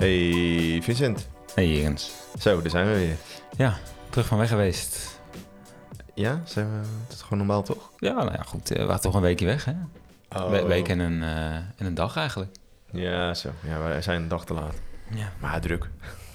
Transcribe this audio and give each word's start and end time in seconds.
Hey 0.00 0.80
Vincent. 0.82 1.28
Hey 1.54 1.68
Jens. 1.68 2.10
Zo, 2.38 2.60
daar 2.62 2.70
zijn 2.70 2.86
we 2.86 2.92
weer. 2.98 3.16
Ja, 3.56 3.78
terug 4.10 4.26
van 4.26 4.38
weg 4.38 4.48
geweest. 4.48 5.20
Ja, 6.14 6.40
zijn 6.44 6.70
we, 6.70 6.86
het 7.04 7.12
is 7.12 7.20
gewoon 7.22 7.38
normaal 7.38 7.62
toch? 7.62 7.90
Ja, 7.98 8.12
nou 8.12 8.32
ja, 8.32 8.42
goed. 8.42 8.70
eh, 8.70 8.78
We 8.78 8.84
waren 8.86 9.00
toch 9.00 9.14
een 9.14 9.20
weekje 9.20 9.46
weg, 9.46 9.64
hè? 9.64 9.72
We- 10.50 10.66
week 10.66 10.88
en 10.88 10.98
een, 10.98 11.22
eh, 11.22 11.54
en 11.54 11.86
een 11.86 11.94
dag 11.94 12.16
eigenlijk. 12.16 12.56
Ja, 12.92 13.34
zo. 13.34 13.50
Ja, 13.66 13.78
wij 13.78 14.02
zijn 14.02 14.22
een 14.22 14.28
dag 14.28 14.44
te 14.44 14.54
laat. 14.54 14.74
Ja. 15.14 15.32
Maar 15.40 15.60
druk. 15.60 15.88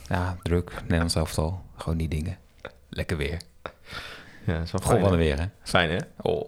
Ja, 0.07 0.37
druk. 0.43 0.71
Nederlands 0.81 1.15
elftal. 1.15 1.63
Gewoon 1.75 1.97
die 1.97 2.07
dingen. 2.07 2.37
Lekker 2.89 3.17
weer. 3.17 3.41
Ja, 4.45 4.61
is 4.61 4.71
wel 4.71 4.81
Goh, 4.81 5.01
fijn. 5.03 5.15
weer, 5.15 5.39
hè? 5.39 5.45
Fijn 5.63 5.89
hè? 5.89 5.97
Oh. 6.21 6.47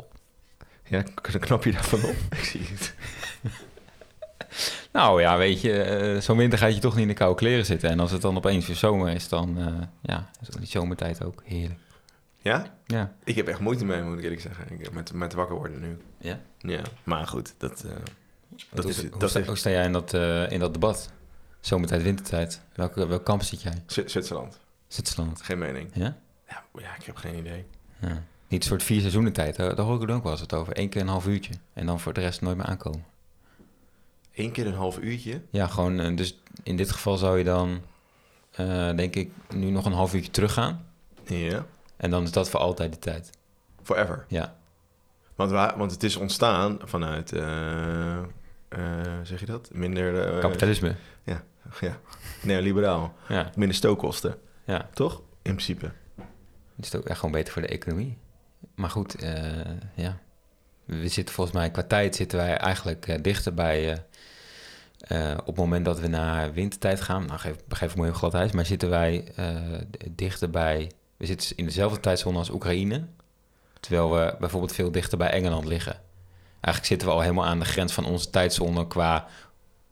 Ja, 0.84 1.04
knap 1.22 1.64
je 1.64 1.72
daarvan 1.72 2.04
op? 2.04 2.16
Ik 2.38 2.44
zie 2.44 2.62
het. 2.72 2.94
Nou 4.92 5.22
ja, 5.22 5.38
weet 5.38 5.62
je, 5.62 5.82
eh, 5.82 6.22
zo'n 6.22 6.38
winter 6.38 6.60
gaat 6.60 6.74
je 6.76 6.80
toch 6.82 6.94
niet 6.94 7.02
in 7.02 7.08
de 7.08 7.14
koude 7.14 7.36
kleren 7.36 7.66
zitten. 7.66 7.90
En 7.90 8.00
als 8.00 8.12
het 8.12 8.22
dan 8.22 8.38
opeens 8.38 8.68
weer 8.68 8.76
zomer 8.76 9.14
is, 9.14 9.30
dan 9.30 9.58
eh, 9.58 9.74
ja, 10.02 10.30
is 10.42 10.48
die 10.48 10.68
zomertijd 10.68 11.24
ook 11.24 11.42
heerlijk. 11.46 11.80
Ja? 12.38 12.66
Ja. 12.86 13.14
Ik 13.24 13.36
heb 13.36 13.48
echt 13.48 13.60
moeite 13.60 13.86
mee, 13.86 14.02
moet 14.02 14.18
ik 14.18 14.24
eerlijk 14.24 14.42
zeggen. 14.42 14.66
Ik, 14.80 14.92
met, 14.92 15.14
met 15.14 15.34
wakker 15.34 15.56
worden 15.56 15.80
nu. 15.80 15.98
Ja? 16.20 16.40
Ja, 16.60 16.82
maar 17.04 17.28
goed, 17.28 17.54
dat, 17.58 17.84
eh, 17.84 17.92
dat 18.72 18.84
hoe, 18.84 18.94
is... 18.94 19.02
hoe, 19.02 19.20
Dat 19.20 19.30
sta, 19.30 19.40
is 19.40 19.48
hoe 19.48 19.56
sta 19.58 19.70
jij 19.70 19.86
in 19.86 19.92
dat, 19.92 20.14
in 20.52 20.60
dat 20.60 20.74
debat? 20.74 21.12
Zomertijd, 21.60 22.02
wintertijd. 22.04 22.62
Welke, 22.76 23.08
welk 23.08 23.26
kamp 23.26 23.42
zit 23.44 23.62
jij? 23.62 23.84
Z- 23.86 24.06
Zwitserland. 24.06 24.60
Zwitserland. 24.88 25.42
Geen 25.42 25.58
mening. 25.58 25.90
Ja? 25.94 26.18
Ja, 26.48 26.64
ja, 26.74 26.96
ik 27.00 27.04
heb 27.06 27.16
geen 27.16 27.36
idee. 27.38 27.66
Ja. 28.02 28.24
Niet 28.48 28.62
een 28.62 28.68
soort 28.70 28.84
vier 28.84 29.00
seizoenen 29.00 29.34
tijd. 29.34 29.56
Daar, 29.56 29.80
hoor 29.80 29.96
ik 29.96 30.02
het 30.02 30.12
ook 30.12 30.24
wel 30.24 30.32
eens 30.32 30.42
wat 30.42 30.54
over. 30.54 30.80
Eén 30.80 30.90
keer 30.90 31.02
een 31.02 31.08
half 31.08 31.28
uurtje. 31.28 31.54
En 31.74 31.86
dan 31.86 32.00
voor 32.00 32.14
de 32.14 32.22
rest 32.22 32.42
nooit 32.42 32.58
meer 32.58 32.66
aankomen. 32.66 33.04
Eén 34.38 34.52
keer 34.52 34.68
een 34.68 34.74
half 34.74 34.98
uurtje. 35.00 35.42
Ja, 35.50 35.68
gewoon. 35.68 36.00
eh, 36.00 36.16
Dus 36.16 36.40
in 36.64 36.76
dit 36.78 36.92
geval 36.92 37.18
zou 37.18 37.38
je 37.38 37.44
dan, 37.44 37.82
eh, 38.52 38.96
denk 38.96 39.16
ik, 39.16 39.32
nu 39.54 39.70
nog 39.70 39.86
een 39.86 39.92
half 39.94 40.14
uurtje 40.14 40.32
teruggaan. 40.32 40.86
Ja. 41.24 41.66
En 41.98 42.10
dan 42.10 42.24
is 42.24 42.32
dat 42.32 42.50
voor 42.50 42.60
altijd 42.60 42.94
de 42.94 43.00
tijd. 43.00 43.30
Forever. 43.84 44.26
Ja. 44.28 44.56
Want, 45.36 45.52
waar, 45.52 45.78
want 45.78 45.92
het 45.92 46.04
is 46.04 46.16
ontstaan 46.16 46.78
vanuit, 46.84 47.32
eh, 47.32 48.18
zeg 49.24 49.40
je 49.40 49.46
dat? 49.46 49.70
Minder... 49.74 50.40
Kapitalisme. 50.40 50.96
Ja, 51.24 51.44
neoliberaal. 52.44 53.14
Ja. 53.28 53.52
Minder 53.56 53.76
stookkosten, 53.76 54.36
ja. 54.66 54.90
toch? 54.94 55.22
In 55.42 55.52
principe. 55.52 55.92
Het 56.76 56.86
is 56.86 56.96
ook 56.96 57.06
echt 57.06 57.20
gewoon 57.20 57.34
beter 57.36 57.54
voor 57.54 57.62
de 57.62 57.68
economie. 57.68 58.18
Maar 58.76 58.90
goed, 58.90 59.16
ja. 59.96 60.20
We 60.88 61.08
zitten 61.08 61.36
volgens 61.36 61.56
mij, 61.56 61.72
qua 61.72 61.84
tijd 61.84 62.16
zitten 62.16 62.38
wij 62.38 62.58
eigenlijk 62.58 63.08
eh, 63.08 63.22
dichter 63.22 63.54
bij... 63.54 63.92
eh, 63.92 65.32
eh, 65.32 65.38
op 65.38 65.46
het 65.46 65.56
moment 65.56 65.86
dat 65.86 66.00
we 66.00 66.08
naar 66.08 66.54
wintertijd 66.54 67.02
gaan, 67.02 67.26
nou 67.26 67.40
geef, 67.40 67.56
geef 67.70 67.92
ik 67.92 67.98
me 67.98 68.04
heel 68.04 68.14
glad 68.14 68.34
ijs, 68.34 68.52
maar 68.52 68.66
zitten 68.66 68.90
wij 68.90 69.24
d- 69.92 69.98
dichter 70.10 70.50
bij... 70.50 70.92
We 71.18 71.26
zitten 71.26 71.58
in 71.58 71.66
dezelfde 71.66 72.00
tijdzone 72.00 72.38
als 72.38 72.50
Oekraïne, 72.50 73.06
terwijl 73.80 74.12
we 74.12 74.36
bijvoorbeeld 74.40 74.74
veel 74.74 74.92
dichter 74.92 75.18
bij 75.18 75.30
Engeland 75.30 75.66
liggen. 75.66 75.94
Eigenlijk 76.52 76.86
zitten 76.86 77.08
we 77.08 77.14
al 77.14 77.22
helemaal 77.22 77.46
aan 77.46 77.60
de 77.60 77.66
grens 77.66 77.94
van 77.94 78.06
onze 78.06 78.30
tijdzone 78.30 78.88
qua... 78.88 79.28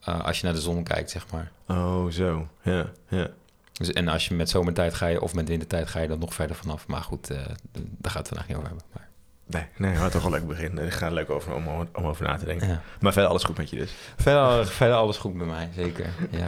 als 0.01 0.39
je 0.39 0.45
naar 0.45 0.53
de 0.53 0.61
zon 0.61 0.83
kijkt, 0.83 1.09
zeg 1.09 1.25
maar. 1.31 1.51
Oh, 1.67 2.07
zo. 2.11 2.47
Ja, 2.61 2.91
ja. 3.07 3.29
Dus, 3.73 3.91
en 3.93 4.07
als 4.07 4.27
je 4.27 4.33
met 4.33 4.49
zomertijd 4.49 4.93
ga 4.93 5.07
je, 5.07 5.21
of 5.21 5.33
met 5.33 5.47
wintertijd 5.47 5.87
ga 5.87 5.99
je 5.99 6.07
dan 6.07 6.19
nog 6.19 6.33
verder 6.33 6.55
vanaf. 6.55 6.87
Maar 6.87 7.01
goed, 7.01 7.27
daar 7.27 8.11
gaat 8.11 8.17
het 8.17 8.27
vandaag 8.27 8.47
niet 8.47 8.57
over 8.57 8.69
hebben. 8.69 8.85
Maar, 8.93 9.04
Nee, 9.47 9.65
nee, 9.77 9.97
maar 9.97 10.09
toch 10.11 10.21
wel 10.21 10.31
leuk 10.31 10.47
begin. 10.47 10.77
Ik 10.77 10.91
ga 10.93 11.05
er 11.05 11.13
leuk 11.13 11.29
over 11.29 11.53
om, 11.53 11.67
om 11.93 12.05
over 12.05 12.25
na 12.25 12.37
te 12.37 12.45
denken. 12.45 12.67
ja. 12.67 12.81
Maar 12.99 13.11
verder 13.13 13.29
alles 13.29 13.43
goed 13.43 13.57
met 13.57 13.69
je 13.69 13.75
dus. 13.77 13.93
verder, 14.17 14.67
verder 14.67 14.95
alles 14.95 15.17
goed 15.17 15.37
bij 15.37 15.47
mij, 15.47 15.69
zeker. 15.75 16.05
Ja. 16.29 16.47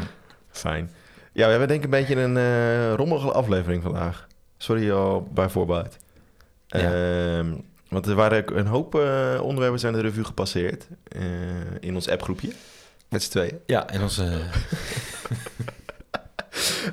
Fijn. 0.51 0.91
Ja, 1.33 1.43
we 1.43 1.49
hebben 1.49 1.67
denk 1.67 1.79
ik 1.79 1.85
een 1.85 1.99
beetje 1.99 2.15
een 2.15 2.37
eh 2.37 2.93
rommelige 2.93 3.31
aflevering 3.31 3.83
vandaag. 3.83 4.27
Sorry 4.57 4.91
al 4.91 5.27
bij 5.33 5.49
voorbaat. 5.49 5.97
Ja. 6.67 6.79
Ehm, 6.79 7.53
want 7.89 8.05
er 8.07 8.15
waren 8.15 8.57
een 8.57 8.65
hoop 8.67 8.95
eh, 8.95 9.39
onderwerpen 9.41 9.79
zijn 9.79 9.93
de 9.93 9.99
revue 10.01 10.23
gepasseerd. 10.23 10.87
eh, 11.07 11.21
in 11.79 11.95
ons 11.95 12.09
appgroepje. 12.09 12.51
Met 13.09 13.23
z'n 13.23 13.29
tweeën. 13.29 13.59
ja, 13.65 13.87
en 13.93 14.01
onze... 14.01 14.39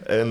En, 0.06 0.30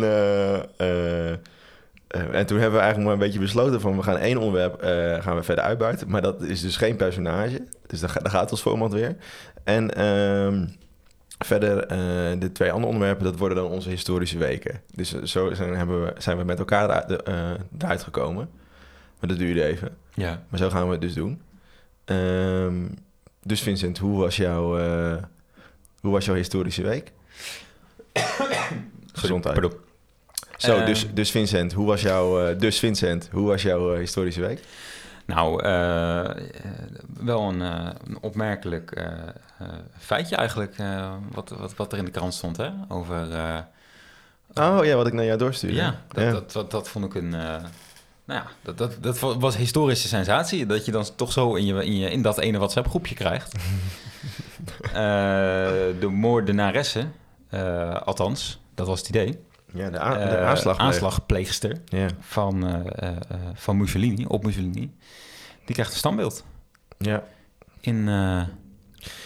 en 2.13 2.45
toen 2.45 2.57
hebben 2.59 2.77
we 2.79 2.83
eigenlijk 2.85 3.03
maar 3.03 3.13
een 3.13 3.19
beetje 3.19 3.39
besloten 3.39 3.81
van... 3.81 3.95
we 3.95 4.03
gaan 4.03 4.17
één 4.17 4.37
onderwerp 4.37 4.81
eh, 4.81 5.23
gaan 5.23 5.35
we 5.35 5.43
verder 5.43 5.63
uitbuiten. 5.63 6.09
Maar 6.09 6.21
dat 6.21 6.41
is 6.41 6.61
dus 6.61 6.77
geen 6.77 6.95
personage. 6.95 7.67
Dus 7.87 7.99
daar, 7.99 8.09
ga- 8.09 8.19
daar 8.19 8.31
gaat 8.31 8.51
ons 8.51 8.61
format 8.61 8.93
weer. 8.93 9.15
En 9.63 9.95
ehm, 9.95 10.67
verder 11.39 11.77
eh, 11.85 11.97
de 12.39 12.51
twee 12.53 12.71
andere 12.71 12.87
onderwerpen... 12.91 13.23
dat 13.23 13.37
worden 13.37 13.57
dan 13.57 13.71
onze 13.71 13.89
historische 13.89 14.37
weken. 14.37 14.81
Dus 14.95 15.13
eh, 15.13 15.23
zo 15.23 15.53
zijn, 15.53 15.75
hebben 15.75 16.03
we, 16.05 16.13
zijn 16.17 16.37
we 16.37 16.43
met 16.43 16.59
elkaar 16.59 16.83
eruit, 16.89 17.23
eh, 17.23 17.51
eruit 17.79 18.03
gekomen. 18.03 18.49
Maar 19.19 19.29
dat 19.29 19.37
duurde 19.37 19.63
even. 19.63 19.95
ja. 20.13 20.43
Maar 20.49 20.59
zo 20.59 20.69
gaan 20.69 20.85
we 20.85 20.91
het 20.91 21.01
dus 21.01 21.13
doen. 21.13 21.41
Ehm, 22.05 22.75
dus 23.43 23.61
Vincent, 23.61 23.97
hoe 23.97 24.19
was, 24.19 24.35
jouw, 24.35 24.77
eh, 24.77 25.15
hoe 26.01 26.11
was 26.11 26.25
jouw 26.25 26.35
historische 26.35 26.83
week? 26.83 27.11
Gezondheid. 29.13 29.59
Pardon. 29.59 29.79
Zo, 30.63 30.75
Ehm. 30.77 30.85
dus, 30.85 31.07
dus 31.13 31.31
Vincent, 31.31 31.73
hoe 31.73 31.85
was 31.85 32.01
jouw, 32.01 32.47
eh, 32.47 32.59
dus 32.59 32.79
Vincent, 32.79 33.29
hoe 33.31 33.47
was 33.47 33.61
jouw 33.61 33.93
eh, 33.93 33.99
historische 33.99 34.41
week? 34.41 34.63
Nou, 35.25 35.63
eh, 35.63 36.29
wel 37.19 37.41
een, 37.41 37.59
een 37.59 38.17
opmerkelijk 38.21 39.03
feitje 39.97 40.35
eigenlijk... 40.35 40.75
wat, 41.31 41.49
wat, 41.49 41.75
wat 41.75 41.91
er 41.91 41.97
in 41.97 42.05
de 42.05 42.11
krant 42.11 42.33
stond, 42.33 42.57
hè? 42.57 42.69
Over... 42.87 43.27
Oh 44.53 44.85
ja, 44.85 44.95
wat 44.95 45.07
ik 45.07 45.13
naar 45.13 45.25
jou 45.25 45.37
doorstuurde. 45.37 45.75
Ja, 45.75 46.01
dat, 46.07 46.31
Dat, 46.31 46.51
dat, 46.51 46.71
dat 46.71 46.89
vond 46.89 47.05
ik 47.05 47.15
een. 47.15 47.29
nou 47.29 47.63
ja, 48.25 48.45
dat, 48.61 48.77
dat, 48.77 48.97
dat 48.99 49.19
was 49.19 49.57
historische 49.57 50.07
sensatie. 50.07 50.65
Dat 50.65 50.85
je 50.85 50.91
dan 50.91 51.05
toch 51.15 51.31
zo 51.31 51.55
in, 51.55 51.65
je, 51.65 51.85
in, 51.85 51.97
je, 51.97 52.09
in 52.09 52.21
dat 52.21 52.37
ene 52.37 52.57
WhatsApp-groepje 52.57 53.15
krijgt. 53.15 53.55
De 55.99 56.07
moordenaresse, 56.09 57.07
eh, 57.49 58.01
althans, 58.01 58.59
dat 58.75 58.87
was 58.87 58.99
het 58.99 59.09
idee. 59.09 59.39
Ja 59.73 59.85
de, 59.85 59.91
de 59.91 59.97
Eh, 59.97 60.47
aanslag. 60.47 60.77
aanslagpleegster 60.77 61.77
Ja, 61.85 62.07
van, 62.19 62.67
eh, 62.67 63.09
eh, 63.09 63.17
van 63.53 63.77
Mussolini, 63.77 64.25
op 64.25 64.43
Mussolini. 64.43 64.91
Die 65.65 65.73
krijgt 65.73 65.91
een 65.91 65.97
standbeeld 65.97 66.45
ja. 66.97 67.23
in 67.79 68.07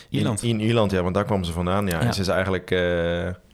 Ierland. 0.09 0.43
In, 0.43 0.49
in 0.49 0.59
Ierland, 0.59 0.91
ja, 0.91 1.01
want 1.01 1.15
daar 1.15 1.25
kwam 1.25 1.43
ze 1.43 1.51
vandaan. 1.51 1.87
Ja. 1.87 1.99
Ja. 1.99 2.05
En 2.05 2.13
ze 2.13 2.21
is 2.21 2.27
eigenlijk, 2.27 2.71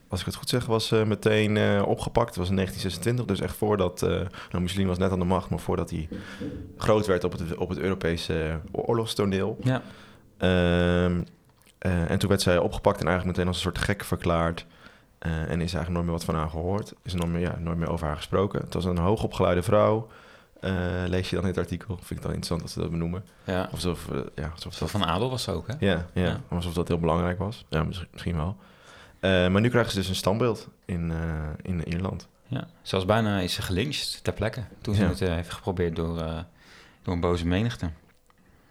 als 0.07 0.19
ik 0.19 0.25
het 0.25 0.35
goed 0.35 0.49
zeg, 0.49 0.65
was 0.65 0.87
ze 0.87 1.03
meteen 1.07 1.83
opgepakt. 1.83 2.27
Het 2.27 2.37
was 2.37 2.49
in 2.49 2.55
1926, 2.55 3.25
dus 3.25 3.39
echt 3.39 3.55
voordat... 3.55 4.01
nou, 4.01 4.61
Mussolini 4.61 4.87
was 4.87 4.97
net 4.97 5.11
aan 5.11 5.19
de 5.19 5.25
macht, 5.25 5.49
maar 5.49 5.59
voordat 5.59 5.89
hij 5.89 6.09
groot 6.77 7.05
werd 7.05 7.23
op 7.23 7.31
het, 7.31 7.55
op 7.55 7.69
het 7.69 7.77
Europese 7.79 8.59
oorlogstoneel. 8.71 9.57
Ja, 9.63 9.81
Ehm, 10.43 11.21
eh, 11.77 12.11
en 12.11 12.19
toen 12.19 12.29
werd 12.29 12.41
zij 12.41 12.57
opgepakt 12.57 12.99
en 12.99 13.07
eigenlijk 13.07 13.37
meteen 13.37 13.47
als 13.53 13.55
een 13.55 13.71
soort 13.71 13.85
gek 13.85 14.03
verklaard. 14.03 14.65
Eh, 15.23 15.31
en 15.41 15.50
is 15.61 15.73
eigenlijk 15.73 15.89
nooit 15.89 16.03
meer 16.03 16.11
wat 16.16 16.23
van 16.23 16.35
haar 16.35 16.50
gehoord. 16.50 16.94
Is 17.03 17.13
er 17.13 17.19
nooit 17.19 17.31
meer, 17.31 17.41
ja, 17.41 17.56
nooit 17.59 17.78
meer 17.78 17.89
over 17.89 18.07
haar 18.07 18.16
gesproken. 18.16 18.61
Het 18.61 18.73
was 18.73 18.85
een 18.85 18.97
hoogopgeleide 18.97 19.63
vrouw. 19.63 20.07
Eh, 20.59 20.72
lees 21.06 21.29
je 21.29 21.35
dan 21.35 21.45
het 21.45 21.57
artikel? 21.57 21.95
Vind 21.95 22.09
ik 22.09 22.22
dan 22.22 22.25
interessant 22.25 22.61
dat 22.61 22.69
ze 22.72 22.79
dat 22.79 22.89
benoemen. 22.91 23.23
ja. 23.44 23.69
Alsof, 23.72 24.09
eh, 24.12 24.19
ja, 24.35 24.47
alsof 24.56 24.75
dat, 24.78 24.91
van 24.91 25.06
Adel 25.06 25.29
was 25.29 25.44
ze 25.44 25.51
ook, 25.51 25.67
hè? 25.67 25.73
ja, 25.79 26.06
ja, 26.13 26.23
Ja. 26.25 26.39
alsof 26.50 26.73
dat 26.73 26.88
heel 26.88 27.00
belangrijk 27.00 27.38
was. 27.39 27.66
Ja, 27.69 27.83
misschien, 27.83 28.07
misschien 28.12 28.35
wel. 28.35 28.57
Maar 29.50 29.62
nu 29.62 29.69
krijgen 29.69 29.91
ze 29.91 29.97
dus 29.97 30.09
een 30.09 30.16
standbeeld 30.16 30.67
in, 30.85 31.13
in 31.62 31.88
Ierland. 31.88 32.28
Ja, 32.47 32.67
zelfs 32.81 33.06
bijna 33.06 33.39
is 33.39 33.53
ze 33.53 33.62
gelyncht 33.62 34.23
ter 34.23 34.33
plekke. 34.33 34.63
Toen 34.81 34.95
ze 34.95 35.01
Ja. 35.01 35.07
het 35.09 35.19
heeft 35.19 35.53
geprobeerd 35.53 35.95
door, 35.95 36.15
door 37.01 37.13
een 37.13 37.19
boze 37.19 37.47
menigte. 37.47 37.89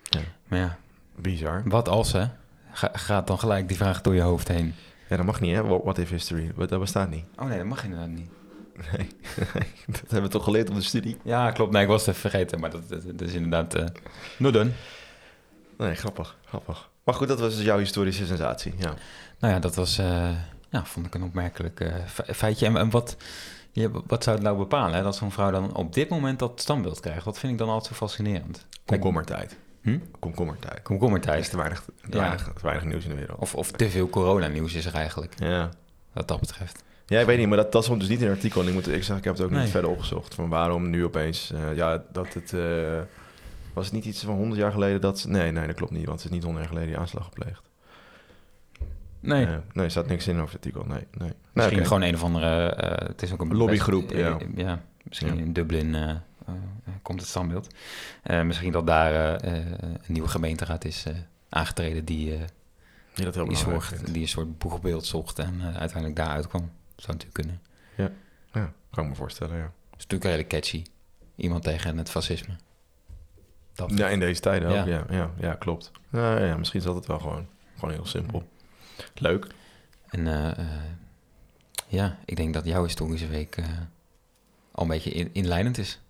Ja. 0.03 0.21
Maar 0.49 0.59
ja, 0.59 0.77
Bizar. 1.17 1.63
wat 1.65 1.89
als 1.89 2.13
hè? 2.13 2.25
Ga- 2.73 2.91
gaat 2.93 3.27
dan 3.27 3.39
gelijk 3.39 3.69
die 3.69 3.77
vraag 3.77 4.01
door 4.01 4.15
je 4.15 4.21
hoofd 4.21 4.49
heen? 4.49 4.75
Ja, 5.13 5.19
dat 5.19 5.27
mag 5.27 5.41
niet, 5.41 5.55
hè? 5.55 5.63
What 5.63 5.81
what 5.83 5.99
if 5.99 6.11
history? 6.11 6.53
Dat 6.57 6.79
bestaat 6.81 7.11
niet. 7.11 7.25
Oh 7.37 7.47
nee, 7.47 7.59
dat 7.59 7.67
mag 7.67 7.85
inderdaad 7.85 8.09
niet. 8.09 8.31
Nee, 8.97 9.09
dat 9.87 10.01
hebben 10.01 10.23
we 10.23 10.29
toch 10.29 10.45
geleerd 10.45 10.69
op 10.69 10.75
de 10.75 10.83
studie? 10.83 11.17
Ja, 11.23 11.51
klopt. 11.51 11.73
Nee, 11.73 11.83
ik 11.83 11.89
was 11.89 12.07
het 12.07 12.17
even 12.17 12.31
vergeten. 12.31 12.61
Maar 12.61 12.71
dat, 12.71 12.89
dat, 12.89 13.03
dat 13.05 13.21
is 13.29 13.35
inderdaad... 13.35 13.75
eh 13.75 13.85
no 14.37 14.51
done. 14.51 14.71
Nee, 15.79 15.95
grappig, 15.95 16.37
grappig. 16.45 16.91
Maar 17.05 17.15
goed, 17.15 17.29
dat 17.29 17.41
was 17.41 17.55
dus 17.57 17.65
jouw 17.65 17.79
historische 17.79 18.27
sensatie, 18.27 18.75
ja. 18.79 18.95
Nou 19.39 19.53
ja, 19.55 19.59
dat 19.61 19.75
was... 19.75 19.99
eh, 19.99 20.31
ja, 20.71 20.85
vond 20.85 21.07
ik 21.07 21.15
een 21.15 21.23
opmerkelijk 21.23 21.81
eh, 21.81 21.95
fe- 22.07 22.35
feitje. 22.35 22.67
En, 22.67 22.77
en 22.77 22.91
wat, 22.91 23.17
ja, 23.73 23.89
wat 24.07 24.23
zou 24.25 24.37
het 24.37 24.45
nou 24.45 24.59
bepalen? 24.59 24.95
Hè? 24.95 25.03
Dat 25.03 25.17
zo'n 25.17 25.33
vrouw 25.33 25.51
dan 25.51 25.75
op 25.77 25.93
dit 25.95 26.09
moment 26.09 26.39
dat 26.39 26.61
standbeeld 26.61 27.01
krijgt. 27.01 27.25
Dat 27.25 27.39
vind 27.39 27.53
ik 27.53 27.59
dan 27.59 27.69
altijd 27.69 27.87
zo 27.87 27.95
fascinerend. 27.95 28.67
Komkommertijd. 28.85 29.57
Hm? 29.83 29.99
Komkommertijd. 30.83 31.35
Er 31.35 31.39
is 31.41 31.49
te 31.49 31.57
weinig, 31.57 31.81
te 31.85 31.93
Ja. 32.11 32.19
weinig, 32.19 32.43
te 32.43 32.63
weinig 32.63 32.85
nieuws 32.85 33.05
in 33.05 33.11
de 33.11 33.17
wereld. 33.17 33.39
Of, 33.39 33.55
of 33.55 33.71
te 33.71 33.91
veel 33.91 34.09
coronanieuws 34.09 34.75
is 34.75 34.87
er 34.87 34.95
eigenlijk. 34.95 35.35
Ja. 35.39 35.69
Wat 36.13 36.29
dat 36.29 36.41
betreft. 36.41 36.85
ja, 37.07 37.21
ik 37.21 37.27
weet 37.27 37.39
niet, 37.39 37.49
maar 37.49 37.57
dat, 37.57 37.73
dat 37.73 37.85
stond 37.85 38.01
dus 38.01 38.09
niet 38.09 38.21
in 38.21 38.27
het 38.27 38.35
artikel. 38.37 38.61
En 38.63 38.69
ik, 38.69 38.75
moet, 38.75 38.89
ik 38.89 39.05
zeg, 39.05 39.17
ik 39.17 39.25
heb 39.25 39.35
het 39.37 39.43
ook 39.45 39.51
Nee. 39.51 39.61
niet 39.61 39.71
verder 39.71 39.91
opgezocht. 39.91 40.35
Van 40.35 40.49
waarom 40.49 40.91
nu 40.91 41.05
opeens, 41.05 41.53
eh, 41.53 41.77
ja, 41.77 42.03
dat 42.13 42.35
het... 42.35 42.53
eh, 42.53 43.01
was 43.73 43.85
het 43.85 43.95
niet 43.95 44.05
iets 44.05 44.23
van 44.25 44.35
100 44.35 44.61
jaar 44.61 44.73
geleden 44.73 45.01
dat... 45.01 45.25
Nee, 45.29 45.51
nee, 45.53 45.67
dat 45.67 45.77
klopt 45.77 45.93
niet, 45.93 46.07
want 46.07 46.17
het 46.23 46.27
is 46.31 46.35
niet 46.35 46.43
100 46.45 46.65
jaar 46.65 46.73
geleden 46.75 46.93
die 46.95 47.01
aanslag 47.03 47.25
gepleegd. 47.25 47.63
Nee. 49.21 49.45
Eh, 49.47 49.53
nee, 49.73 49.85
er 49.85 49.91
staat 49.91 50.07
niks 50.07 50.27
in 50.29 50.35
over 50.41 50.55
het 50.55 50.65
artikel. 50.67 50.85
Nee, 50.89 51.07
nee. 51.19 51.29
Nee, 51.29 51.33
Misschien 51.53 51.87
gewoon 51.87 52.03
een 52.03 52.15
of 52.15 52.23
andere... 52.23 52.47
het 53.07 53.23
is 53.23 53.33
ook 53.33 53.41
een 53.41 53.55
Lobbygroep, 53.57 54.09
best- 54.09 54.21
ja. 54.21 54.39
ja, 54.55 54.83
misschien 55.03 55.35
Ja. 55.37 55.41
in 55.43 55.53
Dublin 55.53 55.97
komt 57.03 57.21
het 57.21 57.29
standbeeld. 57.29 57.75
Eh, 58.23 58.43
misschien 58.43 58.73
dat 58.73 58.87
daar 58.87 59.41
eh, 59.41 59.59
eh, 59.59 59.67
een 59.81 59.99
nieuwe 60.07 60.29
gemeenteraad 60.29 60.85
is 60.85 61.05
eh, 61.07 61.15
aangetreden 61.49 62.05
die, 62.05 62.35
eh, 62.35 62.41
Die 63.15 63.31
dat 63.31 63.35
die, 63.49 63.57
zorgt, 63.57 64.13
die 64.13 64.23
een 64.23 64.29
soort 64.29 64.59
boegbeeld 64.59 65.07
zocht 65.07 65.39
en 65.39 65.55
eh, 65.61 65.65
uiteindelijk 65.67 66.17
daaruit 66.17 66.47
kwam. 66.47 66.71
Zou 66.97 67.13
natuurlijk 67.19 67.35
kunnen. 67.35 67.61
Ja, 68.55 68.73
kan 68.91 69.05
ik 69.05 69.11
me 69.11 69.17
voorstellen, 69.17 69.57
ja. 69.57 69.63
Het 69.63 70.01
is 70.01 70.07
natuurlijk 70.07 70.25
redelijk 70.25 70.49
catchy. 70.49 70.83
Iemand 71.37 71.63
tegen 71.63 71.99
het 71.99 72.11
fascisme. 72.11 72.57
Dat. 73.75 73.93
Ja, 73.95 74.09
in 74.09 74.21
deze 74.21 74.41
tijden 74.41 74.69
ook. 74.69 74.75
Ja. 74.75 74.85
Ja, 74.87 75.05
ja, 75.11 75.31
ja, 75.39 75.55
klopt. 75.55 75.91
Ja, 76.11 76.39
ja, 76.45 76.57
misschien 76.57 76.81
is 76.81 76.87
dat 76.87 76.95
het 76.95 77.07
wel 77.07 77.19
gewoon. 77.19 77.47
Gewoon 77.75 77.95
heel 77.95 78.07
simpel. 78.07 78.49
Leuk. 79.15 79.47
En 80.09 80.27
eh, 80.27 80.59
eh, 80.59 80.67
ja, 81.89 82.19
ik 82.25 82.37
denk 82.37 82.55
dat 82.55 82.65
jouw 82.65 82.85
historische 82.85 83.27
week 83.27 83.57
eh, 83.57 83.67
al 84.73 84.83
een 84.83 84.89
beetje 84.89 85.11
in, 85.11 85.31
inleidend 85.33 85.79
is. 85.79 86.01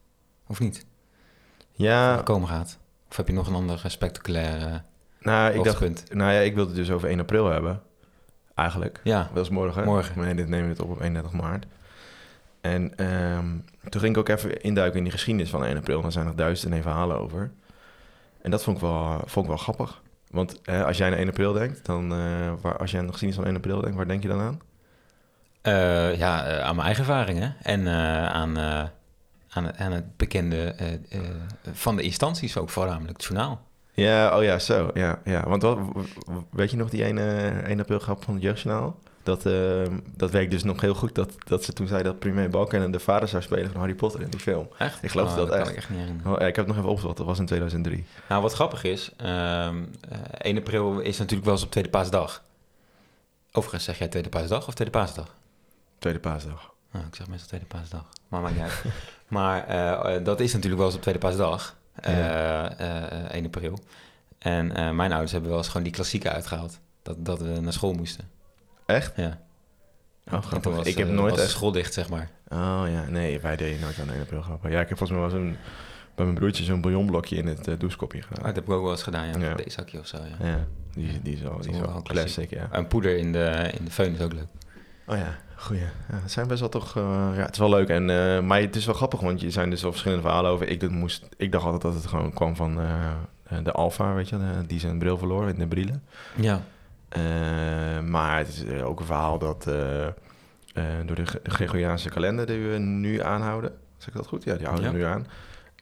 Of 0.47 0.61
niet? 0.61 0.87
Ja, 1.73 2.15
Wat 2.15 2.25
komen 2.25 2.49
gaat. 2.49 2.79
Of 3.11 3.17
heb 3.17 3.27
je 3.27 3.33
nog 3.33 3.47
een 3.47 3.55
ander 3.55 3.83
spectaculair 3.87 4.67
eh, 4.67 4.75
nou, 5.23 5.53
ik 5.53 5.65
dacht, 5.65 6.15
nou 6.15 6.33
ja, 6.33 6.39
ik 6.39 6.55
wilde 6.55 6.71
het 6.71 6.79
dus 6.79 6.91
over 6.91 7.09
1 7.09 7.21
april 7.21 7.51
hebben. 7.51 7.83
Eigenlijk. 8.55 9.01
Ja, 9.05 9.31
Dat 9.35 9.45
is 9.45 9.51
morgen. 9.51 9.85
Morgen. 9.85 10.21
Nee, 10.21 10.35
dit 10.35 10.49
nemen 10.49 10.67
we 10.67 10.73
het 10.73 10.83
op 10.83 10.91
op 10.91 11.01
31 11.01 11.33
maart. 11.41 11.67
En 12.61 12.97
ehm, 12.97 13.47
toen 13.89 14.01
ging 14.01 14.15
ik 14.15 14.19
ook 14.19 14.29
even 14.29 14.61
induiken 14.61 14.99
in 14.99 15.03
die 15.05 15.13
geschiedenis 15.13 15.51
van 15.51 15.65
1 15.65 15.77
april. 15.77 16.03
Daar 16.03 16.13
zijn 16.13 16.27
nog 16.27 16.35
duizend 16.35 16.71
en 16.71 16.77
een 16.77 16.83
verhalen 16.83 17.19
over. 17.19 17.51
En 18.43 18.51
dat 18.51 18.63
vond 18.63 18.77
ik 18.77 18.83
wel, 18.83 19.21
vond 19.25 19.45
ik 19.45 19.51
wel 19.51 19.61
grappig. 19.61 20.03
Want 20.31 20.61
eh, 20.63 20.85
als 20.85 20.97
jij 20.97 21.07
aan 21.11 21.17
1 21.17 21.29
april 21.29 21.53
denkt, 21.53 21.87
dan, 21.87 22.13
eh, 22.13 22.53
waar, 22.61 22.77
als 22.77 22.91
jij 22.91 23.01
aan 23.01 23.07
de 23.07 23.13
geschiedenis 23.13 23.45
van 23.45 23.55
1 23.55 23.63
april 23.63 23.81
denkt, 23.81 23.97
waar 23.97 24.09
denk 24.09 24.23
je 24.23 24.29
dan 24.29 24.41
aan? 24.41 24.61
Eh, 25.63 26.19
ja 26.19 26.61
aan 26.61 26.75
mijn 26.75 26.87
eigen 26.87 27.05
ervaringen 27.05 27.57
en 27.63 27.89
aan, 28.33 28.57
aan, 29.53 29.65
het- 29.65 29.77
aan 29.77 29.93
het 29.93 30.17
bekende 30.17 30.63
eh, 30.65 30.93
eh, 30.93 31.21
van 31.73 31.97
de 31.97 32.03
instanties 32.03 32.57
ook 32.57 32.71
voornamelijk, 32.71 33.13
het 33.17 33.25
journaal. 33.27 33.61
Ja, 33.95 34.37
oh 34.39 34.43
ja, 34.43 34.59
zo. 34.59 34.91
Ja, 34.95 35.21
ja. 35.25 35.49
Want 35.49 35.63
wat, 35.63 35.79
weet 36.51 36.71
je 36.71 36.77
nog 36.77 36.91
die 36.91 37.05
ene 37.05 37.49
1 37.67 37.81
april 37.81 37.99
grap 37.99 38.25
van 38.25 38.35
het 38.35 38.43
Jeugdjournaal? 38.43 38.99
Dat, 39.23 39.47
eh, 39.47 39.83
dat 40.17 40.31
werkt 40.31 40.51
dus 40.51 40.63
nog 40.63 40.81
heel 40.81 40.95
goed, 40.95 41.15
dat, 41.15 41.35
dat 41.45 41.65
ze 41.65 41.73
toen 41.73 41.87
zei 41.87 42.03
dat 42.03 42.19
Premier 42.19 42.49
Balken 42.51 42.91
de 42.91 42.99
vader 43.01 43.29
zou 43.29 43.43
spelen 43.43 43.71
van 43.71 43.81
Harry 43.81 43.95
Potter 43.95 44.21
in 44.21 44.31
die 44.31 44.41
film. 44.41 44.69
Echt? 44.79 45.03
Ik 45.03 45.11
geloof 45.11 45.31
Oh, 45.31 45.37
dat 45.37 45.51
echt. 45.51 45.71
ik 45.71 45.77
echt 45.77 45.91
niet. 45.91 46.09
Oh, 46.27 46.33
ja, 46.39 46.47
ik 46.47 46.57
heb 46.57 46.67
het 46.67 46.67
nog 46.67 46.77
even 46.77 46.89
opgezocht, 46.91 47.17
dat 47.17 47.27
was 47.27 47.39
in 47.39 47.47
2003. 47.47 48.05
Nou, 48.29 48.43
wat 48.43 48.53
grappig 48.53 48.85
is, 48.85 49.11
ehm, 49.17 49.83
eh, 50.09 50.19
1 50.39 50.57
april 50.59 50.99
is 50.99 51.19
natuurlijk 51.19 51.45
wel 51.45 51.55
eens 51.55 51.65
op 51.65 51.71
Tweede 51.71 51.91
Paasdag. 51.91 52.43
Overigens 53.53 53.85
zeg 53.85 53.99
jij 53.99 54.09
Tweede 54.09 54.29
Paasdag 54.29 54.67
of 54.69 54.75
Tweede 54.75 54.93
Paasdag? 54.99 55.35
Tweede 55.99 56.19
paasdag. 56.19 56.72
Nou, 56.93 57.07
ik 57.07 57.15
zeg 57.15 57.27
meestal 57.29 57.49
Tweede 57.49 57.67
Paasdag, 57.67 58.05
maar 58.29 58.41
maakt 58.41 58.55
niet 58.55 58.63
uit. 58.63 58.83
maar 59.29 59.67
eh, 59.67 60.17
eh, 60.17 60.25
dat 60.25 60.41
is 60.41 60.53
natuurlijk 60.53 60.77
wel 60.79 60.87
eens 60.87 60.97
op 60.97 61.03
Tweede 61.03 61.21
Paasdag, 61.21 61.77
Ja. 62.03 62.71
eh, 62.79 63.25
eh, 63.25 63.31
1 63.31 63.45
april. 63.45 63.79
En 64.39 64.67
mijn 64.97 65.11
ouders 65.13 65.33
hebben 65.33 65.51
wel 65.51 65.59
eens 65.59 65.69
gewoon 65.69 65.83
die 65.83 65.93
klassieke 65.93 66.31
uitgehaald. 66.31 66.79
Dat, 67.03 67.25
dat 67.25 67.39
we 67.41 67.61
naar 67.61 67.73
school 67.73 67.93
moesten. 67.93 68.29
Echt? 68.87 69.13
Ja. 69.17 69.39
Oh, 70.33 70.53
was, 70.63 70.87
ik 70.87 70.97
heb 70.97 71.09
nooit 71.09 71.39
echt... 71.39 71.51
school 71.51 71.73
dicht, 71.73 71.93
zeg 71.93 72.09
maar. 72.09 72.31
Oh 72.49 72.83
ja, 72.87 73.05
nee, 73.09 73.41
wij 73.41 73.57
deden 73.57 73.81
nooit 73.81 73.99
aan 74.01 74.11
1 74.11 74.21
april 74.21 74.43
grappen. 74.43 74.71
Ja, 74.71 74.81
ik 74.81 74.89
heb 74.89 74.99
volgens 74.99 75.19
mij 75.19 75.29
wel 75.29 75.39
zo'n... 75.39 75.57
Bij 76.15 76.25
mijn 76.25 76.37
broertje 76.37 76.65
zo'n 76.65 76.81
bouillonblokje 76.81 77.37
in 77.37 77.47
het 77.47 77.69
uh, 77.69 77.79
douchekopje 77.79 78.19
Ah, 78.19 78.27
gedaan. 78.27 78.45
dat 78.45 78.55
heb 78.55 78.65
ik 78.65 78.71
ook 78.71 78.83
wel 78.83 78.91
eens 78.91 79.03
gedaan, 79.03 79.27
ja. 79.27 79.39
Ja. 79.39 79.55
Of 80.01 80.07
zo, 80.07 80.17
ja. 80.17 80.47
Ja, 80.47 80.67
die, 80.93 81.23
die 81.23 81.33
is 81.35 81.41
die 81.61 81.73
is 81.73 81.81
classic, 82.03 82.51
ja. 82.51 82.69
En 82.71 82.87
poeder 82.87 83.17
in 83.17 83.33
de, 83.33 83.71
in 83.79 83.85
de 83.85 83.91
föhn 83.91 84.15
is 84.15 84.21
ook 84.21 84.33
leuk. 84.33 84.47
Oh 85.07 85.17
ja, 85.17 85.39
goeie. 85.63 85.83
Ja, 85.83 85.89
het 86.09 86.33
zijn 86.33 86.47
best 86.49 86.61
wel 86.61 86.69
toch... 86.69 86.97
eh, 86.97 87.03
ja, 87.35 87.43
het 87.43 87.53
is 87.53 87.59
wel 87.59 87.69
leuk. 87.71 87.89
En, 87.89 88.11
eh, 88.11 88.41
maar 88.43 88.61
het 88.61 88.77
is 88.77 88.87
wel 88.87 88.95
grappig, 88.95 89.21
want 89.21 89.41
je 89.41 89.51
zijn 89.51 89.71
dus 89.71 89.83
wel 89.83 89.91
verschillende 89.91 90.23
verhalen 90.25 90.51
over. 90.51 90.69
Ik, 90.69 90.81
dat 90.81 90.91
moest, 90.91 91.29
ik 91.37 91.53
dacht 91.53 91.65
altijd 91.65 91.83
dat 91.83 91.95
het 91.95 92.07
gewoon 92.07 92.33
kwam 92.33 92.57
van 92.57 92.81
eh, 92.81 93.59
de 93.63 93.73
Alfa, 93.73 94.15
weet 94.15 94.29
je, 94.29 94.39
die 94.67 94.81
zijn 94.81 94.99
bril 94.99 95.19
verloor 95.19 95.49
in 95.49 95.59
de 95.59 95.67
brillen. 95.67 96.03
Ja. 96.37 96.61
Eh, 97.09 97.21
maar 98.01 98.39
het 98.39 98.49
is 98.49 98.83
ook 98.83 99.01
een 99.01 99.07
verhaal 99.07 99.39
dat 99.39 99.67
eh, 99.67 100.07
eh, 100.07 100.13
door 101.07 101.17
de 101.17 101.25
Gregoriaanse 101.43 102.09
kalender 102.09 102.47
die 102.47 102.59
we 102.69 102.79
nu 102.79 103.21
aanhouden. 103.23 103.73
Zeg 103.97 104.09
ik 104.09 104.15
dat 104.15 104.27
goed? 104.27 104.45
Ja, 104.45 104.55
die 104.55 104.67
houden 104.67 104.93
we 104.93 104.99
Ja. 104.99 105.05
nu 105.07 105.13
aan. 105.13 105.27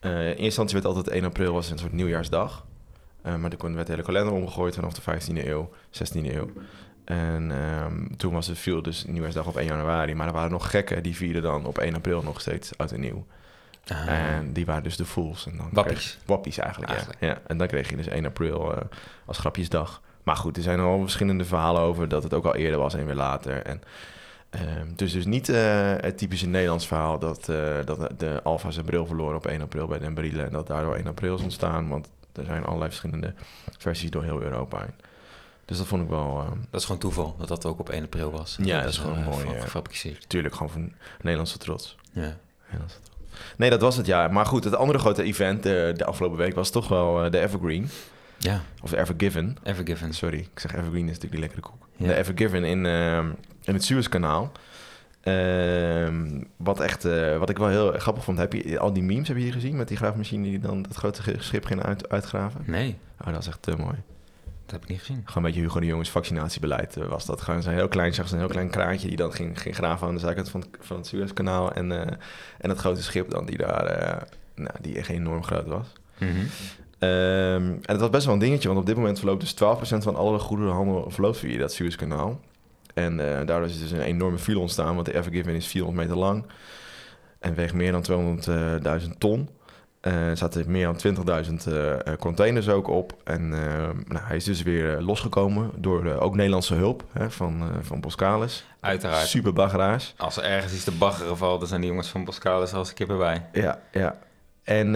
Eh, 0.01 0.11
in 0.21 0.27
eerste 0.27 0.43
instantie 0.43 0.75
werd 0.75 0.87
altijd 0.97 1.09
1 1.15 1.25
april 1.25 1.53
was 1.53 1.71
een 1.71 1.79
soort 1.79 1.93
nieuwjaarsdag. 1.93 2.67
Eh, 3.23 3.37
maar 3.37 3.51
toen 3.51 3.75
werd 3.75 3.87
de 3.87 3.93
hele 3.93 4.05
kalender 4.05 4.33
omgegooid 4.35 4.75
vanaf 4.75 4.93
de 4.93 5.01
15e 5.01 5.47
eeuw, 5.49 5.71
16e 5.91 6.35
eeuw. 6.35 6.51
En 7.11 7.51
ehm, 7.51 8.07
toen 8.17 8.33
was 8.33 8.47
het 8.47 8.59
viel 8.59 8.83
dus 8.83 9.05
nieuwjaarsdag 9.05 9.47
op 9.47 9.57
1 9.57 9.67
januari. 9.67 10.15
Maar 10.15 10.27
er 10.27 10.33
waren 10.33 10.51
nog 10.51 10.71
gekken 10.71 11.03
die 11.03 11.17
vierden 11.17 11.43
dan 11.43 11.67
op 11.67 11.79
1 11.79 11.95
april 11.95 12.23
nog 12.23 12.41
steeds 12.41 12.71
oud 12.77 12.93
en 12.93 13.01
nieuw. 13.01 13.27
Ah, 13.87 14.09
En 14.09 14.53
die 14.53 14.67
waren 14.67 14.83
dus 14.83 14.97
de 14.97 15.05
fools. 15.05 15.47
En 15.47 15.57
dan 15.57 15.69
Wappies. 15.73 16.19
wappies 16.27 16.59
eigenlijk, 16.59 16.91
Eigenlijk. 16.93 17.21
Ja. 17.21 17.29
ja. 17.29 17.39
En 17.47 17.59
dan 17.59 17.67
kreeg 17.67 17.91
je 17.91 17.97
dus 17.97 18.07
1 18.07 18.27
april 18.27 18.75
eh, 18.75 18.83
als 19.25 19.39
grapjesdag. 19.39 20.01
Maar 20.23 20.37
goed, 20.37 20.57
er 20.57 20.63
zijn 20.63 20.81
al 20.81 21.01
verschillende 21.01 21.45
verhalen 21.45 21.81
over 21.83 22.09
dat 22.09 22.23
het 22.23 22.35
ook 22.35 22.45
al 22.45 22.55
eerder 22.55 22.79
was 22.79 22.95
en 22.95 23.07
weer 23.07 23.15
later. 23.15 23.63
En, 23.63 23.83
ehm, 24.51 24.87
dus 24.97 25.13
dus 25.13 25.25
niet 25.27 25.49
eh, 25.49 25.93
het 25.97 26.19
typische 26.19 26.47
Nederlands 26.47 26.87
verhaal 26.87 27.19
dat, 27.19 27.49
eh, 27.49 27.75
dat 27.85 28.09
de 28.19 28.41
Alfa 28.43 28.71
zijn 28.71 28.85
bril 28.87 29.07
verloren 29.07 29.37
op 29.37 29.47
1 29.47 29.61
april 29.63 29.87
bij 29.87 29.99
Den 29.99 30.15
Brielen. 30.15 30.47
En 30.47 30.53
dat 30.53 30.67
daardoor 30.67 30.95
1 30.95 31.07
april 31.07 31.35
is 31.35 31.43
ontstaan. 31.43 31.89
Want 31.89 32.11
er 32.33 32.45
zijn 32.45 32.65
allerlei 32.65 32.91
verschillende 32.91 33.35
versies 33.79 34.11
door 34.11 34.23
heel 34.23 34.43
Europa 34.43 34.79
heen. 34.79 34.95
Dus 35.71 35.79
dat 35.79 35.87
vond 35.89 36.03
ik 36.03 36.09
wel... 36.09 36.39
ehm, 36.47 36.59
Dat 36.71 36.81
is 36.81 36.87
gewoon 36.87 37.01
toeval, 37.01 37.35
dat 37.39 37.49
dat 37.49 37.65
ook 37.67 37.79
op 37.81 37.89
1 37.89 38.03
april 38.05 38.31
was. 38.31 38.59
Ja, 38.63 38.81
dat 38.81 38.89
is 38.91 38.99
gewoon 38.99 39.19
eh, 39.19 39.27
mooi, 39.27 39.47
fa- 39.47 39.53
ja. 39.53 39.61
Gefabriceerd. 39.61 40.21
natuurlijk 40.21 40.55
gewoon 40.55 40.71
van 40.71 40.93
Nederlandse 41.21 41.59
trots. 41.59 41.97
Ja. 42.13 42.37
Nederlandse 42.65 42.97
trots. 43.03 43.19
Nee, 43.57 43.71
dat 43.71 43.81
was 43.81 43.97
het 43.97 44.07
ja. 44.07 44.29
Maar 44.29 44.47
goed, 44.47 44.65
het 44.65 44.75
andere 44.77 44.99
grote 44.99 45.23
event 45.23 45.67
eh, 45.67 45.73
de 45.73 46.05
afgelopen 46.05 46.39
week 46.39 46.55
was 46.55 46.71
toch 46.71 46.89
wel 46.89 47.25
eh, 47.25 47.31
de 47.31 47.41
Evergreen. 47.41 47.89
Ja, 48.39 48.61
Of 48.83 48.91
de 48.91 48.97
Evergiven. 48.99 49.57
Evergiven. 49.63 50.13
Sorry, 50.15 50.39
ik 50.39 50.61
zeg 50.61 50.73
Evergreen 50.73 51.03
is 51.09 51.19
natuurlijk 51.19 51.31
die 51.33 51.41
lekkere 51.41 51.61
koek. 51.63 51.87
Ja. 51.97 52.07
De 52.07 52.15
Evergiven 52.17 52.65
in, 52.65 52.87
ehm, 52.87 53.29
in 53.63 53.75
het 53.75 53.85
Suezkanaal. 53.85 54.53
Ehm, 55.21 56.43
wat, 56.57 56.81
echt, 56.81 57.05
eh, 57.05 57.39
wat 57.39 57.51
ik 57.51 57.59
wel 57.59 57.69
heel 57.69 57.93
grappig 57.99 58.25
vond, 58.25 58.39
heb 58.39 58.53
je 58.53 58.79
al 58.79 58.93
die 58.93 59.03
memes 59.03 59.29
heb 59.29 59.37
je 59.37 59.43
hier 59.43 59.53
gezien 59.53 59.77
met 59.77 59.89
die 59.89 59.97
graafmachine 59.97 60.45
die 60.45 60.59
dan 60.59 60.83
dat 60.83 60.97
grote 60.97 61.23
schip 61.39 61.65
ging 61.65 61.83
uit, 61.83 62.09
uitgraven? 62.09 62.63
Nee, 62.67 62.97
Oh, 63.27 63.33
dat 63.33 63.41
is 63.43 63.47
echt 63.49 63.63
te 63.63 63.77
mooi. 63.77 63.95
Dat 64.71 64.81
heb 64.81 64.83
ik 64.83 64.89
niet 64.89 64.99
gezien. 64.99 65.23
Gewoon 65.25 65.37
een 65.37 65.43
beetje 65.43 65.61
Hugo 65.61 65.81
de 65.81 65.87
Jongens 65.87 66.11
vaccinatiebeleid 66.11 66.97
eh, 66.97 67.07
was 67.07 67.27
dat. 67.27 67.41
Gewoon 67.41 67.63
zo'n 67.63 67.73
heel 67.73 67.89
klein, 67.89 68.15
zag 68.15 68.31
een 68.31 68.39
heel 68.39 68.49
klein 68.49 68.71
kraantje 68.71 69.09
die 69.09 69.17
dan 69.17 69.33
ging, 69.33 69.61
ging 69.61 69.75
graven 69.75 70.07
aan 70.09 70.15
de 70.15 70.21
zijkant 70.21 70.49
van, 70.51 70.61
het- 70.61 70.69
van 70.81 70.97
het 70.97 71.07
Suezkanaal. 71.07 71.73
En, 71.73 71.93
eh, 71.93 72.17
en 72.59 72.69
het 72.71 72.79
grote 72.79 73.03
schip 73.03 73.31
dan 73.31 73.47
die 73.47 73.57
daar, 73.59 73.85
eh, 73.87 74.23
nou, 74.55 74.71
die 74.81 74.97
echt 74.97 75.09
enorm 75.09 75.43
groot 75.45 75.67
was. 75.67 75.93
Mhm. 76.19 76.31
Ehm, 76.99 77.63
en 77.63 77.81
het 77.87 78.01
was 78.01 78.11
best 78.11 78.25
wel 78.25 78.35
een 78.35 78.41
dingetje, 78.41 78.69
want 78.69 78.81
op 78.81 78.87
dit 78.87 78.97
moment 78.97 79.19
verloopt 79.19 79.41
dus 79.41 79.53
12% 79.53 80.03
van 80.03 80.17
alle 80.17 80.39
goederenhandel 80.39 81.11
verloopt 81.11 81.39
via 81.39 81.59
dat 81.59 81.73
Suezkanaal. 81.73 82.41
En 82.95 83.17
daardoor 83.17 83.65
is 83.65 83.79
dus 83.81 83.91
een 83.91 84.01
enorme 84.01 84.39
file 84.39 84.59
ontstaan, 84.59 84.95
want 84.95 85.07
de 85.07 85.15
Evergiven 85.15 85.55
is 85.55 85.67
400 85.67 86.07
meter 86.07 86.23
lang 86.23 86.45
en 87.39 87.55
weegt 87.55 87.75
meer 87.75 87.93
dan 87.93 88.03
200.000 88.03 89.19
ton. 89.21 89.49
Eh, 90.01 90.29
er 90.29 90.37
zaten 90.37 90.71
meer 90.71 90.85
dan 90.85 90.97
20.000 90.97 91.67
eh, 91.67 91.93
eh, 91.93 92.19
containers 92.19 92.69
ook 92.69 92.89
op. 92.89 93.17
En 93.25 93.49
nou, 93.49 94.21
hij 94.23 94.37
is 94.37 94.45
dus 94.45 94.63
weer 94.63 95.01
losgekomen 95.01 95.71
door 95.77 96.13
ook 96.19 96.35
Nederlandse 96.35 96.75
hulp 96.75 97.05
hè, 97.13 97.31
van, 97.31 97.63
van 97.81 98.01
Boskalis. 98.01 98.65
Uiteraard. 98.81 99.27
Super 99.27 99.53
baggeraars. 99.53 100.15
Als 100.17 100.37
er 100.37 100.43
ergens 100.45 100.73
iets 100.73 100.85
te 100.85 100.93
baggeren 100.93 101.37
valt, 101.37 101.59
dan 101.61 101.69
zijn 101.69 101.81
die 101.81 101.91
jongens 101.91 102.09
van 102.09 102.25
Boskalis 102.25 102.73
als 102.73 102.89
een 102.89 102.95
kip 102.95 103.11
erbij. 103.11 103.47
Ja, 103.53 103.81
ja. 103.93 104.19
En, 104.63 104.91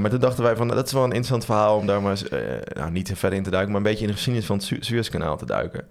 maar 0.00 0.10
toen 0.10 0.20
dachten 0.20 0.44
wij 0.44 0.56
van, 0.56 0.68
dat 0.68 0.86
is 0.86 0.92
wel 0.92 1.02
een 1.02 1.08
interessant 1.08 1.44
verhaal 1.44 1.76
om 1.76 1.86
daar 1.86 2.02
maar 2.02 2.10
eens, 2.10 2.28
nou, 2.74 2.90
niet 2.90 3.06
te 3.06 3.16
verder 3.16 3.38
in 3.38 3.44
te 3.44 3.50
duiken, 3.50 3.72
maar 3.72 3.80
een 3.80 3.86
beetje 3.86 4.02
in 4.04 4.08
de 4.10 4.16
geschiedenis 4.16 4.46
van 4.46 4.56
het 4.56 4.64
Su- 4.64 4.82
Suezkanaal 4.82 5.36
te 5.36 5.46
duiken. 5.46 5.88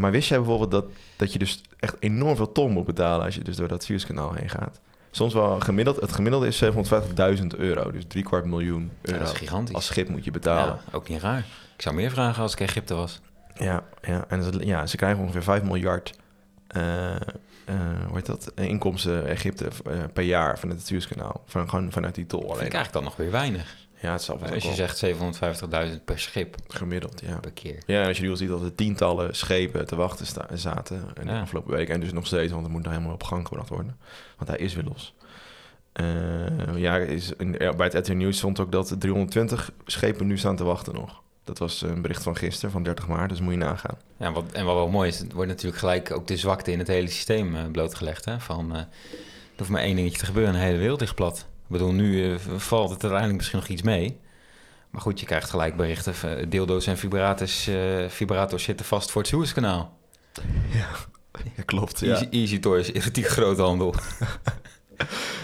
Maar 0.00 0.10
wist 0.10 0.28
jij 0.28 0.38
bijvoorbeeld 0.38 0.70
dat, 0.70 0.84
dat 1.16 1.32
je 1.32 1.38
dus 1.38 1.62
echt 1.78 1.96
enorm 1.98 2.36
veel 2.36 2.52
ton 2.52 2.70
moet 2.72 2.84
betalen 2.86 3.24
als 3.24 3.34
je 3.34 3.42
dus 3.44 3.56
door 3.56 3.68
dat 3.68 3.82
Suezkanaal 3.84 4.32
heen 4.34 4.48
gaat? 4.48 4.80
Soms 5.10 5.34
wel 5.34 5.60
gemiddeld, 5.60 6.00
het 6.00 6.12
gemiddelde 6.12 6.46
is 6.46 6.64
750.000 7.40 7.46
euro, 7.56 7.90
dus 7.90 8.04
drie 8.08 8.22
kwart 8.24 8.44
miljoen 8.44 8.90
Ja, 9.02 9.12
euro. 9.12 9.24
dat 9.24 9.32
is 9.32 9.38
gigantisch. 9.38 9.74
als 9.74 9.86
schip 9.86 10.08
moet 10.08 10.24
je 10.24 10.30
betalen. 10.30 10.78
Ja, 10.86 10.92
ook 10.96 11.08
niet 11.08 11.20
raar. 11.20 11.44
Ik 11.76 11.82
zou 11.82 11.94
meer 11.94 12.10
vragen 12.10 12.42
als 12.42 12.52
ik 12.52 12.60
Egypte 12.60 12.94
was. 12.94 13.20
Ja, 13.54 13.82
ja. 14.02 14.24
en 14.28 14.42
ze, 14.42 14.66
ja, 14.66 14.86
ze 14.86 14.96
krijgen 14.96 15.22
ongeveer 15.22 15.42
5 15.42 15.62
miljard 15.62 16.14
eh, 16.66 17.14
eh, 17.14 17.20
hoe 18.06 18.14
heet 18.16 18.26
dat? 18.26 18.52
Inkomsten 18.54 19.26
Egypte 19.26 19.68
eh, 19.90 19.98
per 20.12 20.24
jaar 20.24 20.58
van 20.58 20.68
het 20.68 20.86
Suezkanaal. 20.86 21.42
Van, 21.46 21.68
gewoon 21.68 21.92
vanuit 21.92 22.14
die 22.14 22.26
tol 22.26 22.38
Dat 22.40 22.48
vind 22.48 22.58
alleen. 22.58 22.70
ik 22.70 22.74
eigenlijk 22.74 23.04
dan 23.04 23.12
nog 23.12 23.16
weer 23.16 23.30
weinig. 23.40 23.76
Ja, 24.00 24.12
het 24.12 24.22
zal 24.22 24.38
wel 24.40 24.52
Als 24.52 24.62
je 24.64 24.74
zegt 24.74 25.04
750.000 25.06 26.04
per 26.04 26.18
schip 26.18 26.56
gemiddeld, 26.68 27.20
ja. 27.26 27.38
per 27.38 27.50
keer. 27.52 27.82
Ja, 27.86 28.00
en 28.02 28.08
als 28.08 28.16
je 28.16 28.22
nu 28.22 28.30
al 28.30 28.36
ziet 28.36 28.48
dat 28.48 28.62
er 28.62 28.74
tientallen 28.74 29.36
schepen 29.36 29.86
te 29.86 29.96
wachten 29.96 30.26
sta- 30.26 30.48
zaten 30.54 30.96
in 31.20 31.26
de 31.26 31.32
Ja. 31.32 31.40
afgelopen 31.40 31.72
week. 31.72 31.88
En 31.88 32.00
dus 32.00 32.12
nog 32.12 32.26
steeds, 32.26 32.52
want 32.52 32.62
het 32.64 32.72
moet 32.72 32.82
nog 32.82 32.92
helemaal 32.92 33.14
op 33.14 33.22
gang 33.22 33.46
gebracht 33.46 33.68
worden. 33.68 33.96
Want 34.36 34.50
hij 34.50 34.58
is 34.58 34.74
weer 34.74 34.84
los. 34.84 35.14
Eh, 35.92 36.76
ja, 36.76 36.96
is, 36.96 37.32
in, 37.38 37.50
bij 37.50 37.74
het 37.86 37.94
RTL 37.94 38.12
Nieuws 38.12 38.36
stond 38.36 38.60
ook 38.60 38.72
dat 38.72 38.94
320 38.98 39.70
schepen 39.86 40.26
nu 40.26 40.38
staan 40.38 40.56
te 40.56 40.64
wachten 40.64 40.94
nog. 40.94 41.22
Dat 41.44 41.58
was 41.58 41.82
een 41.82 42.02
bericht 42.02 42.22
van 42.22 42.36
gisteren, 42.36 42.70
van 42.70 42.82
30 42.82 43.08
maart, 43.08 43.28
dus 43.30 43.40
moet 43.40 43.52
je 43.52 43.58
nagaan. 43.58 43.98
Ja, 44.16 44.32
wat, 44.32 44.44
en 44.52 44.64
wat 44.64 44.74
wel 44.74 44.88
mooi 44.88 45.08
is, 45.08 45.18
het 45.18 45.32
wordt 45.32 45.48
natuurlijk 45.48 45.78
gelijk 45.78 46.10
ook 46.12 46.26
de 46.26 46.36
zwakte 46.36 46.72
in 46.72 46.78
het 46.78 46.88
hele 46.88 47.08
systeem 47.08 47.54
uh, 47.54 47.60
blootgelegd. 47.72 48.24
Hè? 48.24 48.40
Van, 48.40 48.70
uh, 48.72 48.78
er 48.78 48.86
hoeft 49.56 49.70
maar 49.70 49.82
één 49.82 49.96
dingetje 49.96 50.18
te 50.18 50.24
gebeuren 50.24 50.52
en 50.54 50.60
de 50.60 50.66
hele 50.66 50.78
wereld 50.78 51.00
ligt 51.00 51.14
plat. 51.14 51.46
Ik 51.70 51.76
bedoel, 51.76 51.92
nu 51.92 52.24
uh, 52.24 52.36
valt 52.56 52.90
het 52.90 53.00
uiteindelijk 53.00 53.38
misschien 53.38 53.58
nog 53.58 53.68
iets 53.68 53.82
mee. 53.82 54.20
Maar 54.90 55.00
goed, 55.00 55.20
je 55.20 55.26
krijgt 55.26 55.50
gelijk 55.50 55.76
berichten. 55.76 56.50
Deeldoos 56.50 56.86
en 56.86 56.98
vibrators, 56.98 57.68
vibrators 58.08 58.62
zitten 58.62 58.86
vast 58.86 59.10
voor 59.10 59.20
het 59.20 59.30
Suezkanaal. 59.30 59.98
Ja, 60.72 60.88
ja 61.56 61.62
klopt. 61.64 62.02
Easy, 62.02 62.24
ja. 62.24 62.30
Easy 62.30 62.58
Toys, 62.58 62.90
grote 62.94 63.22
groothandel. 63.22 63.94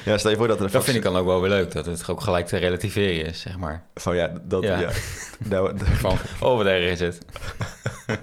Ja, 0.05 0.19
stel 0.19 0.31
je 0.31 0.37
voor 0.37 0.49
dat 0.49 0.61
er 0.61 0.71
Dat 0.71 0.85
vind 0.85 0.97
ik 0.97 1.03
dan 1.03 1.17
ook 1.17 1.27
wel 1.27 1.41
weer 1.41 1.51
leuk, 1.51 1.73
dat 1.73 1.87
het 1.87 2.09
ook 2.09 2.21
gelijk 2.21 2.47
te 2.47 2.57
relativeren 2.57 3.27
is, 3.27 3.41
zeg 3.41 3.59
maar. 3.59 3.85
Van 3.95 4.17
ja, 4.17 4.33
dat... 4.43 4.63
Ja. 4.63 4.79
ja. 4.79 4.91
nou, 5.51 5.79
Van, 5.79 6.19
oh, 6.41 6.57
wat 6.57 6.67
erg 6.67 6.91
is 6.91 7.01
het. 7.01 7.19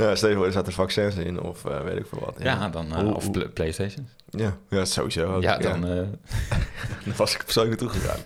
ja, 0.00 0.14
stel 0.14 0.28
je 0.28 0.34
voor, 0.34 0.46
er 0.46 0.52
zaten 0.52 0.72
vaccins 0.72 1.16
in 1.16 1.40
of 1.40 1.64
uh, 1.64 1.80
weet 1.80 1.96
ik 1.96 2.06
veel 2.06 2.20
wat. 2.24 2.34
Ja, 2.38 2.44
ja 2.44 2.68
dan... 2.68 3.06
Uh, 3.06 3.14
of 3.14 3.24
hoe... 3.24 3.48
Playstation. 3.48 4.08
Ja, 4.30 4.56
ja 4.68 4.84
sowieso. 4.84 5.34
Ook, 5.34 5.42
ja, 5.42 5.58
dan... 5.58 5.86
Uh... 5.86 5.94
dan 7.04 7.16
was 7.16 7.34
ik 7.34 7.44
persoonlijk 7.44 7.80
naartoe 7.80 8.00
gegaan. 8.00 8.20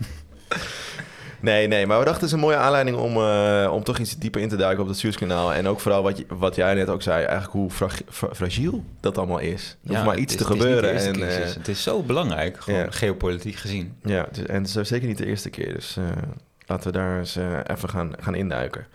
Nee, 1.39 1.67
nee, 1.67 1.85
maar 1.85 1.99
we 1.99 2.05
dachten 2.05 2.23
het 2.23 2.31
is 2.31 2.35
een 2.35 2.45
mooie 2.45 2.55
aanleiding 2.55 2.97
om, 2.97 3.17
om 3.73 3.83
toch 3.83 3.97
iets 3.97 4.17
dieper 4.17 4.41
in 4.41 4.49
te 4.49 4.55
duiken 4.55 4.83
op 4.83 4.89
het 4.89 4.97
Suezkanaal. 4.97 5.53
En 5.53 5.67
ook 5.67 5.79
vooral 5.79 6.03
wat, 6.03 6.17
je, 6.17 6.25
wat 6.27 6.55
jij 6.55 6.73
net 6.73 6.89
ook 6.89 7.01
zei, 7.01 7.23
eigenlijk 7.23 7.51
hoe 7.51 7.69
fra 7.69 7.89
fra 8.09 8.29
fragiel 8.33 8.83
dat 8.99 9.17
allemaal 9.17 9.39
is. 9.39 9.77
Er 9.83 9.91
ja, 9.91 9.95
hoeft 9.95 10.05
maar 10.05 10.17
iets 10.17 10.33
is, 10.33 10.39
te 10.39 10.45
gebeuren. 10.45 10.93
Het 10.93 11.01
is, 11.01 11.07
en, 11.07 11.59
het 11.59 11.67
is 11.67 11.83
zo 11.83 12.01
belangrijk, 12.01 12.61
gewoon 12.61 12.93
geopolitiek 12.93 13.55
gezien. 13.55 13.97
Ja, 14.03 14.25
het 14.27 14.37
is, 14.37 14.45
en 14.45 14.63
het 14.63 14.75
is 14.75 14.87
zeker 14.87 15.07
niet 15.07 15.17
de 15.17 15.25
eerste 15.25 15.49
keer. 15.49 15.73
Dus 15.73 15.97
laten 16.65 16.91
we 16.91 16.97
daar 16.97 17.17
eens 17.19 17.37
even 17.67 17.89
gaan, 17.89 18.13
gaan 18.19 18.35
induiken. 18.35 18.87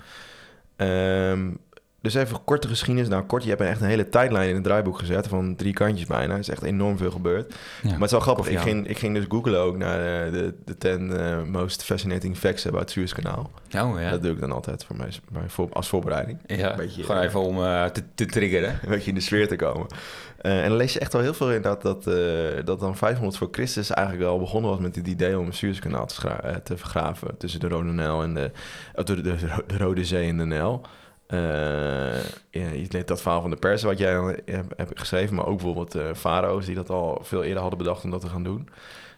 Um, 0.77 1.61
dus 2.01 2.15
even 2.15 2.45
korte 2.45 2.69
geschiedenis. 2.69 3.09
Nou, 3.09 3.23
kort, 3.23 3.43
je 3.43 3.49
hebt 3.49 3.61
echt 3.61 3.81
een 3.81 3.87
hele 3.87 4.09
tijdlijn 4.09 4.49
in 4.49 4.55
het 4.55 4.65
draaiboek 4.65 4.99
gezet 4.99 5.27
van 5.27 5.57
drie 5.57 5.73
kantjes 5.73 6.07
bijna. 6.07 6.33
Er 6.33 6.39
is 6.39 6.49
echt 6.49 6.63
enorm 6.63 6.97
veel 6.97 7.11
gebeurd. 7.11 7.55
Ja, 7.83 7.91
maar 7.91 7.93
het 7.93 8.03
is 8.03 8.11
wel 8.11 8.21
grappig. 8.21 8.49
Ik 8.49 8.59
ging, 8.59 8.89
ik 8.89 8.99
ging 8.99 9.15
dus 9.15 9.25
googlen 9.29 9.61
ook 9.61 9.77
naar 9.77 9.99
de, 9.99 10.31
de, 10.33 10.55
de 10.65 10.79
ten 10.79 11.11
uh, 11.11 11.43
most 11.43 11.83
fascinating 11.83 12.37
facts 12.37 12.67
about 12.67 12.81
het 12.81 12.91
Suezkanaal. 12.91 13.51
Oh, 13.77 14.01
ja. 14.01 14.11
Dat 14.11 14.23
doe 14.23 14.33
ik 14.33 14.41
dan 14.41 14.53
altijd 14.53 14.85
voor 14.85 14.97
mij, 14.97 15.09
voor, 15.47 15.69
als 15.73 15.89
voorbereiding. 15.89 16.39
Ja, 16.47 16.75
beetje, 16.77 17.03
gewoon 17.03 17.23
even 17.23 17.41
om 17.41 17.59
uh, 17.59 17.85
te, 17.85 18.03
te 18.15 18.27
triggeren. 18.27 18.71
Een 18.83 18.89
beetje 18.89 19.09
in 19.09 19.15
de 19.15 19.21
sfeer 19.21 19.49
te 19.49 19.57
komen. 19.57 19.87
En 20.39 20.69
dan 20.69 20.77
lees 20.77 20.93
je 20.93 20.99
echt 20.99 21.13
wel 21.13 21.23
heel 21.23 21.35
veel 21.35 21.47
inderdaad 21.47 21.83
dat, 21.83 22.07
uh, 22.07 22.15
dat 22.65 22.81
dan 22.81 22.97
500 22.97 23.37
voor 23.37 23.49
Christus 23.51 23.91
eigenlijk 23.91 24.27
wel 24.27 24.39
begonnen 24.39 24.71
was 24.71 24.81
met 24.81 24.97
het 24.97 25.07
idee 25.07 25.39
om 25.39 25.47
een 25.47 25.53
Suezkanaal 25.53 26.07
te, 26.07 26.61
te 26.65 26.77
vergraven 26.77 27.37
tussen 27.39 27.61
de 27.61 27.69
Rode 27.69 27.91
Nijl 27.91 28.23
en 28.23 28.35
de, 28.35 28.51
de, 29.05 29.21
de, 29.21 29.37
de 29.67 29.77
Rode 29.77 30.05
Zee 30.05 30.29
en 30.29 30.39
de 30.39 30.45
Nijl. 30.45 30.83
Uh, 31.33 32.23
ja, 32.51 32.69
je 32.69 33.05
dat 33.05 33.21
verhaal 33.21 33.41
van 33.41 33.51
de 33.51 33.57
pers 33.57 33.83
wat 33.83 33.99
jij 33.99 34.13
hebt, 34.45 34.77
hebt 34.77 34.99
geschreven, 34.99 35.35
maar 35.35 35.47
ook 35.47 35.57
bijvoorbeeld 35.57 35.97
uh, 35.97 36.15
farao's 36.15 36.67
die 36.67 36.75
dat 36.75 36.91
al 36.91 37.19
veel 37.23 37.43
eerder 37.43 37.61
hadden 37.61 37.79
bedacht 37.79 38.05
om 38.05 38.11
dat 38.11 38.21
te 38.21 38.29
gaan 38.29 38.43
doen. 38.43 38.69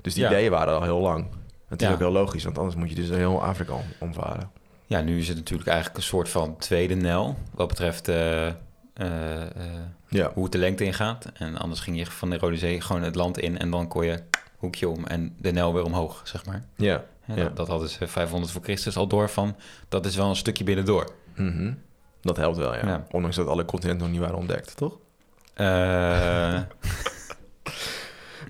Dus 0.01 0.15
die 0.15 0.23
ja. 0.23 0.29
ideeën 0.29 0.51
waren 0.51 0.75
al 0.75 0.83
heel 0.83 1.01
lang. 1.01 1.27
Het 1.69 1.81
is 1.81 1.87
ja. 1.87 1.93
ook 1.93 1.99
heel 1.99 2.13
logisch, 2.13 2.45
want 2.45 2.59
anders 2.59 2.77
moet 2.77 2.89
je 2.89 2.95
dus 2.95 3.09
heel 3.09 3.43
Afrika 3.43 3.73
om, 3.73 3.85
omvaren. 3.99 4.51
Ja, 4.87 5.01
nu 5.01 5.19
is 5.19 5.29
het 5.29 5.37
natuurlijk 5.37 5.69
eigenlijk 5.69 5.99
een 5.99 6.05
soort 6.05 6.29
van 6.29 6.57
tweede 6.59 6.95
Nel 6.95 7.37
wat 7.55 7.69
betreft 7.69 8.09
uh, 8.09 8.47
ja. 10.09 10.31
hoe 10.35 10.43
het 10.43 10.53
de 10.53 10.59
lengte 10.59 10.85
ingaat. 10.85 11.27
En 11.35 11.57
anders 11.57 11.81
ging 11.81 11.99
je 11.99 12.07
van 12.07 12.31
de 12.31 12.39
Rode 12.39 12.57
Zee 12.57 12.81
gewoon 12.81 13.03
het 13.03 13.15
land 13.15 13.39
in 13.39 13.59
en 13.59 13.71
dan 13.71 13.89
kon 13.89 14.05
je 14.05 14.23
hoekje 14.57 14.89
om 14.89 15.07
en 15.07 15.35
de 15.39 15.53
Nel 15.53 15.75
weer 15.75 15.85
omhoog, 15.85 16.21
zeg 16.25 16.45
maar. 16.47 16.65
Ja. 16.77 17.05
dat, 17.27 17.57
dat 17.57 17.69
hadden 17.69 17.89
ze 17.89 18.07
500 18.07 18.53
voor 18.53 18.63
Christus 18.63 18.97
al 18.97 19.07
door 19.07 19.31
van, 19.31 19.57
dat 19.89 20.07
is 20.07 20.17
wel 20.17 20.29
een 20.29 20.37
stukje 20.37 20.65
binnendoor. 20.65 21.13
Mm 21.35 21.57
-hmm. 21.57 21.79
Dat 22.23 22.37
helpt 22.37 22.57
wel, 22.57 22.75
ja. 22.75 22.87
ja. 22.87 23.07
Ondanks 23.11 23.37
dat 23.37 23.47
alle 23.47 23.65
continenten 23.65 24.03
nog 24.03 24.11
niet 24.11 24.21
waren 24.21 24.37
ontdekt, 24.37 24.77
toch? 24.77 24.99
Uh... 25.57 25.67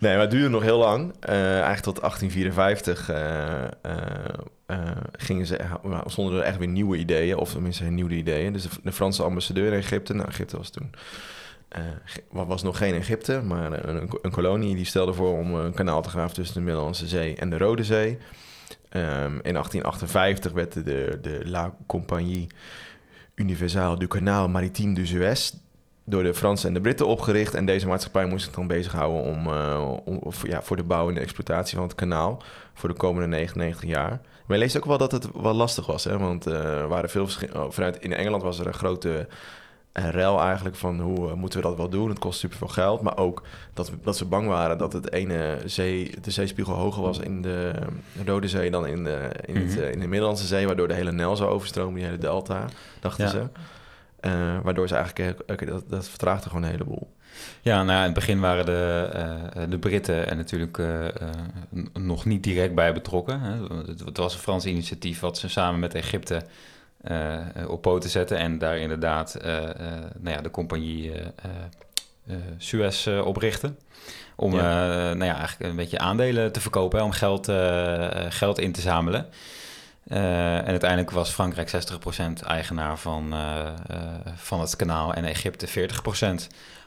nee, 0.00 0.12
maar 0.12 0.20
het 0.20 0.30
duurde 0.30 0.48
nog 0.48 0.62
heel 0.62 0.78
lang. 0.78 1.14
Uh, 1.28 1.52
eigenlijk 1.52 1.82
tot 1.82 2.00
1854 2.00 3.10
uh, 3.10 4.90
gingen 5.12 5.46
ze, 5.46 5.60
stonden 6.06 6.38
er 6.38 6.44
echt 6.44 6.58
weer 6.58 6.68
nieuwe 6.68 6.96
ideeën. 6.96 7.36
Of 7.36 7.52
tenminste 7.52 7.84
nieuwe 7.84 8.14
ideeën. 8.14 8.52
Dus 8.52 8.62
de, 8.62 8.68
de 8.82 8.92
Franse 8.92 9.22
ambassadeur 9.22 9.72
in 9.72 9.78
Egypte... 9.78 10.14
Nou, 10.14 10.28
Egypte 10.28 10.56
was 10.56 10.70
toen... 10.70 10.90
Uh, 11.78 12.46
was 12.46 12.62
nog 12.62 12.76
geen 12.78 12.94
Egypte, 12.94 13.42
maar 13.42 13.88
een, 13.88 14.10
een, 14.22 14.30
kolonie 14.30 14.74
die 14.76 14.84
stelde 14.84 15.12
voor 15.12 15.38
om 15.38 15.54
een 15.54 15.74
kanaal 15.74 16.02
te 16.02 16.08
graven 16.08 16.34
tussen 16.34 16.54
de 16.54 16.60
Middellandse 16.60 17.06
Zee 17.06 17.36
en 17.36 17.50
de 17.50 17.58
Rode 17.58 17.84
Zee. 17.84 18.18
Um, 18.90 19.40
in 19.42 19.52
1858 19.52 20.52
werd 20.52 20.72
de, 20.72 21.18
de 21.22 21.40
La 21.44 21.74
Compagnie 21.86 22.46
Universal 23.34 23.98
du 23.98 24.06
Canal 24.06 24.48
Maritime 24.48 24.94
du 24.94 25.06
Suez 25.06 25.52
door 26.04 26.22
de 26.22 26.34
Fransen 26.34 26.68
en 26.68 26.74
de 26.74 26.80
Britten 26.80 27.06
opgericht. 27.06 27.54
En 27.54 27.66
deze 27.66 27.86
maatschappij 27.86 28.26
moest 28.26 28.44
zich 28.44 28.54
dan 28.54 28.66
bezighouden 28.66 29.22
om, 29.22 29.46
om, 30.04 30.16
of, 30.16 30.46
ja, 30.46 30.62
voor 30.62 30.76
de 30.76 30.82
bouw 30.82 31.08
en 31.08 31.14
de 31.14 31.20
exploitatie 31.20 31.76
van 31.76 31.86
het 31.86 31.94
kanaal 31.94 32.42
voor 32.74 32.88
de 32.88 32.94
komende 32.94 33.28
99 33.28 33.88
jaar. 33.88 34.20
Maar 34.46 34.56
je 34.56 34.62
leest 34.62 34.76
ook 34.76 34.84
wel 34.84 34.98
dat 34.98 35.12
het 35.12 35.28
wel 35.42 35.54
lastig 35.54 35.86
was, 35.86 36.04
hè? 36.04 36.18
want 36.18 36.46
uh, 36.46 36.86
waren 36.86 37.10
veel 37.10 37.24
verschillende. 37.24 37.72
Vanuit 37.72 37.98
in 37.98 38.12
Engeland 38.12 38.42
was 38.42 38.58
er 38.58 38.66
een 38.66 38.74
grote 38.74 39.28
uh, 39.98 40.08
rel 40.10 40.40
eigenlijk 40.40 40.76
van 40.76 41.00
hoe 41.00 41.28
uh, 41.28 41.32
moeten 41.32 41.60
we 41.60 41.66
dat 41.66 41.76
wel 41.76 41.88
doen? 41.88 42.08
Het 42.08 42.18
kost 42.18 42.38
super 42.38 42.58
veel 42.58 42.68
geld, 42.68 43.02
maar 43.02 43.16
ook 43.16 43.42
dat, 43.74 43.92
dat 44.02 44.16
ze 44.16 44.24
bang 44.24 44.46
waren 44.46 44.78
dat 44.78 44.92
het 44.92 45.12
ene 45.12 45.58
zee, 45.64 46.14
de 46.20 46.30
zeespiegel 46.30 46.74
hoger 46.74 47.02
was 47.02 47.18
in 47.18 47.42
de 47.42 47.72
Rode 48.24 48.48
Zee 48.48 48.70
dan 48.70 48.86
in 48.86 49.04
de, 49.04 49.30
in, 49.44 49.56
het, 49.56 49.76
uh, 49.76 49.92
in 49.92 50.00
de 50.00 50.06
Middellandse 50.06 50.46
Zee, 50.46 50.66
waardoor 50.66 50.88
de 50.88 50.94
hele 50.94 51.12
Nijl 51.12 51.36
zou 51.36 51.50
overstromen, 51.50 51.94
die 51.94 52.04
hele 52.04 52.18
delta, 52.18 52.64
dachten 53.00 53.24
ja. 53.24 53.30
ze. 53.30 53.46
Uh, 54.26 54.60
waardoor 54.62 54.88
ze 54.88 54.94
eigenlijk, 54.94 55.40
okay, 55.50 55.68
dat, 55.68 55.82
dat 55.88 56.08
vertraagde 56.08 56.48
gewoon 56.48 56.64
een 56.64 56.70
heleboel. 56.70 57.12
Ja, 57.60 57.82
nou, 57.82 57.98
in 57.98 58.04
het 58.04 58.14
begin 58.14 58.40
waren 58.40 58.66
de, 58.66 59.10
uh, 59.56 59.62
de 59.68 59.78
Britten 59.78 60.28
er 60.28 60.36
natuurlijk 60.36 60.78
uh, 60.78 61.06
nog 61.92 62.24
niet 62.24 62.42
direct 62.42 62.74
bij 62.74 62.92
betrokken. 62.92 63.40
Hè. 63.40 63.52
Het 64.04 64.16
was 64.16 64.34
een 64.34 64.40
Frans 64.40 64.66
initiatief 64.66 65.20
wat 65.20 65.38
ze 65.38 65.48
samen 65.48 65.80
met 65.80 65.94
Egypte 65.94 66.42
op 67.68 67.82
poten 67.82 68.10
zetten. 68.10 68.38
En 68.38 68.58
daar 68.58 68.78
inderdaad 68.78 69.38
uh, 69.44 69.52
nou 70.18 70.36
ja, 70.36 70.40
de 70.40 70.50
compagnie 70.50 71.12
Suez 72.58 73.06
oprichten. 73.06 73.78
Om 74.36 74.54
ja. 74.54 74.86
nou 75.14 75.24
ja, 75.24 75.36
eigenlijk 75.36 75.70
een 75.70 75.76
beetje 75.76 75.98
aandelen 75.98 76.52
te 76.52 76.60
verkopen, 76.60 76.98
hè, 76.98 77.04
om 77.04 77.10
geld, 77.10 77.52
geld 78.28 78.58
in 78.58 78.72
te 78.72 78.80
zamelen. 78.80 79.26
en 80.08 80.66
uiteindelijk 80.66 81.10
was 81.10 81.30
Frankrijk 81.30 81.70
60% 82.40 82.46
eigenaar 82.46 82.98
van, 82.98 83.34
van 84.34 84.60
het 84.60 84.76
kanaal 84.76 85.14
en 85.14 85.24
Egypte 85.24 85.68
40%. 85.68 85.70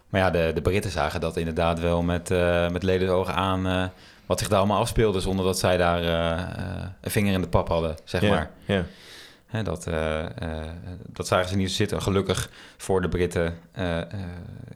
Maar 0.09 0.21
ja, 0.21 0.29
de, 0.29 0.51
de 0.53 0.61
Britten 0.61 0.91
zagen 0.91 1.19
dat 1.19 1.37
inderdaad 1.37 1.79
wel 1.79 2.01
met, 2.01 2.29
met 2.71 2.83
ledenogen 2.83 3.35
aan 3.35 3.91
wat 4.25 4.39
zich 4.39 4.47
daar 4.47 4.59
allemaal 4.59 4.79
afspeelde, 4.79 5.19
zonder 5.19 5.45
dat 5.45 5.59
zij 5.59 5.77
daar 5.77 6.03
een 7.01 7.11
vinger 7.11 7.33
in 7.33 7.41
de 7.41 7.47
pap 7.47 7.67
hadden, 7.67 7.95
zeg 8.03 8.21
maar. 8.21 8.51
Ja. 8.65 8.83
He, 9.55 9.63
dat, 9.63 9.87
uh, 9.87 10.19
uh, 10.43 10.59
dat 11.07 11.27
zagen 11.27 11.49
ze 11.49 11.55
niet 11.55 11.71
zitten. 11.71 12.01
Gelukkig 12.01 12.49
voor 12.77 13.01
de 13.01 13.09
Britten 13.09 13.57
uh, 13.79 14.01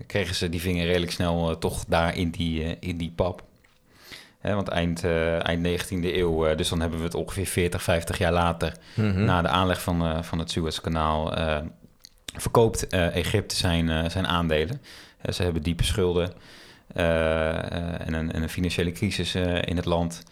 kregen 0.08 0.36
ze 0.36 0.50
die 0.50 0.62
vinger 0.62 0.86
redelijk 0.86 1.12
snel 1.12 1.58
toch 1.58 1.86
daar 1.88 2.18
in 2.18 2.30
die, 2.30 2.78
in 2.80 2.98
die 2.98 3.12
pap. 3.16 3.44
He, 4.40 4.54
want 4.54 4.68
eind, 4.68 5.04
eind 5.42 5.68
19e 5.68 6.04
eeuw, 6.04 6.56
dus 6.56 6.70
dan 6.70 6.82
hebben 6.82 7.00
we 7.00 7.06
het 7.06 7.14
ongeveer 7.14 7.46
40, 7.46 7.84
50 7.84 8.18
jaar 8.18 8.32
later, 8.32 8.74
mm 8.96 9.12
-hmm. 9.12 9.24
na 9.24 9.42
de 9.42 9.48
aanleg 9.48 9.82
van, 9.82 10.24
van 10.24 10.40
het 10.40 10.52
Suezkanaal, 10.52 11.34
verkoopt 12.36 12.88
Egypte 12.88 13.56
zijn, 13.56 14.12
zijn 14.12 14.28
aandelen. 14.28 14.82
ze 15.30 15.44
hebben 15.44 15.62
diepe 15.62 15.84
schulden 15.84 16.34
en 16.94 18.14
een, 18.14 18.32
en, 18.32 18.42
een, 18.42 18.50
financiële 18.50 18.92
crisis 18.92 19.36
in 19.62 19.76
het 19.76 19.86
land. 19.86 20.24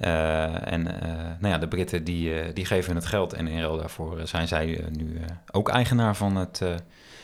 Uh, 0.00 0.72
en 0.72 0.80
uh, 0.80 1.12
nou 1.38 1.52
ja, 1.54 1.58
de 1.58 1.68
Britten 1.68 2.04
die, 2.04 2.34
uh, 2.34 2.54
die 2.54 2.64
geven 2.64 2.94
het 2.94 3.06
geld 3.06 3.32
en 3.32 3.48
in 3.48 3.60
ruil 3.60 3.76
daarvoor 3.76 4.20
zijn 4.24 4.48
zij 4.48 4.84
nu 4.90 5.20
ook 5.50 5.68
eigenaar 5.68 6.16
van 6.16 6.36
het, 6.36 6.62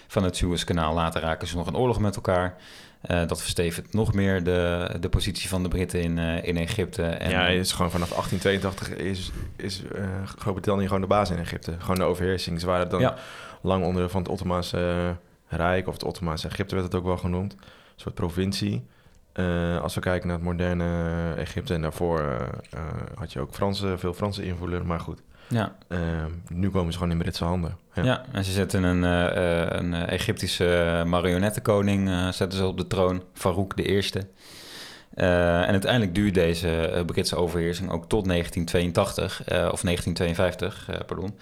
van 0.07 0.23
het 0.23 0.37
Suezkanaal. 0.37 0.95
Later 0.95 1.21
raken 1.21 1.49
ze 1.49 1.57
nog 1.57 1.67
in 1.67 1.77
oorlog 1.77 1.99
met 1.99 2.17
elkaar. 2.17 2.57
dat 3.01 3.41
verstevigt 3.41 3.93
nog 3.93 4.15
meer 4.15 4.45
de, 4.45 4.91
de 5.01 5.09
positie 5.09 5.49
van 5.49 5.63
de 5.63 5.69
Britten 5.69 6.01
in, 6.01 6.19
in 6.19 6.57
Egypte. 6.57 7.03
En, 7.03 7.31
ja, 7.31 7.45
het 7.45 7.67
is 7.67 7.73
gewoon 7.73 7.91
vanaf 7.91 8.09
1882 8.09 9.07
is, 9.07 9.31
is 9.57 9.83
Groot-Brittannië 10.25 10.87
gewoon 10.87 11.01
de 11.01 11.07
baas 11.07 11.31
in 11.31 11.39
Egypte. 11.39 11.75
Gewoon 11.79 11.99
de 11.99 12.05
overheersing. 12.05 12.61
Ze 12.61 12.67
waren 12.67 12.89
dan 12.89 13.01
ja. 13.01 13.17
lang 13.63 13.85
onder 13.85 14.11
van 14.11 14.23
het 14.23 14.31
Ottomaanse 14.31 15.17
Rijk, 15.49 15.87
of 15.87 15.93
het 15.93 16.05
Ottomaanse 16.05 16.49
Egypte 16.49 16.75
werd 16.75 16.87
het 16.87 16.97
ook 16.97 17.05
wel 17.05 17.17
genoemd. 17.17 17.53
Een 17.53 17.59
soort 17.97 18.15
provincie. 18.15 18.87
Uh, 19.39 19.81
als 19.81 19.95
we 19.95 20.01
kijken 20.01 20.29
naar 20.29 20.37
het 20.37 20.47
moderne 20.47 20.85
Egypte 21.37 21.75
en 21.75 21.83
daarvoor 21.83 22.21
uh, 22.21 22.27
uh, 22.75 22.81
had 23.15 23.33
je 23.33 23.41
ook 23.41 23.55
Franse, 23.55 23.99
veel 23.99 24.15
Franse 24.15 24.45
invloeden, 24.45 24.87
maar 24.87 25.01
goed. 25.01 25.23
Ja. 25.49 25.77
nu 26.49 26.71
komen 26.71 26.93
ze 26.93 26.99
gewoon 26.99 27.13
in 27.13 27.19
Britse 27.19 27.45
handen. 27.45 27.77
Ja, 27.95 28.03
ja 28.05 28.25
en 28.33 28.45
ze 28.45 28.53
zetten 28.53 28.83
een, 28.83 29.03
een 29.79 29.95
Egyptische 29.95 31.03
marionettenkoning 31.07 32.09
zetten 32.35 32.59
ze 32.59 32.67
op 32.67 32.77
de 32.77 32.87
troon, 32.87 33.23
Farouk 33.33 33.77
de 33.77 33.83
Eerste. 33.83 34.27
en 35.15 35.67
uiteindelijk 35.67 36.15
duurt 36.15 36.35
deze 36.35 37.03
Britse 37.07 37.37
overheersing 37.37 37.91
ook 37.91 38.09
tot 38.09 38.25
1982, 38.29 39.41
of 39.73 39.81
1952, 39.81 40.89
pardon. 41.07 41.39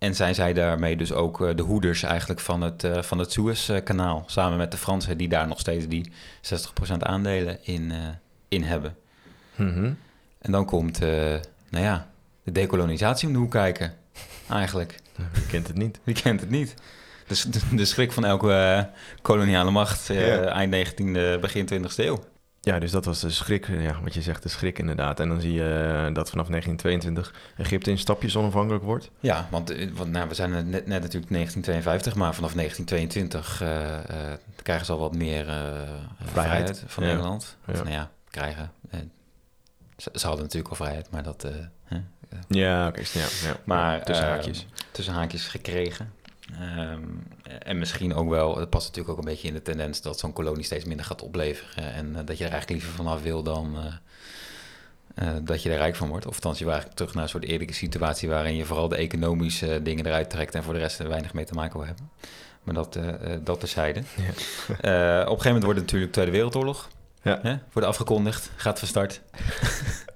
En 0.00 0.14
zijn 0.14 0.34
zij 0.34 0.52
daarmee 0.52 0.96
dus 0.96 1.12
ook 1.12 1.40
eh, 1.40 1.56
de 1.56 1.62
hoeders 1.62 2.02
eigenlijk 2.02 2.40
van 2.40 2.60
het, 2.60 2.84
eh, 2.84 3.02
van 3.02 3.18
het 3.18 3.32
Suezkanaal. 3.32 4.24
Samen 4.26 4.58
met 4.58 4.70
de 4.70 4.76
Fransen 4.76 5.18
die 5.18 5.28
daar 5.28 5.48
nog 5.48 5.60
steeds 5.60 5.88
die 5.88 6.12
60% 6.40 7.02
aandelen 7.02 7.58
in, 7.62 7.90
eh, 7.90 7.98
in 8.48 8.62
hebben. 8.62 8.96
Mhm. 9.54 9.92
En 10.38 10.52
dan 10.52 10.64
komt, 10.64 10.98
nou 10.98 11.84
ja, 11.84 12.08
de 12.42 12.52
dekolonisatie 12.52 13.26
om 13.28 13.32
de 13.32 13.38
hoek 13.40 13.50
kijken. 13.50 13.94
Eigenlijk. 14.48 14.94
Je 15.34 15.46
kent 15.48 15.66
het 15.66 15.76
niet. 15.76 16.00
Wie 16.02 16.14
kent 16.14 16.40
het 16.40 16.50
niet? 16.50 16.74
De, 17.26 17.50
de, 17.50 17.60
de 17.74 17.84
schrik 17.84 18.12
van 18.12 18.24
elke 18.24 18.88
koloniale 19.22 19.70
macht 19.70 20.10
eind 20.10 20.74
19e, 20.74 21.40
begin 21.40 21.68
20e 21.72 21.96
eeuw. 21.96 22.24
Ja, 22.62 22.78
dus 22.78 22.90
dat 22.90 23.04
was 23.04 23.20
de 23.20 23.30
schrik, 23.30 23.66
ja, 23.68 24.00
wat 24.02 24.14
je 24.14 24.22
zegt, 24.22 24.42
de 24.42 24.48
schrik 24.48 24.78
inderdaad. 24.78 25.20
En 25.20 25.28
dan 25.28 25.40
zie 25.40 25.52
je 25.52 25.62
eh, 26.08 26.14
dat 26.14 26.30
vanaf 26.30 26.46
1922 26.48 27.34
Egypte 27.56 27.90
in 27.90 27.98
stapjes 27.98 28.36
onafhankelijk 28.36 28.84
wordt. 28.84 29.10
Ja, 29.20 29.48
want, 29.50 29.70
eh, 29.70 29.90
want 29.92 30.10
nou, 30.10 30.28
we 30.28 30.34
zijn 30.34 30.50
net, 30.50 30.70
net 30.70 31.02
natuurlijk 31.02 31.32
1952, 31.32 32.14
maar 32.14 32.34
vanaf 32.34 32.54
1922 32.54 33.60
eh, 33.62 34.32
krijgen 34.62 34.86
ze 34.86 34.92
al 34.92 34.98
wat 34.98 35.14
meer 35.14 35.44
vrijheid. 36.22 36.84
van 36.86 37.02
Ja. 37.04 37.08
Nederland. 37.10 37.56
Of, 37.66 37.76
Ja. 37.76 37.82
nou 37.82 37.94
ja, 37.94 38.10
krijgen. 38.30 38.72
ze, 39.96 40.10
ze 40.14 40.26
hadden 40.26 40.42
natuurlijk 40.44 40.70
al 40.70 40.76
vrijheid, 40.76 41.10
maar 41.10 41.22
dat... 41.22 41.46
Ja, 42.48 42.86
oké. 42.88 43.00
ja, 43.12 43.26
ja. 43.42 43.56
Maar 43.64 44.04
tussen 44.04 44.26
haakjes. 44.26 44.66
tussen 44.90 45.14
haakjes 45.14 45.46
gekregen. 45.48 46.12
Ehm, 46.60 47.02
en 47.58 47.78
misschien 47.78 48.14
ook 48.14 48.28
wel, 48.28 48.58
het 48.58 48.70
past 48.70 48.86
natuurlijk 48.86 49.18
ook 49.18 49.24
een 49.24 49.30
beetje 49.30 49.48
in 49.48 49.54
de 49.54 49.62
tendens 49.62 50.00
dat 50.00 50.18
zo'n 50.18 50.32
kolonie 50.32 50.64
steeds 50.64 50.84
minder 50.84 51.06
gaat 51.06 51.22
opleveren. 51.22 51.92
En 51.92 52.16
eh, 52.16 52.22
dat 52.24 52.38
je 52.38 52.44
er 52.44 52.50
eigenlijk 52.50 52.80
liever 52.80 52.96
vanaf 52.96 53.22
wil 53.22 53.42
dan 53.42 53.76
eh, 53.76 53.94
eh, 55.14 55.36
dat 55.42 55.62
je 55.62 55.70
er 55.70 55.76
rijk 55.76 55.96
van 55.96 56.08
wordt. 56.08 56.26
Of 56.26 56.34
althans, 56.34 56.58
je 56.58 56.64
wil 56.64 56.72
eigenlijk 56.72 57.00
terug 57.00 57.14
naar 57.14 57.24
een 57.24 57.30
soort 57.30 57.44
eerlijke 57.44 57.74
situatie 57.74 58.28
waarin 58.28 58.56
je 58.56 58.64
vooral 58.64 58.88
de 58.88 58.96
economische 58.96 59.80
dingen 59.82 60.06
eruit 60.06 60.30
trekt 60.30 60.54
en 60.54 60.62
voor 60.62 60.72
de 60.72 60.78
rest 60.78 60.98
er 60.98 61.08
weinig 61.08 61.34
mee 61.34 61.44
te 61.44 61.54
maken 61.54 61.78
wil 61.78 61.86
hebben. 61.86 62.10
Maar 62.62 62.74
dat, 62.74 62.96
eh 62.96 63.08
eh, 63.08 63.40
dat 63.44 63.60
terzijde. 63.60 64.02
Ja. 64.16 64.24
Eh, 64.80 65.20
op 65.20 65.36
een 65.36 65.42
gegeven 65.42 65.46
moment 65.46 65.64
wordt 65.64 65.78
het 65.78 65.86
natuurlijk 65.86 66.12
Tweede 66.12 66.30
Wereldoorlog. 66.30 66.88
Ja. 67.22 67.38
Hè? 67.42 67.56
Wordt 67.72 67.88
afgekondigd, 67.88 68.50
gaat 68.56 68.78
van 68.78 68.88
start. 68.88 69.20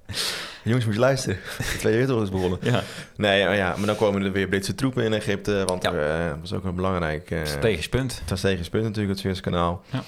Jongens, 0.65 0.85
moet 0.85 0.93
je 0.93 0.99
luisteren. 0.99 1.37
De 1.57 1.63
Tweede 1.63 1.97
Wereldoorlog 1.97 2.23
is 2.23 2.29
begonnen. 2.29 2.59
Ja. 2.61 2.83
Nee, 3.15 3.45
maar 3.45 3.55
ja, 3.55 3.73
maar 3.77 3.85
dan 3.85 3.95
komen 3.95 4.23
er 4.23 4.31
weer 4.31 4.47
Britse 4.47 4.75
troepen 4.75 5.03
in 5.03 5.13
Egypte. 5.13 5.63
Want 5.65 5.83
Ja. 5.83 5.91
er 5.93 6.29
eh, 6.31 6.39
was 6.41 6.53
ook 6.53 6.63
een 6.63 6.75
belangrijk 6.75 7.31
uh, 7.31 7.39
Strategisch 7.45 7.89
punt. 7.89 8.21
strategisch 8.25 8.69
punt 8.69 8.83
natuurlijk, 8.83 9.09
het 9.13 9.19
Suezkanaal. 9.19 9.83
Ja. 9.91 10.03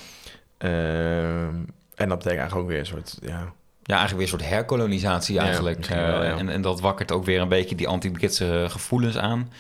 Ehm, 0.57 1.55
en 1.95 2.09
dat 2.09 2.17
betekent 2.17 2.25
eigenlijk 2.25 2.55
ook 2.55 2.67
weer 2.67 2.79
een 2.79 2.85
soort, 2.85 3.17
ja... 3.21 3.53
Ja, 3.83 3.97
eigenlijk 3.97 4.13
weer 4.29 4.33
een 4.33 4.39
soort 4.39 4.51
herkolonisatie 4.55 5.39
eigenlijk. 5.39 5.85
wel, 5.85 5.97
Eh, 5.97 6.27
ja. 6.27 6.37
en, 6.37 6.49
en 6.49 6.61
dat 6.61 6.81
wakkert 6.81 7.11
ook 7.11 7.25
weer 7.25 7.41
een 7.41 7.47
beetje 7.49 7.75
die 7.75 7.87
anti-Britse 7.87 8.65
gevoelens 8.69 9.17
aan. 9.17 9.51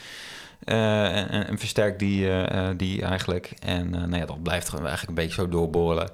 En, 0.63 1.59
versterkt 1.59 1.99
die, 1.99 2.29
die 2.77 3.01
eigenlijk. 3.01 3.51
En 3.59 3.95
eh, 3.95 4.01
nou 4.01 4.15
ja, 4.17 4.25
dat 4.25 4.43
blijft 4.43 4.69
gewoon 4.69 4.85
eigenlijk 4.87 5.17
een 5.17 5.23
beetje 5.25 5.41
zo 5.41 5.49
doorboren. 5.49 6.09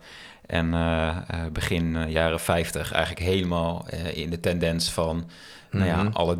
En 0.46 0.74
eh, 0.74 1.08
eh, 1.08 1.18
begin 1.52 1.96
eh, 1.96 2.12
jaren 2.12 2.40
50 2.40 2.92
eigenlijk 2.92 3.26
helemaal 3.26 3.86
in 4.14 4.30
de 4.30 4.40
tendens 4.40 4.92
van... 4.92 5.30
Nou 5.72 5.86
ja, 5.86 6.04
Mhm. 6.04 6.14
alle 6.14 6.38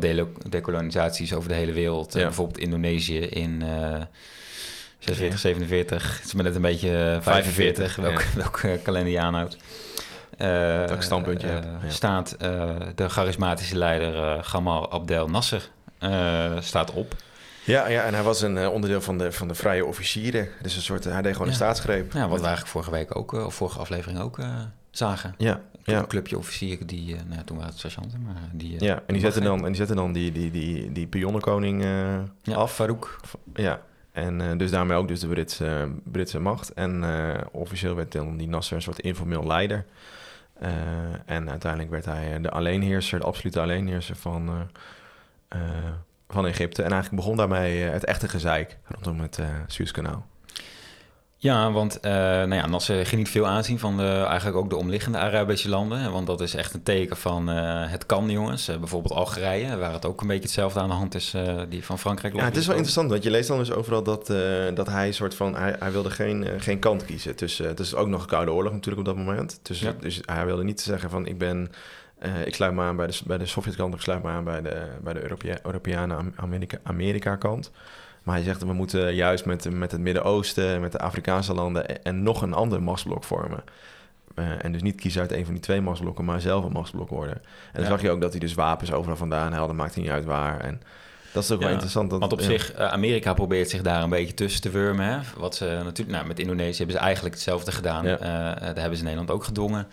dekolonisaties 0.48 1.34
over 1.34 1.48
de 1.48 1.54
hele 1.54 1.72
wereld. 1.72 2.12
Ja. 2.14 2.22
bijvoorbeeld 2.22 2.58
Indonesië 2.58 3.18
in 3.18 3.62
eh 3.62 4.00
46, 4.98 5.38
47. 5.38 6.16
Het 6.16 6.24
is 6.26 6.34
maar 6.34 6.44
net 6.44 6.54
een 6.54 6.62
beetje 6.62 6.88
eh, 6.88 7.22
45, 7.22 7.92
45, 7.92 7.96
welk, 7.96 8.20
welk 8.44 8.58
eh, 8.58 8.82
kalender 8.82 9.12
je 9.12 9.20
aanhoudt. 9.20 9.56
Welk 10.38 11.02
standpunt 11.02 11.40
je 11.40 11.46
hebt, 11.46 11.66
ja. 11.82 11.90
Staat 11.90 12.36
de 12.94 13.08
charismatische 13.08 13.76
leider 13.78 14.44
Gamal 14.44 14.92
Abdel 14.92 15.28
Nasser 15.28 15.68
staat 16.60 16.90
op. 16.92 17.14
Ja, 17.64 17.88
ja, 17.88 18.02
en 18.04 18.14
hij 18.14 18.22
was 18.22 18.42
een 18.42 18.58
eh, 18.58 18.72
onderdeel 18.72 19.00
van 19.00 19.18
de, 19.18 19.32
van 19.32 19.48
de 19.48 19.54
vrije 19.54 19.84
officieren. 19.84 20.48
Dus 20.62 20.76
een 20.76 20.82
soort, 20.82 21.04
hij 21.04 21.22
deed 21.22 21.32
gewoon 21.32 21.48
een 21.48 21.54
staatsgreep. 21.54 22.12
Ja, 22.12 22.20
wat 22.28 22.38
we 22.40 22.46
eigenlijk 22.46 22.66
vorige 22.72 22.90
week 22.90 23.16
ook, 23.16 23.34
eh, 23.34 23.46
of 23.46 23.54
vorige 23.54 23.78
aflevering 23.78 24.20
ook 24.20 24.38
eh, 24.38 24.60
zagen. 24.90 25.34
Ja, 25.38 25.60
Een 25.84 26.06
clubje 26.06 26.38
officieren 26.38 26.86
die, 26.86 27.14
eh, 27.16 27.20
nou 27.24 27.34
ja, 27.36 27.42
toen 27.44 27.56
waren 27.56 27.70
het 27.70 27.80
sergeanten, 27.80 28.22
maar 28.22 28.34
die... 28.52 28.74
eh, 28.78 28.86
Ja, 28.86 28.94
en 29.06 29.12
die 29.14 29.20
zetten 29.20 29.42
dan, 29.42 29.58
en 29.58 29.66
die, 29.66 29.74
zetten 29.74 29.96
dan 29.96 30.12
die, 30.12 30.32
die, 30.32 30.50
die, 30.50 30.92
die 30.92 31.06
pionnenkoning 31.06 31.82
eh, 31.82 32.14
ja, 32.42 32.54
af. 32.54 32.74
Farouk. 32.74 33.20
Ja, 33.54 33.80
en 34.12 34.40
eh, 34.40 34.58
dus 34.58 34.70
daarmee 34.70 34.96
ook 34.96 35.08
dus 35.08 35.20
de 35.20 35.26
Britse, 35.28 35.88
Britse 36.04 36.38
macht. 36.40 36.72
En 36.72 37.04
eh, 37.04 37.40
officieel 37.52 37.94
werd 37.94 38.12
dan 38.12 38.36
die 38.36 38.48
Nasser 38.48 38.76
een 38.76 38.82
soort 38.82 38.98
informeel 39.00 39.46
leider. 39.46 39.84
Eh, 40.60 40.70
en 41.26 41.50
uiteindelijk 41.50 41.90
werd 41.90 42.04
hij 42.04 42.34
eh, 42.36 42.42
de 42.42 42.50
alleenheerser, 42.50 43.18
de 43.18 43.24
absolute 43.26 43.60
alleenheerser 43.60 44.16
van, 44.16 44.48
eh, 44.48 45.60
eh, 45.60 45.60
van 46.34 46.46
Egypte. 46.46 46.82
En 46.82 46.92
eigenlijk 46.92 47.22
begon 47.22 47.36
daarmee 47.36 47.84
eh, 47.84 47.92
het 47.92 48.04
echte 48.04 48.28
gezeik 48.28 48.78
rondom 48.88 49.20
het 49.20 49.38
eh 49.38 49.46
Suezkanaal. 49.66 50.26
Ja, 51.36 51.72
want 51.72 52.00
eh, 52.00 52.12
nou 52.12 52.54
ja, 52.54 52.66
Nasser 52.66 53.06
geniet 53.06 53.28
veel 53.28 53.46
aanzien 53.46 53.78
van 53.78 53.96
de, 53.96 54.24
eigenlijk 54.26 54.56
ook 54.56 54.70
de 54.70 54.76
omliggende 54.76 55.18
Arabische 55.18 55.68
landen. 55.68 56.12
Want 56.12 56.26
dat 56.26 56.40
is 56.40 56.54
echt 56.54 56.74
een 56.74 56.82
teken 56.82 57.16
van 57.16 57.46
het 57.46 58.06
kan, 58.06 58.30
jongens. 58.30 58.66
Bijvoorbeeld 58.66 59.14
Algerije, 59.14 59.76
waar 59.76 59.92
het 59.92 60.06
ook 60.06 60.20
een 60.20 60.26
beetje 60.26 60.42
hetzelfde 60.42 60.80
aan 60.80 60.88
de 60.88 60.94
hand 60.94 61.14
is 61.14 61.34
die 61.68 61.84
van 61.84 61.98
Frankrijk. 61.98 62.34
Ja, 62.34 62.44
het 62.44 62.56
is 62.56 62.66
wel 62.66 62.74
interessant, 62.74 63.10
want 63.10 63.22
je 63.22 63.30
leest 63.30 63.48
dan 63.48 63.58
dus 63.58 63.72
overal 63.72 64.02
dat, 64.02 64.26
dat 64.74 64.86
hij 64.86 65.12
soort 65.12 65.34
van... 65.34 65.56
Hij, 65.56 65.76
hij 65.78 65.92
wilde 65.92 66.10
geen, 66.10 66.46
geen 66.58 66.78
kant 66.78 67.04
kiezen. 67.04 67.36
Tussen, 67.36 67.66
het 67.68 67.80
is 67.80 67.94
ook 67.94 68.08
nog 68.08 68.22
een 68.22 68.28
koude 68.28 68.52
oorlog 68.52 68.72
natuurlijk 68.72 69.08
op 69.08 69.16
dat 69.16 69.24
moment. 69.24 69.60
Dus, 69.62 69.80
Ja. 69.80 69.94
dus 70.00 70.20
hij 70.24 70.46
wilde 70.46 70.64
niet 70.64 70.80
zeggen 70.80 71.10
van 71.10 71.26
ik 71.26 71.38
ben... 71.38 71.70
eh, 72.18 72.46
ik 72.46 72.54
sluit 72.54 72.74
me 72.74 72.82
aan 72.82 72.96
bij 72.96 73.06
de, 73.06 73.20
bij 73.26 73.38
de 73.38 73.46
Sovjetkant 73.46 73.94
ik 73.94 74.00
sluit 74.00 74.22
me 74.22 74.28
aan 74.30 74.44
bij 74.44 74.62
de, 74.62 74.86
bij 75.02 75.12
de 75.12 75.22
Europea- 75.22 75.58
Europeanen 75.62 76.16
Am- 76.16 76.32
Amerika, 76.36 76.78
Amerika-kant. 76.82 77.70
Maar 78.22 78.34
hij 78.34 78.44
zegt 78.44 78.62
we 78.64 78.72
moeten 78.72 79.14
juist 79.14 79.44
met, 79.44 79.70
met 79.70 79.92
het 79.92 80.00
Midden-Oosten, 80.00 80.80
met 80.80 80.92
de 80.92 80.98
Afrikaanse 80.98 81.54
landen 81.54 81.88
en, 81.88 82.02
en 82.02 82.22
nog 82.22 82.42
een 82.42 82.52
ander 82.54 82.82
machtsblok 82.82 83.24
vormen. 83.24 83.64
Eh, 84.34 84.64
en 84.64 84.72
dus 84.72 84.82
niet 84.82 85.00
kiezen 85.00 85.20
uit 85.20 85.32
een 85.32 85.44
van 85.44 85.54
die 85.54 85.62
twee 85.62 85.80
machtsblokken, 85.80 86.24
maar 86.24 86.40
zelf 86.40 86.64
een 86.64 86.72
machtsblok 86.72 87.08
worden. 87.08 87.34
En 87.34 87.42
dan 87.72 87.82
Ja. 87.82 87.88
zag 87.88 88.00
je 88.02 88.10
ook 88.10 88.20
dat 88.20 88.30
hij 88.30 88.40
dus 88.40 88.54
wapens 88.54 88.92
overal 88.92 89.16
vandaan 89.16 89.52
haalde, 89.52 89.72
maakt 89.72 89.96
niet 89.96 90.08
uit 90.08 90.24
waar. 90.24 90.60
En 90.60 90.80
dat 91.34 91.42
is 91.42 91.50
ook 91.50 91.60
wel 91.60 91.70
interessant. 91.70 92.10
Dat, 92.10 92.20
Want 92.20 92.32
op 92.32 92.40
zich, 92.40 92.72
eh, 92.72 92.86
Amerika 92.86 93.34
probeert 93.34 93.70
zich 93.70 93.82
daar 93.82 94.02
een 94.02 94.10
beetje 94.10 94.34
tussen 94.34 94.60
te 94.60 94.70
wurmen. 94.70 95.06
Hè? 95.06 95.18
Wat 95.36 95.54
ze 95.54 95.64
natuurlijk, 95.64 96.08
nou, 96.16 96.26
met 96.26 96.38
Indonesië 96.38 96.76
hebben 96.76 96.96
ze 96.96 97.02
eigenlijk 97.02 97.34
hetzelfde 97.34 97.72
gedaan. 97.72 98.06
Eh, 98.06 98.12
eh, 98.14 98.20
daar 98.60 98.74
hebben 98.74 98.96
ze 98.96 99.02
Nederland 99.02 99.30
ook 99.30 99.44
gedwongen. 99.44 99.86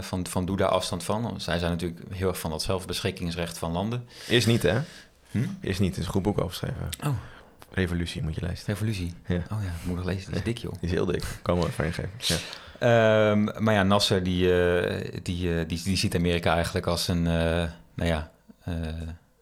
Van, 0.00 0.26
van 0.26 0.46
doe 0.46 0.56
daar 0.56 0.68
afstand 0.68 1.04
van. 1.04 1.40
Zij 1.40 1.58
zijn 1.58 1.70
natuurlijk 1.70 2.00
heel 2.10 2.28
erg 2.28 2.38
van 2.38 2.50
dat 2.50 2.62
zelfbeschikkingsrecht 2.62 3.58
van 3.58 3.72
landen. 3.72 4.08
Is 4.26 4.46
niet, 4.46 4.62
hè? 4.62 4.80
Hm? 5.30 5.38
Is 5.60 5.78
niet. 5.78 5.90
Het 5.90 5.98
is 5.98 6.04
een 6.04 6.12
goed 6.12 6.22
boek 6.22 6.38
overgeschreven. 6.38 6.88
Oh. 7.04 7.16
Revolutie 7.70 8.22
moet 8.22 8.34
je 8.34 8.46
lezen. 8.46 8.64
Revolutie. 8.66 9.14
Ja. 9.26 9.36
Oh 9.36 9.62
ja, 9.62 9.72
moet 9.82 9.96
nog 9.96 10.04
lezen. 10.04 10.26
Die 10.26 10.38
is 10.38 10.44
dik, 10.44 10.58
joh. 10.58 10.72
Die 10.72 10.88
is 10.88 10.90
heel 10.90 11.06
dik. 11.06 11.24
Kan 11.42 11.56
wel 11.56 11.66
even 11.66 11.84
ingeven. 11.84 12.10
Ja. 12.18 12.36
Ehm, 12.78 13.64
maar 13.64 13.74
ja, 13.74 13.82
Nasser 13.82 14.22
die, 14.22 14.48
die, 15.22 15.66
die, 15.66 15.82
die 15.82 15.96
ziet 15.96 16.14
Amerika 16.14 16.54
eigenlijk 16.54 16.86
als 16.86 17.08
een, 17.08 17.22
nou 17.22 17.68
ja, 17.94 18.30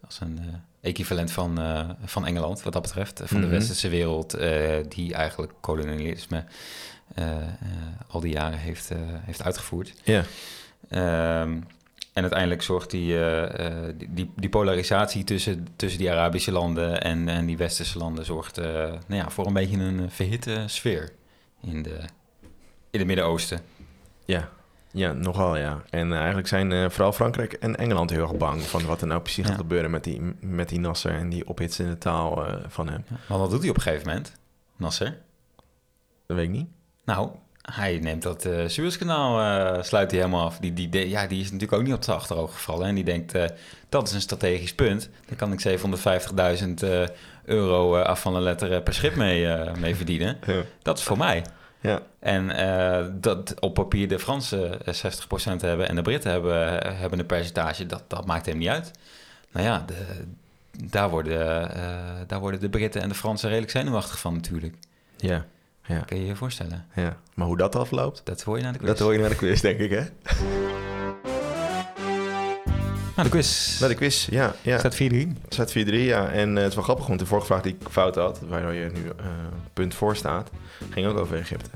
als 0.04 0.20
een 0.20 0.38
equivalent 0.84 1.30
van, 1.32 1.58
eh, 1.60 1.88
van 2.04 2.26
Engeland, 2.26 2.62
wat 2.62 2.72
dat 2.72 2.82
betreft. 2.82 3.20
Van 3.24 3.38
Mhm. 3.40 3.46
de 3.48 3.52
westerse 3.56 3.88
wereld, 3.88 4.34
eh, 4.34 4.76
die 4.88 5.14
eigenlijk 5.14 5.52
kolonialisme 5.60 6.44
eh, 7.14 7.36
eh, 7.36 7.44
al 8.08 8.20
die 8.20 8.32
jaren 8.32 8.58
heeft, 8.58 8.90
eh, 8.90 8.98
heeft 9.02 9.42
uitgevoerd. 9.42 9.92
ja. 10.02 10.22
Ehm, 10.88 11.58
en 12.12 12.22
uiteindelijk 12.22 12.62
zorgt 12.62 12.90
die, 12.90 13.14
eh, 13.18 13.66
eh, 13.66 13.94
die, 13.98 14.08
die, 14.14 14.30
die 14.36 14.48
polarisatie 14.48 15.24
tussen, 15.24 15.66
tussen 15.76 15.98
die 15.98 16.10
Arabische 16.10 16.52
landen 16.52 17.00
en, 17.02 17.28
en 17.28 17.46
die 17.46 17.56
westerse 17.56 17.98
landen 17.98 18.24
zorgt 18.24 18.58
eh, 18.58 18.64
nou 18.74 19.00
ja, 19.22 19.30
voor 19.30 19.46
een 19.46 19.52
beetje 19.52 19.76
een 19.78 20.00
eh, 20.00 20.04
verhitte 20.08 20.64
sfeer 20.66 21.12
in, 21.60 21.82
de, 21.82 21.98
in 22.90 22.98
het 22.98 23.06
Midden-Oosten. 23.06 23.60
Ja. 24.24 24.48
Ja, 24.94 25.12
nogal 25.12 25.56
ja. 25.56 25.82
En 25.90 26.12
eh, 26.12 26.18
eigenlijk 26.18 26.48
zijn 26.48 26.72
eh, 26.72 26.90
vooral 26.90 27.12
Frankrijk 27.12 27.52
en 27.52 27.76
Engeland 27.76 28.10
heel 28.10 28.22
erg 28.22 28.36
bang 28.36 28.62
van 28.62 28.86
wat 28.86 29.00
er 29.00 29.06
nou 29.06 29.20
precies 29.20 29.44
Ja. 29.44 29.50
gaat 29.50 29.60
gebeuren 29.60 29.90
met 29.90 30.04
die, 30.04 30.20
met 30.40 30.68
die 30.68 30.80
Nasser 30.80 31.12
en 31.14 31.28
die 31.28 31.48
ophitsende 31.48 31.98
taal 31.98 32.46
eh, 32.46 32.54
van 32.68 32.88
hem. 32.88 33.04
Ja, 33.08 33.16
Want 33.26 33.40
wat 33.40 33.50
doet 33.50 33.60
hij 33.60 33.70
op 33.70 33.76
een 33.76 33.82
gegeven 33.82 34.06
moment, 34.06 34.32
Nasser? 34.76 35.18
Dat 36.26 36.36
weet 36.36 36.46
ik 36.46 36.50
niet. 36.52 36.68
Nou, 37.04 37.28
hij 37.62 37.98
neemt 37.98 38.22
dat 38.22 38.44
eh 38.44 38.66
Suezkanaal, 38.66 39.84
sluit 39.84 40.10
hij 40.10 40.20
helemaal 40.20 40.44
af. 40.44 40.58
Die, 40.58 40.72
die, 40.72 41.08
ja, 41.08 41.26
die 41.26 41.38
is 41.40 41.44
natuurlijk 41.44 41.72
ook 41.80 41.86
niet 41.86 41.94
op 41.94 42.04
zijn 42.04 42.16
achteroog 42.16 42.52
gevallen. 42.54 42.86
En 42.86 42.94
die 42.94 43.04
denkt, 43.04 43.32
dat 43.88 44.06
is 44.08 44.12
een 44.14 44.20
strategisch 44.20 44.74
punt. 44.74 45.10
Daar 45.26 45.36
kan 45.36 45.52
ik 45.52 45.80
750.000 46.60 46.68
eh, 46.74 47.06
euro 47.44 47.96
af 47.96 48.20
van 48.20 48.36
een 48.36 48.42
letter 48.42 48.82
per 48.82 48.94
schip 48.94 49.16
mee, 49.16 49.48
mee 49.78 49.96
verdienen. 49.96 50.36
Ja. 50.46 50.62
Dat 50.82 50.98
is 50.98 51.04
voor 51.04 51.18
mij. 51.18 51.44
Ja. 51.90 52.02
En 52.18 52.50
eh, 52.50 53.06
dat 53.12 53.60
op 53.60 53.74
papier 53.74 54.08
de 54.08 54.18
Fransen 54.18 54.86
eh, 54.86 54.94
60% 54.94 55.60
hebben 55.60 55.88
en 55.88 55.94
de 55.94 56.02
Britten 56.02 56.30
hebben, 56.30 56.82
eh, 56.82 56.98
hebben 56.98 57.18
een 57.18 57.26
percentage, 57.26 57.86
dat, 57.86 58.02
dat 58.08 58.26
maakt 58.26 58.46
hem 58.46 58.58
niet 58.58 58.68
uit. 58.68 58.90
Nou 59.52 59.66
ja, 59.66 59.84
de, 59.86 60.24
daar, 60.90 61.10
worden, 61.10 61.70
eh, 61.74 62.20
daar 62.26 62.40
worden 62.40 62.60
de 62.60 62.68
Britten 62.68 63.02
en 63.02 63.08
de 63.08 63.14
Fransen 63.14 63.48
redelijk 63.48 63.72
zenuwachtig 63.72 64.18
van 64.18 64.34
natuurlijk. 64.34 64.74
Ja. 65.16 65.44
Ja. 65.86 65.98
Kun 65.98 66.18
je 66.18 66.26
je 66.26 66.36
voorstellen? 66.36 66.86
ja. 66.94 67.16
Maar 67.34 67.46
hoe 67.46 67.56
dat 67.56 67.76
afloopt, 67.76 68.20
Dat 68.24 68.42
hoor 68.42 68.56
je 68.56 68.62
naar 68.62 68.72
de 68.72 68.78
quiz. 68.78 68.88
dat 68.88 68.98
hoor 68.98 69.12
je 69.12 69.18
naar 69.18 69.28
de 69.28 69.36
quiz, 69.36 69.60
denk 69.60 69.78
ik, 69.78 69.90
hè? 69.90 70.04
Nou, 73.16 73.28
de 73.28 73.34
quiz. 73.34 73.80
Naar 73.80 73.88
de 73.88 73.94
quiz, 73.94 74.26
ja. 74.26 74.54
ja. 74.62 74.78
Staat 74.78 74.94
4-3. 74.94 74.98
Het 74.98 75.32
staat 75.48 75.70
4-3, 75.70 75.72
ja. 75.84 76.28
En 76.28 76.56
eh, 76.56 76.62
het 76.62 76.68
is 76.68 76.74
wel 76.74 76.84
grappig, 76.84 77.06
want 77.06 77.18
de 77.18 77.26
vorige 77.26 77.46
vraag 77.46 77.62
die 77.62 77.76
ik 77.80 77.88
fout 77.90 78.14
had, 78.14 78.40
waar 78.48 78.74
je 78.74 78.90
nu 78.94 79.00
eh, 79.06 79.26
punt 79.72 79.94
voor 79.94 80.16
staat, 80.16 80.50
ging 80.90 81.06
ook 81.06 81.18
over 81.18 81.36
Egypte. 81.36 81.70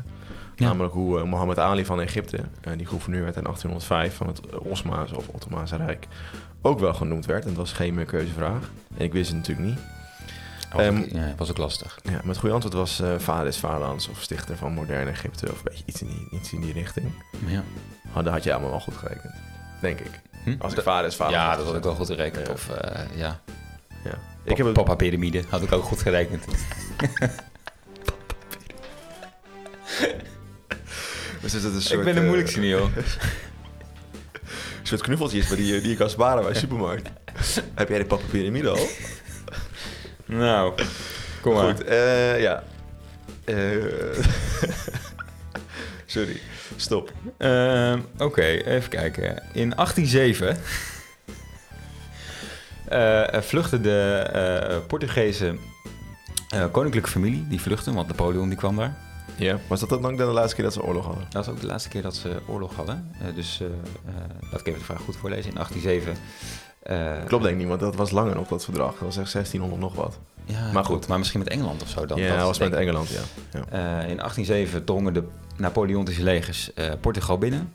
Ja. 0.57 0.67
Namelijk 0.67 0.93
hoe 0.95 1.19
eh, 1.19 1.25
Mohammed 1.25 1.59
Ali 1.59 1.85
van 1.85 2.01
Egypte, 2.01 2.41
die 2.77 2.87
gouverneur 2.87 3.23
werd 3.23 3.37
in 3.37 3.43
1805 3.43 4.15
van 4.15 4.27
het 4.27 4.41
Osmaanse 4.59 5.17
of 5.17 5.29
Ottomaanse 5.29 5.77
Rijk, 5.77 6.07
ook 6.63 6.79
wel 6.81 6.95
genoemd 6.95 7.27
werd. 7.27 7.43
En 7.43 7.49
dat 7.49 7.59
was 7.59 7.73
geen 7.73 7.95
meer 7.95 8.05
keuzevraag. 8.05 8.71
En 8.97 9.05
ik 9.05 9.13
wist 9.13 9.29
het 9.29 9.37
natuurlijk 9.37 9.69
niet. 9.69 9.79
Was, 10.73 10.87
ook, 10.87 11.07
ja, 11.13 11.35
was 11.37 11.51
ook 11.51 11.57
lastig. 11.57 11.99
Ja, 12.03 12.11
maar 12.11 12.23
het 12.27 12.39
goede 12.39 12.55
antwoord 12.55 12.75
was 12.75 13.03
vader 13.19 13.47
is 13.47 13.57
vaderlands 13.57 14.09
of 14.09 14.23
stichter 14.23 14.57
van 14.57 14.73
moderne 14.73 15.11
Egypte. 15.11 15.51
Of 15.51 15.57
een 15.57 15.65
beetje 15.65 15.85
iets 15.87 16.03
in 16.03 16.09
die, 16.09 16.41
iets 16.41 16.53
in 16.53 16.61
die 16.61 16.73
richting. 16.73 17.13
Ja. 17.47 17.63
Oh, 18.09 18.15
dat 18.25 18.33
had 18.33 18.45
je 18.45 18.53
allemaal 18.53 18.71
wel 18.71 18.81
goed 18.81 18.97
gerekend. 18.97 19.35
Denk 19.81 20.01
ik. 20.01 20.21
Hm? 20.57 20.63
Als 20.63 20.71
ik 20.71 20.77
Dat- 20.77 20.85
vader 20.85 21.07
is 21.07 21.17
vaderlands. 21.17 21.51
ja, 21.51 21.57
dat 21.57 21.67
had 21.67 21.77
ik 21.77 21.83
wel 21.83 21.95
goed 21.95 22.07
gerekend. 22.07 22.47
Ja. 22.47 22.53
Of 22.53 22.69
eh, 22.71 23.01
ja, 23.17 23.41
Ja. 24.05 24.19
ik 24.45 24.57
heb 24.57 24.73
Papa 24.73 24.95
Pyramide 24.95 25.43
had 25.49 25.63
ik 25.63 25.73
ook 25.73 25.85
goed 25.85 26.03
gerekend. 26.03 26.45
dus 31.41 31.55
is 31.55 31.63
het 31.65 31.75
een 31.75 31.83
soort, 31.83 31.99
ik 31.99 32.05
ben 32.05 32.15
de 32.15 32.21
eh, 32.21 32.27
moeilijkste 32.27 32.61
niet, 32.61 32.71
joh. 32.79 32.97
Een 34.81 34.87
soort 34.95 35.03
knuffeltjes 35.03 35.49
maar 35.49 35.57
die, 35.57 35.75
je- 35.75 35.81
die 35.81 35.91
je 35.91 35.97
kan 35.97 36.11
sparen 36.11 36.43
bij 36.43 36.53
de 36.53 36.59
supermarkt. 36.59 37.09
Heb 37.75 37.89
jij 37.89 37.99
de 37.99 38.05
papa 38.07 38.23
piramide 38.31 38.69
al? 38.69 38.87
Nou, 40.25 40.73
kom 41.41 41.55
maar. 41.55 41.75
Goed, 41.75 41.85
eh, 41.85 42.41
ja. 42.41 42.63
Eh, 43.45 43.55
sorry, 46.09 46.41
stop. 46.77 47.13
Ehm, 47.37 48.01
Oké, 48.19 48.43
even 48.45 48.91
kijken. 48.91 49.43
In 49.53 49.71
1807 49.77 50.57
eh, 52.89 53.35
eh, 53.35 53.43
vluchtte 53.43 53.81
de 53.81 54.29
eh, 54.33 54.87
Portugese 54.87 55.59
eh, 56.49 56.65
koninklijke 56.71 57.11
familie, 57.11 57.47
die 57.49 57.61
vluchtte, 57.61 57.93
want 57.93 58.09
Napoleon 58.09 58.49
die 58.49 58.59
kwam 58.59 58.77
daar. 58.77 58.97
Ja. 59.37 59.59
Was 59.69 59.81
dat 59.81 59.89
dan 59.89 60.07
ook 60.07 60.17
de 60.17 60.25
laatste 60.25 60.55
keer 60.55 60.65
dat 60.65 60.73
ze 60.73 60.83
oorlog 60.83 61.05
hadden? 61.05 61.27
Dat 61.31 61.47
was 61.47 61.55
ook 61.55 61.61
de 61.61 61.67
laatste 61.67 61.89
keer 61.89 62.03
dat 62.03 62.17
ze 62.17 62.41
oorlog 62.47 62.75
hadden. 62.75 63.13
Dus 63.35 63.61
laat 64.51 64.61
ik 64.61 64.67
even 64.67 64.79
de 64.79 64.85
vraag 64.85 65.01
goed 65.01 65.17
voorlezen. 65.17 65.51
In 65.51 65.55
1807... 65.55 66.17
eh, 66.83 67.13
Klopt 67.27 67.43
denk 67.43 67.55
ik 67.55 67.61
niet, 67.61 67.69
want 67.69 67.81
dat 67.81 67.95
was 67.95 68.11
langer 68.11 68.39
op 68.39 68.49
dat 68.49 68.65
verdrag. 68.65 68.91
Dat 68.93 69.01
was 69.01 69.17
echt 69.17 69.33
1600 69.33 69.81
nog 69.81 69.95
wat. 69.95 70.19
Ja, 70.45 70.73
Maar 70.73 70.85
goed. 70.85 70.95
goed. 70.97 71.09
Maar 71.09 71.19
misschien 71.19 71.39
met 71.41 71.49
Engeland 71.49 71.83
of 71.83 71.89
zo 71.89 72.07
dan. 72.07 72.19
ja, 72.21 72.37
dat 72.37 72.47
was 72.47 72.59
met. 72.59 72.73
Engeland, 72.73 73.09
ja. 73.09 73.21
ja. 73.53 73.59
Eh, 73.61 74.09
in 74.11 74.17
1807 74.17 74.85
drongen 74.85 75.15
de 75.15 75.25
Napoleontische 75.57 76.23
legers 76.23 76.75
eh, 76.75 76.93
Portugal 77.01 77.39
binnen. 77.39 77.73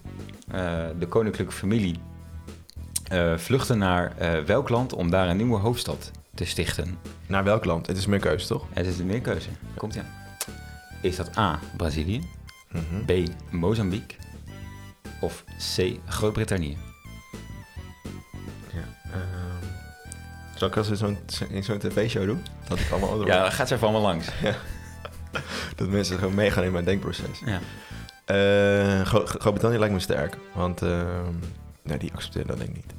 De 0.99 1.05
koninklijke 1.09 1.53
familie 1.53 1.95
vluchtte 3.35 3.73
naar 3.75 4.13
welk 4.45 4.69
land 4.69 4.93
om 4.93 5.09
daar 5.09 5.29
een 5.29 5.37
nieuwe 5.37 5.57
hoofdstad 5.59 6.11
te 6.35 6.45
stichten? 6.45 6.97
Naar 7.27 7.43
welk 7.43 7.65
land? 7.65 7.87
Het 7.87 7.97
is 7.97 8.05
meer 8.05 8.19
keuze, 8.19 8.47
toch? 8.47 8.65
Het 8.73 8.85
is 8.85 8.97
de 8.97 9.03
meerkeuze. 9.03 9.49
Komt 9.77 9.93
ja. 9.93 10.05
Is 11.01 11.15
dat 11.15 11.37
A. 11.37 11.59
Brazilië, 11.77 12.21
Mhm. 12.71 13.05
B. 13.05 13.29
Mozambique 13.51 14.17
of 15.21 15.43
C. 15.75 15.91
Groot-Brittannië? 16.07 16.77
Ja. 19.13 19.19
ehm, 19.21 19.67
zal 20.55 20.67
ik 20.67 20.77
als 20.77 20.89
in 20.89 20.95
zo'n, 20.95 21.17
in 21.49 21.63
zo'n 21.63 21.77
tv-show 21.77 22.25
doen? 22.25 22.43
Dat 22.67 22.79
ik 22.79 22.91
allemaal 22.91 23.09
andere 23.11 23.31
Ja, 23.31 23.49
gaat 23.49 23.67
ze 23.67 23.73
even 23.73 23.87
allemaal 23.87 24.07
langs. 24.11 24.27
Dat 25.75 25.87
mensen 25.89 26.17
gewoon 26.17 26.35
meegaan 26.35 26.63
in 26.63 26.71
mijn 26.71 26.85
denkproces. 26.85 27.41
Ja. 27.45 27.59
Eh, 28.25 29.01
Gro- 29.05 29.25
Groot-Brittannië 29.25 29.77
lijkt 29.77 29.93
me 29.93 29.99
sterk. 29.99 30.37
Want 30.53 30.81
ehm, 30.81 31.33
nee, 31.81 31.97
die 31.97 32.11
accepteren 32.13 32.47
dat 32.47 32.57
denk 32.57 32.69
ik 32.69 32.75
niet. 32.75 32.93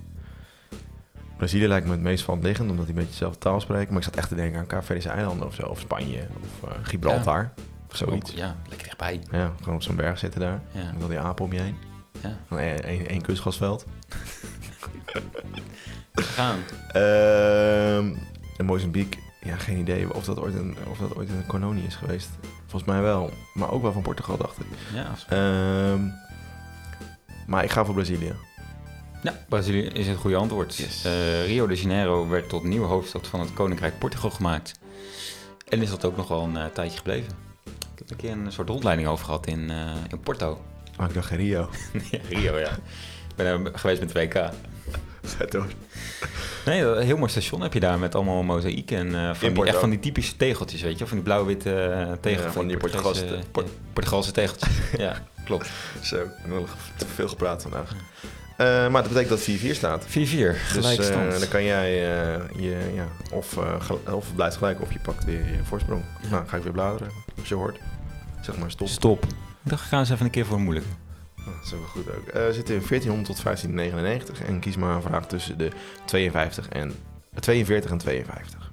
Brazilië 1.37 1.68
lijkt 1.68 1.87
me 1.87 1.92
het 1.92 2.00
meest 2.00 2.24
van 2.24 2.42
liggend, 2.42 2.70
omdat 2.70 2.87
die 2.87 2.94
een 2.94 3.00
beetje 3.00 3.11
dezelfde 3.18 3.38
taal 3.38 3.61
spreken. 3.61 3.88
Maar 3.88 3.96
ik 3.98 4.05
zat 4.05 4.16
echt 4.16 4.29
te 4.29 4.35
denken 4.35 4.59
aan 4.59 4.66
Kaapverdische 4.66 5.11
eilanden 5.11 5.46
of 5.46 5.55
zo. 5.55 5.66
Of 5.66 5.81
Spanje, 5.81 6.27
of 6.62 6.68
eh, 6.70 6.77
Gibraltar. 6.83 7.53
Of 7.90 7.96
zoiets. 7.96 8.31
Ook, 8.31 8.37
ja, 8.37 8.57
lekker 8.68 8.87
dichtbij. 8.87 9.20
Ja, 9.31 9.53
gewoon 9.59 9.74
op 9.74 9.83
zo'n 9.83 9.96
berg 9.96 10.18
zitten 10.18 10.40
daar. 10.40 10.61
Ja. 10.70 10.92
Met 10.92 11.03
al 11.03 11.09
die 11.09 11.18
apen 11.18 11.44
om 11.44 11.53
je 11.53 11.61
heen. 11.61 11.77
Ja. 12.29 12.39
Dan 12.49 12.59
één-. 12.59 13.07
We 16.13 16.23
gaan. 16.23 16.59
Ehm 16.93 18.15
en 18.57 18.65
Mozambique, 18.65 19.21
ja, 19.43 19.57
geen 19.57 19.79
idee 19.79 20.15
of 20.15 20.25
dat, 20.25 20.39
ooit 20.41 20.55
een, 20.55 20.77
of 20.91 20.99
dat 20.99 21.17
ooit 21.17 21.29
een 21.29 21.47
kolonie 21.47 21.87
is 21.87 21.95
geweest. 21.95 22.29
Volgens 22.67 22.85
mij 22.93 23.01
wel. 23.03 23.31
Maar 23.55 23.71
ook 23.71 23.83
wel 23.83 23.93
van 23.93 24.03
Portugal, 24.03 24.37
dacht 24.37 24.59
ik. 24.59 24.67
Ja, 24.95 25.03
als- 25.05 25.27
Ehm, 25.29 26.01
maar 27.47 27.65
ik 27.65 27.71
ga 27.71 27.85
voor 27.85 27.95
Brazilië. 27.95 28.35
Ja, 29.23 29.39
Brazilië 29.49 29.83
is 29.87 30.07
het 30.07 30.17
goede 30.17 30.37
antwoord. 30.37 30.77
Yes. 30.77 31.05
Eh, 31.05 31.47
Rio 31.47 31.67
de 31.67 31.75
Janeiro 31.75 32.29
werd 32.29 32.49
tot 32.49 32.63
nieuwe 32.65 32.87
hoofdstad 32.87 33.27
van 33.27 33.41
het 33.41 33.53
Koninkrijk 33.53 33.99
Portugal 33.99 34.31
gemaakt. 34.31 34.79
En 35.69 35.83
is 35.83 35.91
dat 35.91 36.05
ook 36.05 36.17
nog 36.17 36.29
wel 36.29 36.43
een 36.43 36.57
eh, 36.57 36.65
tijdje 36.67 36.97
gebleven. 36.97 37.33
Ik 37.65 37.99
heb 37.99 38.11
een 38.11 38.17
keer 38.17 38.31
een 38.31 38.53
soort 38.53 38.69
rondleiding 38.69 39.09
over 39.09 39.25
gehad 39.25 39.47
in, 39.47 39.71
eh, 39.71 39.93
in 40.11 40.21
Porto. 40.21 40.61
Oh, 41.00 41.07
ik 41.09 41.14
dacht 41.14 41.30
Rio. 41.30 41.68
ja, 42.11 42.18
Rio, 42.28 42.59
ja. 42.59 42.70
Ik 43.28 43.37
ben 43.37 43.78
geweest 43.78 44.00
met 44.14 44.28
2K. 44.28 44.54
Vet 45.22 45.52
hoor. 45.52 45.66
Nee, 46.64 46.80
een 46.83 47.02
heel 47.04 47.16
mooi 47.16 47.30
station 47.30 47.61
heb 47.61 47.72
je 47.72 47.80
daar 47.80 47.98
met 47.98 48.14
allemaal 48.14 48.42
mozaïek 48.42 48.90
en 48.90 49.14
eh, 49.14 49.35
van, 49.35 49.54
die, 49.54 49.64
echt 49.64 49.78
van 49.78 49.90
die 49.90 49.98
typische 49.98 50.37
tegeltjes, 50.37 50.83
weet 50.83 50.98
je? 50.98 51.07
Van 51.07 51.16
die 51.16 51.24
blauw-witte 51.26 51.74
eh, 51.80 52.12
tegels. 52.20 52.44
Ja, 52.46 52.52
van 52.52 52.66
die 52.66 52.76
Portugalse 52.76 53.26
te- 53.26 53.38
Port- 53.50 53.66
ja, 53.66 53.72
Portugalse 53.92 54.33
tegeltjes. 54.33 54.74
ja, 54.98 55.22
klopt. 55.44 55.66
4-4, 55.66 56.00
Zo, 56.02 56.16
te 56.96 57.07
veel 57.14 57.28
gepraat 57.28 57.62
vandaag. 57.62 57.90
Eh, 58.57 58.66
maar 58.88 59.02
dat 59.02 59.12
betekent 59.12 59.28
dat 59.46 59.57
4-4 59.70 59.70
staat. 59.76 60.04
gelijk 60.09 60.96
dus 60.96 61.07
stand. 61.07 61.38
dan 61.40 61.48
kan 61.48 61.64
jij 61.64 61.94
je, 61.94 62.38
je 62.57 62.92
ja, 62.94 63.07
of, 63.33 63.57
of 64.11 64.26
het 64.26 64.35
blijft 64.35 64.57
gelijk 64.57 64.80
of 64.80 64.92
je 64.92 64.98
pakt 64.98 65.24
weer 65.24 65.38
je 65.38 65.59
voorsprong. 65.64 66.02
Ja. 66.22 66.28
Nou, 66.28 66.46
ga 66.48 66.57
ik 66.57 66.62
weer 66.62 66.72
bladeren. 66.72 67.09
Als 67.38 67.48
je 67.48 67.54
hoort. 67.54 67.78
Zeg 68.42 68.57
maar 68.59 68.70
stop. 68.70 68.88
Stop. 68.88 69.26
Ik 69.64 69.70
dacht, 69.70 69.83
gaan 69.83 69.98
eens 69.98 70.11
even 70.11 70.24
een 70.24 70.31
keer 70.31 70.46
voor. 70.46 70.62
Nou, 70.62 70.83
dat 71.44 71.64
is 71.64 71.70
wel 71.70 71.81
goed 71.81 72.16
ook. 72.16 72.27
Eh, 72.27 72.46
we 72.46 72.53
zitten 72.53 72.74
in 72.74 72.81
1400 72.88 73.27
tot 73.27 73.42
1599 73.42 74.46
en 74.46 74.61
kies 74.61 74.77
maar 74.77 74.94
een 74.94 75.03
vraag 75.03 75.27
tussen 75.27 75.59
de 75.59 75.70
52 76.05 76.68
en, 76.68 76.94
eh, 77.33 77.40
42 77.40 77.90
en 77.90 77.98
52. 77.98 78.72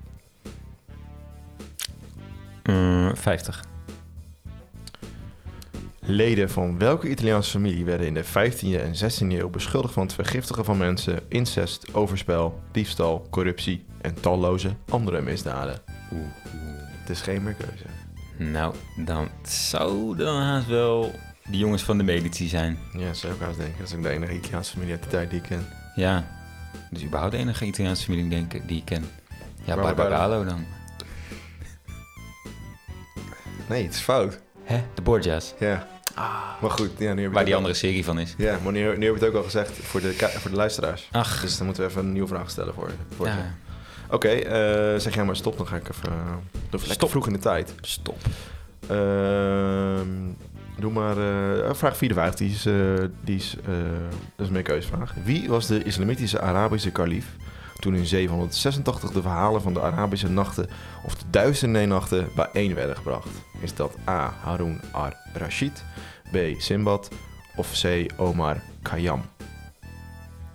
Mm, 2.64 3.16
50. 3.16 3.64
Leden 6.00 6.50
van 6.50 6.78
welke 6.78 7.10
Italiaanse 7.10 7.52
familie 7.52 7.86
werden 7.86 8.08
in 8.08 8.14
de 8.14 8.24
15e 8.24 8.80
en 8.80 8.96
16e 8.96 9.40
eeuw 9.40 9.50
beschuldigd 9.50 9.94
van 9.94 10.04
het 10.04 10.14
vergiftigen 10.14 10.66
van 10.66 10.78
mensen, 10.78 11.20
incest, 11.28 11.94
overspel, 11.94 12.62
diefstal, 12.72 13.28
corruptie 13.30 13.86
en 14.02 14.14
talloze 14.14 14.76
andere 14.90 15.22
misdaden? 15.22 15.82
Oeh. 16.14 16.22
Het 17.02 17.10
is 17.10 17.22
geen 17.22 17.44
meer 17.44 17.54
keuze. 17.54 18.01
Nou, 18.50 18.76
dan 18.96 19.30
zou 19.44 20.16
dan 20.16 20.42
haast 20.42 20.68
wel 20.68 21.12
de 21.46 21.58
jongens 21.58 21.84
van 21.84 21.98
de 21.98 22.04
Medici 22.04 22.48
zijn. 22.48 22.78
Ja, 22.98 23.06
dat 23.06 23.18
zou 23.18 23.34
ik 23.34 23.40
haast 23.40 23.58
denken. 23.58 23.78
Dat 23.78 23.88
is 23.88 23.96
ook 23.96 24.04
de 24.04 24.10
enige 24.10 24.34
Italiaanse 24.34 24.72
familie 24.72 24.94
uit 24.94 25.04
de 25.04 25.10
tijd 25.10 25.30
die 25.30 25.40
ik 25.40 25.46
ken. 25.46 25.68
Ja. 25.96 26.28
Dus 26.90 27.04
überhaupt 27.04 27.32
de 27.32 27.38
enige 27.38 27.66
Italiaanse 27.66 28.04
familie 28.04 28.30
denk 28.30 28.54
ik, 28.54 28.68
die 28.68 28.78
ik 28.78 28.86
ken. 28.86 29.10
Ja. 29.64 29.76
Barbaralo 29.76 30.46
dan. 30.46 30.66
Nee, 33.70 33.84
het 33.84 33.94
is 33.94 34.00
fout. 34.00 34.40
Hè? 34.64 34.84
De 34.94 35.02
Borgia's. 35.02 35.54
Ja. 35.60 35.88
Maar 36.62 36.72
goed, 36.72 36.92
ja, 36.98 37.14
nu 37.14 37.24
heb 37.24 37.34
Waar 37.34 37.46
die 37.46 37.56
andere 37.56 37.74
serie 37.74 38.06
van 38.06 38.20
is. 38.20 38.34
Ja, 38.38 38.60
maar 38.64 38.72
nu, 38.72 38.80
nu 38.80 39.06
heb 39.06 39.16
je 39.16 39.20
het 39.20 39.24
ook 39.24 39.36
al 39.36 39.44
gezegd 39.44 39.72
voor 39.72 40.02
de, 40.02 40.14
voor 40.18 40.52
de 40.52 40.58
luisteraars. 40.58 41.08
Ach, 41.12 41.42
Dus 41.42 41.58
dan 41.58 41.66
moeten 41.66 41.84
we 41.84 41.90
even 41.90 42.06
een 42.06 42.12
nieuwe 42.12 42.28
vraag 42.28 42.50
stellen 42.50 42.74
voor, 42.74 42.92
voor 43.16 43.28
ja. 43.28 43.56
Oké, 44.12 44.28
eh, 44.28 45.00
zeg 45.00 45.16
jij 45.16 45.26
maar 45.26 45.36
stop, 45.36 45.58
dan 45.58 45.68
ga 45.68 45.76
ik 45.76 45.90
even... 45.90 46.10
Uh, 46.74 46.80
Stop. 46.82 47.10
vroeg 47.10 47.28
in 47.28 47.34
de 47.34 47.40
tijd. 47.40 47.74
Stop. 47.82 48.18
Ehm, 48.88 50.08
doe 50.78 50.92
maar 50.92 51.18
eh, 51.18 51.74
vraag 51.74 51.98
54, 51.98 52.40
die 52.40 52.56
is, 52.56 52.64
die 53.22 53.36
is, 53.36 53.56
dat 54.36 54.46
is 54.46 54.50
mijn 54.50 54.64
keusvraag. 54.64 55.14
Wie 55.24 55.50
was 55.50 55.68
de 55.68 55.84
islamitische 55.84 56.42
Arabische 56.42 56.92
kalief 56.92 57.26
toen 57.80 57.96
in 57.96 58.06
786 58.06 59.12
de 59.12 59.22
verhalen 59.22 59.62
van 59.62 59.74
de 59.74 59.82
Arabische 59.82 60.30
nachten 60.30 60.70
of 61.06 61.16
de 61.16 61.26
duizenden 61.30 61.88
nachten 61.88 62.28
bijeen 62.36 62.76
werden 62.76 62.96
gebracht? 62.96 63.30
Is 63.62 63.76
dat 63.76 63.96
A. 64.10 64.34
Harun 64.44 64.82
ar-Rashid, 64.92 65.84
B. 66.32 66.38
Simbad 66.58 67.10
of 67.56 67.82
C. 67.82 68.06
Omar 68.18 68.62
Khayyam? 68.82 69.22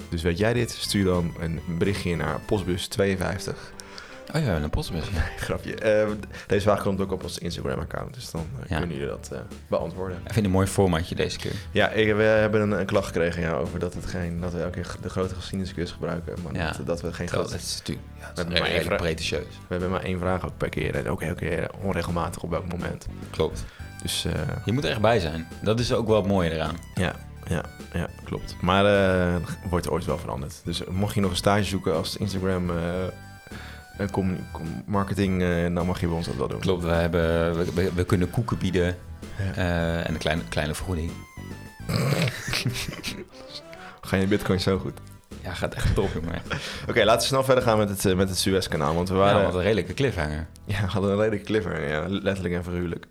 Dus 0.09 0.23
weet 0.23 0.39
jij 0.39 0.53
dit? 0.53 0.71
Stuur 0.71 1.05
dan 1.05 1.35
een 1.41 1.61
berichtje 1.79 2.17
naar 2.17 2.41
postbus 2.47 2.87
52. 2.87 3.75
Oh 4.35 4.43
ja, 4.43 4.57
een 4.57 4.71
postbus. 4.71 5.05
Ja. 5.15 5.21
Grapje. 5.45 5.75
Eh, 5.75 6.09
deze 6.47 6.63
vraag 6.63 6.83
komt 6.83 7.01
ook 7.01 7.13
op 7.13 7.23
ons 7.23 7.39
Instagram-account, 7.39 8.15
dus 8.15 8.31
dan 8.31 8.47
eh, 8.63 8.69
Ja. 8.69 8.79
kunnen 8.79 8.97
jullie 8.97 9.11
dat 9.11 9.29
eh, 9.33 9.39
beantwoorden. 9.69 10.17
Ik 10.17 10.23
vind 10.23 10.35
het 10.35 10.45
een 10.45 10.51
mooi 10.51 10.67
formatje 10.67 11.15
deze 11.15 11.39
keer. 11.39 11.53
Ja, 11.71 11.89
ik, 11.91 12.15
we 12.15 12.23
hebben 12.23 12.61
een, 12.61 12.71
een 12.81 12.87
klacht 12.87 13.07
gekregen 13.07 13.43
ja, 13.43 13.53
over 13.53 13.79
dat, 13.79 13.95
het 13.95 14.07
geen, 14.07 14.41
dat 14.41 14.53
we 14.53 14.59
elke 14.63 14.81
keer 14.81 14.95
de 15.03 15.09
grote 15.09 15.35
geschiedenisquiz 15.35 15.93
gebruiken, 15.93 16.35
maar 16.43 16.55
Ja. 16.55 16.73
dat, 16.73 16.87
dat 16.87 17.01
we 17.01 17.13
geen 17.13 17.27
Dat 17.27 17.35
grote... 17.35 17.55
is 17.57 17.77
natuurlijk 17.79 18.07
ja, 18.21 18.27
dat 18.27 18.37
hebben 18.37 18.59
maar 18.59 18.69
één 18.71 18.83
vraag. 18.85 18.99
pretentieus. 18.99 19.45
We 19.45 19.67
hebben 19.69 19.91
maar 19.91 20.03
één 20.03 20.19
vraag 20.19 20.45
ook 20.45 20.57
per 20.57 20.69
keer 20.69 20.95
en 20.95 21.09
ook 21.09 21.23
elke 21.23 21.35
keer 21.47 21.71
onregelmatig 21.83 22.43
op 22.43 22.51
welk 22.51 22.69
moment. 22.73 23.07
Klopt. 23.31 23.65
Dus 24.03 24.25
eh, 24.25 24.33
Je 24.65 24.73
moet 24.73 24.85
er 24.85 24.91
echt 24.91 25.01
bij 25.01 25.19
zijn. 25.21 25.49
Dat 25.63 25.81
is 25.81 25.93
ook 25.93 26.07
wel 26.07 26.17
het 26.17 26.27
mooie 26.27 26.51
eraan. 26.53 26.77
ja, 26.95 27.15
Ja, 27.49 27.65
ja, 27.93 28.09
klopt. 28.25 28.57
Maar 28.61 28.85
eh 28.87 29.37
wordt 29.71 29.91
ooit 29.91 30.05
wel 30.05 30.19
veranderd. 30.19 30.61
Dus 30.65 30.85
mocht 30.85 31.15
je 31.15 31.21
nog 31.21 31.31
een 31.31 31.37
stage 31.37 31.65
zoeken 31.65 31.95
als 31.95 32.17
Instagram 32.17 32.71
eh, 32.71 33.05
eh, 33.99 34.09
com- 34.11 34.39
marketing, 34.87 35.43
eh, 35.43 35.75
dan 35.75 35.87
mag 35.87 36.01
je 36.01 36.07
bij 36.07 36.17
ons 36.17 36.27
dat 36.27 36.37
wel 36.37 36.49
doen. 36.49 36.61
Klopt, 36.61 36.83
we, 36.85 36.91
hebben, 36.91 37.55
we, 37.95 38.05
kunnen 38.05 38.31
koeken 38.31 38.59
bieden 38.59 38.97
Ja. 39.39 39.53
eh, 39.55 40.07
en 40.09 40.13
een 40.15 40.19
kleine, 40.19 40.43
kleine 40.49 40.75
vergoeding. 40.75 41.11
Ga 44.01 44.17
je 44.17 44.27
bitcoin 44.27 44.61
zo 44.61 44.79
goed? 44.79 44.99
Ja, 45.43 45.53
gaat 45.55 45.75
echt 45.75 45.95
top, 45.95 46.09
jongen. 46.15 46.43
Oké, 46.89 47.05
laten 47.05 47.21
we 47.21 47.27
snel 47.27 47.45
verder 47.45 47.65
gaan 47.65 47.79
met 47.79 47.89
het, 47.89 48.05
eh, 48.05 48.15
met 48.15 48.29
het 48.29 48.39
Suezkanaal. 48.39 48.95
Want 48.95 49.09
we 49.09 49.15
Ja, 49.15 49.21
waren, 49.21 49.43
wat 49.43 49.55
een 49.55 49.63
redelijke 49.63 49.95
cliffhanger. 49.95 50.47
ja, 50.65 50.81
we 50.81 50.87
hadden 50.87 51.11
een 51.11 51.17
redelijke 51.17 51.45
cliffhanger, 51.45 51.89
ja, 51.89 52.05
letterlijk 52.09 52.55
en 52.55 52.65
figuurlijk. 52.65 53.07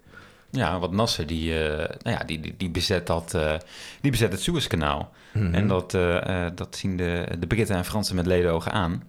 Ja, 0.55 0.79
want 0.79 0.91
Nasser 0.91 1.27
die, 1.27 1.59
eh, 1.59 1.77
nou 1.77 2.17
ja, 2.17 2.23
die, 2.23 2.39
die, 2.39 2.53
die, 2.57 2.69
bezet 2.69 3.07
dat, 3.07 3.33
eh, 3.33 3.53
die 4.01 4.11
bezet 4.11 4.31
het 4.31 4.41
Suezkanaal. 4.41 5.13
En 5.33 5.67
dat, 5.67 5.93
eh, 5.93 6.45
dat 6.55 6.75
zien 6.75 6.97
de, 6.97 7.27
de 7.39 7.47
Britten 7.47 7.75
en 7.75 7.85
Fransen 7.85 8.15
met 8.15 8.25
ledenogen 8.25 8.71
aan. 8.71 9.03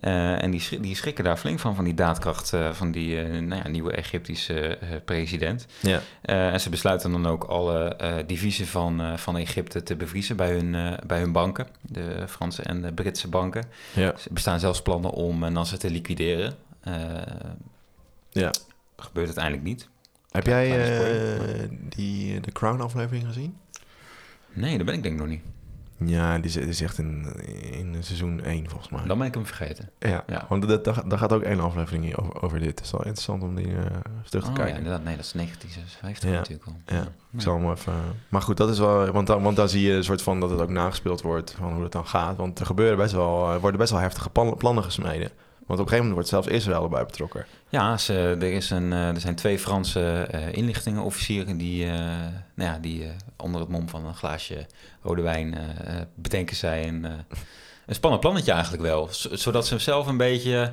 En 0.00 0.50
die, 0.50 0.80
die 0.80 0.96
schrikken 0.96 1.24
daar 1.24 1.36
flink 1.36 1.58
van, 1.58 1.74
van 1.74 1.84
die 1.84 1.94
daadkracht 1.94 2.52
van 2.72 2.90
die 2.90 3.22
nou 3.22 3.62
ja, 3.62 3.68
nieuwe 3.68 3.92
Egyptische 3.92 4.78
president. 5.04 5.66
Ja, 5.80 6.00
en 6.22 6.60
ze 6.60 6.70
besluiten 6.70 7.12
dan 7.12 7.26
ook 7.26 7.44
alle 7.44 7.96
diviezen 8.26 8.66
van, 8.66 9.18
van 9.18 9.36
Egypte 9.36 9.82
te 9.82 9.96
bevriezen 9.96 10.36
bij 10.36 10.52
hun, 10.52 10.96
bij 11.06 11.20
hun 11.20 11.32
banken, 11.32 11.66
de 11.80 12.24
Franse 12.28 12.62
en 12.62 12.82
de 12.82 12.92
Britse 12.92 13.28
banken. 13.28 13.64
ja, 13.94 14.12
Er 14.12 14.18
bestaan 14.30 14.60
zelfs 14.60 14.82
plannen 14.82 15.10
om 15.10 15.52
Nasser 15.52 15.78
te 15.78 15.90
liquideren. 15.90 16.54
Ja. 18.30 18.50
Gebeurt 18.96 19.26
uiteindelijk 19.26 19.64
niet. 19.64 19.88
Heb 20.36 20.46
jij 20.46 20.96
eh, 20.96 21.68
die, 21.88 22.40
de 22.40 22.52
Crown-aflevering 22.52 23.26
gezien? 23.26 23.56
Nee, 24.52 24.76
dat 24.76 24.86
ben 24.86 24.94
ik 24.94 25.02
denk 25.02 25.14
ik 25.14 25.20
nog 25.20 25.30
niet. 25.30 25.42
Ja, 25.98 26.38
die 26.38 26.60
is, 26.60 26.80
echt 26.82 26.98
in, 26.98 27.26
in 27.72 27.96
seizoen 28.00 28.42
1 28.44 28.68
volgens 28.70 28.90
mij. 28.90 29.06
Dan 29.06 29.18
ben 29.18 29.26
ik 29.26 29.34
hem 29.34 29.46
vergeten. 29.46 29.90
Ja, 29.98 30.24
Ja. 30.26 30.46
want 30.48 30.68
dat, 30.68 30.84
daar, 30.84 31.18
gaat 31.18 31.32
ook 31.32 31.42
één 31.42 31.60
aflevering 31.60 32.04
in 32.04 32.16
over, 32.16 32.42
over 32.42 32.58
dit. 32.58 32.68
Het 32.68 32.80
is 32.80 32.90
wel 32.90 33.00
interessant 33.04 33.42
om 33.42 33.54
die 33.54 33.66
eh 33.66 33.72
eens 34.20 34.30
terug 34.30 34.44
te 34.44 34.50
Oh, 34.50 34.56
ja, 34.56 34.62
kijken. 34.62 34.76
inderdaad. 34.76 35.04
Nee, 35.04 35.16
dat 35.16 35.24
is 35.24 35.32
1950 35.32 36.30
Ja. 36.30 36.36
natuurlijk 36.36 36.66
al. 36.66 36.76
Ja. 36.96 37.02
Ik 37.32 37.40
zal 37.40 37.54
hem 37.60 37.70
even... 37.70 37.92
Maar 38.28 38.42
goed, 38.42 38.56
dat 38.56 38.70
is 38.70 38.78
wel... 38.78 39.10
Want, 39.10 39.26
dan, 39.26 39.42
want 39.42 39.56
daar 39.56 39.68
zie 39.68 39.82
je 39.86 39.92
een 39.92 40.04
soort 40.04 40.22
van 40.22 40.40
dat 40.40 40.50
het 40.50 40.60
ook 40.60 40.70
nagespeeld 40.70 41.22
wordt 41.22 41.54
van 41.58 41.72
hoe 41.72 41.82
het 41.82 41.92
dan 41.92 42.06
gaat. 42.06 42.36
Want 42.36 42.58
er 42.60 42.66
gebeuren 42.66 42.96
best 42.96 43.12
wel, 43.12 43.52
er 43.52 43.60
worden 43.60 43.80
best 43.80 43.92
wel 43.92 44.00
heftige 44.00 44.30
plan- 44.30 44.56
plannen 44.56 44.84
gesmeden. 44.84 45.30
Want 45.66 45.80
op 45.80 45.86
een 45.86 45.92
gegeven 45.92 45.96
moment 45.96 46.14
wordt 46.14 46.28
zelfs 46.28 46.46
Israël 46.46 46.82
erbij 46.82 47.04
betrokken. 47.04 47.46
Ja, 47.68 47.98
ze, 47.98 48.36
er, 48.40 48.52
is 48.52 48.70
een, 48.70 48.92
eh, 48.92 49.08
er 49.08 49.20
zijn 49.20 49.34
twee 49.34 49.58
Franse 49.58 50.26
eh, 50.30 50.52
inlichtingenofficieren 50.52 51.56
die, 51.56 51.84
eh, 51.84 51.92
nou 52.54 52.70
ja, 52.70 52.78
die 52.78 53.04
eh, 53.04 53.10
onder 53.36 53.60
het 53.60 53.70
mom 53.70 53.88
van 53.88 54.06
een 54.06 54.14
glaasje 54.14 54.66
rode 55.02 55.22
wijn 55.22 55.54
bedenken 56.14 56.56
zij 56.56 56.88
een, 56.88 57.04
eh, 57.04 57.12
een 57.86 57.94
spannend 57.94 58.22
plannetje 58.22 58.52
eigenlijk 58.52 58.82
wel. 58.82 59.08
Zodat 59.10 59.66
ze 59.66 59.78
zelf 59.78 60.06
een 60.06 60.16
beetje 60.16 60.72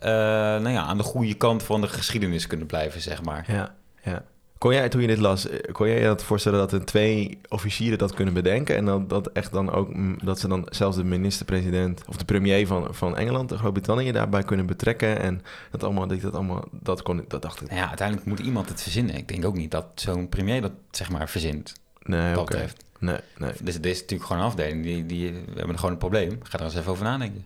eh, 0.00 0.10
nou 0.10 0.70
ja, 0.70 0.82
aan 0.82 0.96
de 0.96 1.02
goede 1.02 1.34
kant 1.34 1.62
van 1.62 1.80
de 1.80 1.88
geschiedenis 1.88 2.46
kunnen 2.46 2.66
blijven, 2.66 3.00
zeg 3.00 3.22
maar. 3.22 3.44
Ja, 3.52 3.74
ja. 4.02 4.22
Kon 4.58 4.72
jij, 4.72 4.88
toen 4.88 5.00
je 5.00 5.06
dit 5.06 5.18
las, 5.18 5.48
eh, 5.48 5.72
kon 5.72 5.86
jij 5.88 5.98
je 5.98 6.04
dat 6.04 6.22
voorstellen 6.24 6.58
dat 6.58 6.72
er 6.72 6.84
twee 6.84 7.38
officieren 7.48 7.98
dat 7.98 8.14
kunnen 8.14 8.34
bedenken? 8.34 8.76
En 8.76 8.84
dat, 8.84 9.08
dat 9.08 9.26
echt 9.32 9.52
dan 9.52 9.72
ook, 9.72 9.94
mm, 9.94 10.16
dat 10.22 10.38
ze 10.38 10.48
dan 10.48 10.66
zelfs 10.70 10.96
de 10.96 11.04
minister-president 11.04 12.02
of 12.08 12.16
de 12.16 12.24
premier 12.24 12.66
van, 12.66 12.94
van 12.94 13.16
Engeland, 13.16 13.52
Groot-Brittannië, 13.52 14.12
daarbij 14.12 14.42
kunnen 14.42 14.66
betrekken? 14.66 15.20
En 15.20 15.42
dat 15.70 15.84
allemaal, 15.84 16.06
dat, 16.06 16.20
dat 16.20 16.34
allemaal, 16.34 16.64
dat 16.70 17.02
kon 17.02 17.24
dat 17.28 17.42
dacht 17.42 17.60
ik. 17.60 17.66
Nou 17.68 17.80
ja, 17.80 17.88
uiteindelijk 17.88 18.26
moet 18.26 18.38
iemand 18.40 18.68
het 18.68 18.82
verzinnen. 18.82 19.14
Ik 19.14 19.28
denk 19.28 19.44
ook 19.44 19.56
niet 19.56 19.70
dat 19.70 19.86
zo'n 19.94 20.28
premier 20.28 20.60
dat 20.60 20.72
zeg 20.90 21.10
maar 21.10 21.28
verzint. 21.28 21.72
Nee, 22.02 22.32
Dat 22.32 22.42
oké. 22.42 22.50
betreft. 22.52 22.84
Nee, 22.98 23.18
nee. 23.38 23.52
Dus 23.62 23.74
dit 23.74 23.86
is 23.86 24.00
natuurlijk 24.00 24.28
gewoon 24.28 24.42
een 24.42 24.48
afdeling. 24.48 24.82
Die, 24.82 25.06
die, 25.06 25.32
we 25.32 25.58
hebben 25.58 25.76
gewoon 25.76 25.92
een 25.92 25.98
probleem. 25.98 26.38
Ga 26.42 26.58
er 26.58 26.64
eens 26.64 26.74
even 26.74 26.90
over 26.90 27.04
nadenken. 27.04 27.44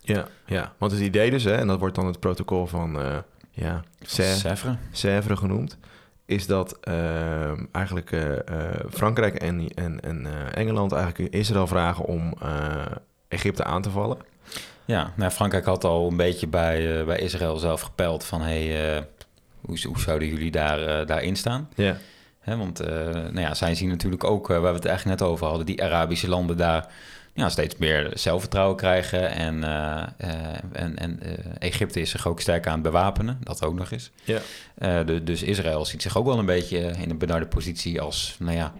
Ja, 0.00 0.26
ja. 0.46 0.72
Want 0.78 0.92
het 0.92 1.00
idee 1.00 1.30
dus, 1.30 1.44
hè, 1.44 1.54
en 1.54 1.66
dat 1.66 1.78
wordt 1.78 1.94
dan 1.94 2.06
het 2.06 2.20
protocol 2.20 2.66
van, 2.66 3.00
eh 3.00 3.16
ja, 3.50 3.84
Sè- 4.00 4.34
Sèvres. 4.34 4.74
Sèvres 4.92 5.38
genoemd, 5.38 5.76
is 6.30 6.46
dat 6.46 6.78
eh, 6.80 7.50
eigenlijk 7.72 8.12
eh, 8.12 8.32
eh, 8.32 8.74
Frankrijk 8.90 9.34
en, 9.34 9.68
en, 9.74 10.00
en 10.00 10.26
eh, 10.26 10.60
Engeland 10.62 10.92
eigenlijk 10.92 11.34
Israël 11.34 11.66
vragen 11.66 12.04
om 12.04 12.34
Egypte 13.28 13.64
aan 13.64 13.82
te 13.82 13.90
vallen. 13.90 14.18
Ja, 14.84 15.12
nou, 15.16 15.30
Frankrijk 15.30 15.64
had 15.64 15.84
al 15.84 16.08
een 16.08 16.16
beetje 16.16 16.46
bij, 16.46 17.04
bij 17.04 17.18
Israël 17.18 17.56
zelf 17.56 17.80
gepeld 17.80 18.24
van... 18.24 18.42
Hey, 18.42 19.04
hoe, 19.60 19.80
hoe 19.86 20.00
zouden 20.00 20.28
jullie 20.28 20.50
daar, 20.50 21.06
daarin 21.06 21.36
staan? 21.36 21.68
Ja, 21.74 21.96
Hè, 22.40 22.56
want 22.56 22.78
nou 23.04 23.40
ja, 23.40 23.54
zij 23.54 23.74
zien 23.74 23.88
natuurlijk 23.88 24.24
ook, 24.24 24.46
waar 24.46 24.60
we 24.60 24.68
het 24.68 24.84
eigenlijk 24.84 25.20
net 25.20 25.28
over 25.28 25.46
hadden... 25.46 25.66
die 25.66 25.82
Arabische 25.82 26.28
landen 26.28 26.56
daar 26.56 26.92
ja, 27.32 27.48
steeds 27.48 27.76
meer 27.76 28.10
zelfvertrouwen 28.14 28.76
krijgen. 28.76 29.30
En, 29.30 29.64
eh, 29.64 30.02
eh, 30.16 30.58
en, 30.72 30.96
en 30.98 31.20
eh, 31.22 31.32
Egypte 31.58 32.00
is 32.00 32.10
zich 32.10 32.26
ook 32.26 32.40
sterk 32.40 32.66
aan 32.66 32.72
het 32.72 32.82
bewapenen, 32.82 33.38
dat 33.40 33.64
ook 33.64 33.74
nog 33.74 33.90
eens. 33.90 34.10
ja. 34.24 34.38
De- 35.04 35.22
dus 35.24 35.42
Israël 35.42 35.84
ziet 35.84 36.02
zich 36.02 36.16
ook 36.16 36.26
wel 36.26 36.38
een 36.38 36.46
beetje 36.46 36.78
in 36.78 37.10
een 37.10 37.18
benarde 37.18 37.46
positie 37.46 38.00
als, 38.00 38.36
nou 38.38 38.56
ja, 38.56 38.72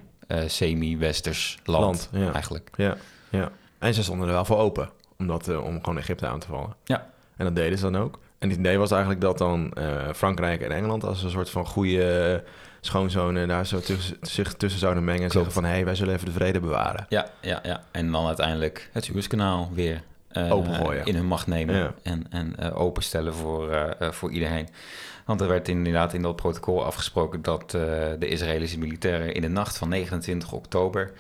semi-westers 0.47 1.59
land, 1.65 1.85
Land, 1.85 2.25
ja. 2.25 2.33
eigenlijk. 2.33 2.71
Ja, 2.77 2.97
ja. 3.31 3.51
En 3.79 3.95
ze 3.95 4.03
stonden 4.03 4.27
er 4.27 4.35
wel 4.35 4.45
voor 4.45 4.59
open 4.59 4.91
om, 5.19 5.27
dat, 5.27 5.49
eh, 5.49 5.65
om 5.65 5.79
gewoon 5.83 5.99
Egypte 5.99 6.27
aan 6.27 6.41
te 6.41 6.47
vallen. 6.47 6.75
Ja. 6.85 7.07
En 7.37 7.45
dat 7.45 7.57
deden 7.57 7.79
ze 7.79 7.91
dan 7.91 8.03
ook. 8.03 8.19
En 8.39 8.49
het 8.49 8.59
idee 8.59 8.79
was 8.79 8.91
eigenlijk 8.91 9.21
dat 9.21 9.39
dan 9.39 9.75
Frankrijk 10.15 10.61
en 10.61 10.71
Engeland 10.73 11.05
als 11.05 11.23
een 11.23 11.31
soort 11.31 11.51
van 11.51 11.67
goede 11.67 12.43
schoonzonen 12.81 13.49
daar 13.49 13.67
zo 13.67 13.81
tussen, 13.81 14.17
zich 14.23 14.55
tussen 14.55 14.81
zouden 14.81 15.05
mengen 15.05 15.23
en 15.23 15.31
zeggen 15.31 15.53
van 15.53 15.65
hé, 15.65 15.85
wij 15.85 15.95
zullen 15.95 16.15
even 16.15 16.27
de 16.27 16.33
vrede 16.33 16.61
bewaren. 16.61 17.07
Ja, 17.09 17.27
ja, 17.41 17.61
ja. 17.63 17.83
En 17.91 18.13
dan 18.13 18.27
uiteindelijk 18.27 18.91
het 18.93 19.05
Suezkanaal 19.05 19.71
weer 19.73 20.03
eh, 20.29 20.53
Opengooien. 20.53 21.05
in 21.05 21.15
hun 21.15 21.27
macht 21.27 21.47
nemen 21.47 21.75
Ja. 21.75 21.95
en, 22.03 22.27
en 22.31 22.55
eh, 22.59 22.81
openstellen 22.81 23.35
voor, 23.35 23.71
eh, 23.73 24.11
voor 24.11 24.31
iedereen. 24.31 24.69
Want 25.25 25.41
er 25.41 25.49
werd 25.49 25.69
inderdaad 25.69 26.13
in 26.15 26.23
dat 26.23 26.37
protocol 26.37 26.85
afgesproken 26.85 27.43
dat 27.43 27.71
de 27.71 28.27
Israëlische 28.29 28.79
militairen 28.79 29.35
in 29.35 29.41
de 29.43 29.49
nacht 29.49 29.79
van 29.79 29.89
29 29.89 30.53
oktober 30.53 31.13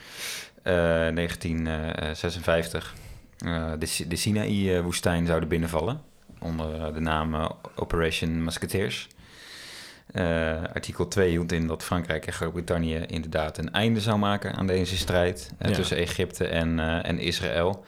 eh, 0.62 0.75
1956 0.75 2.94
eh, 3.38 3.70
de, 3.79 4.05
de 4.09 4.16
Sinaï-woestijn 4.16 5.27
zouden 5.27 5.49
binnenvallen 5.49 6.01
onder 6.40 6.94
de 6.94 7.01
naam 7.01 7.51
Operation 7.77 8.44
Musketeers. 8.44 9.09
Eh, 10.12 10.62
artikel 10.75 11.09
2 11.09 11.31
hield 11.31 11.53
in 11.53 11.66
dat 11.66 11.83
Frankrijk 11.83 12.27
en 12.27 12.33
Groot-Brittannië 12.33 12.96
inderdaad 13.07 13.59
een 13.59 13.73
einde 13.73 14.01
zou 14.01 14.18
maken 14.18 14.55
aan 14.55 14.66
deze 14.66 14.96
strijd 14.96 15.51
eh, 15.59 15.68
Ja. 15.70 15.75
tussen 15.77 15.96
Egypte 15.96 16.46
en, 16.46 16.79
eh, 16.81 17.09
en 17.09 17.18
Israël. 17.18 17.85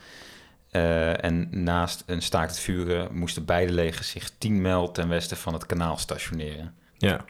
En 0.70 1.48
naast 1.50 2.02
een 2.06 2.22
staakt 2.22 2.50
het 2.50 2.60
vuren 2.60 3.08
moesten 3.16 3.44
beide 3.44 3.72
legers 3.72 4.10
zich 4.10 4.30
10 4.38 4.60
mijl 4.60 4.90
ten 4.90 5.08
westen 5.08 5.36
van 5.36 5.52
het 5.52 5.66
kanaal 5.66 5.96
stationeren. 5.96 6.74
Ja, 6.98 7.24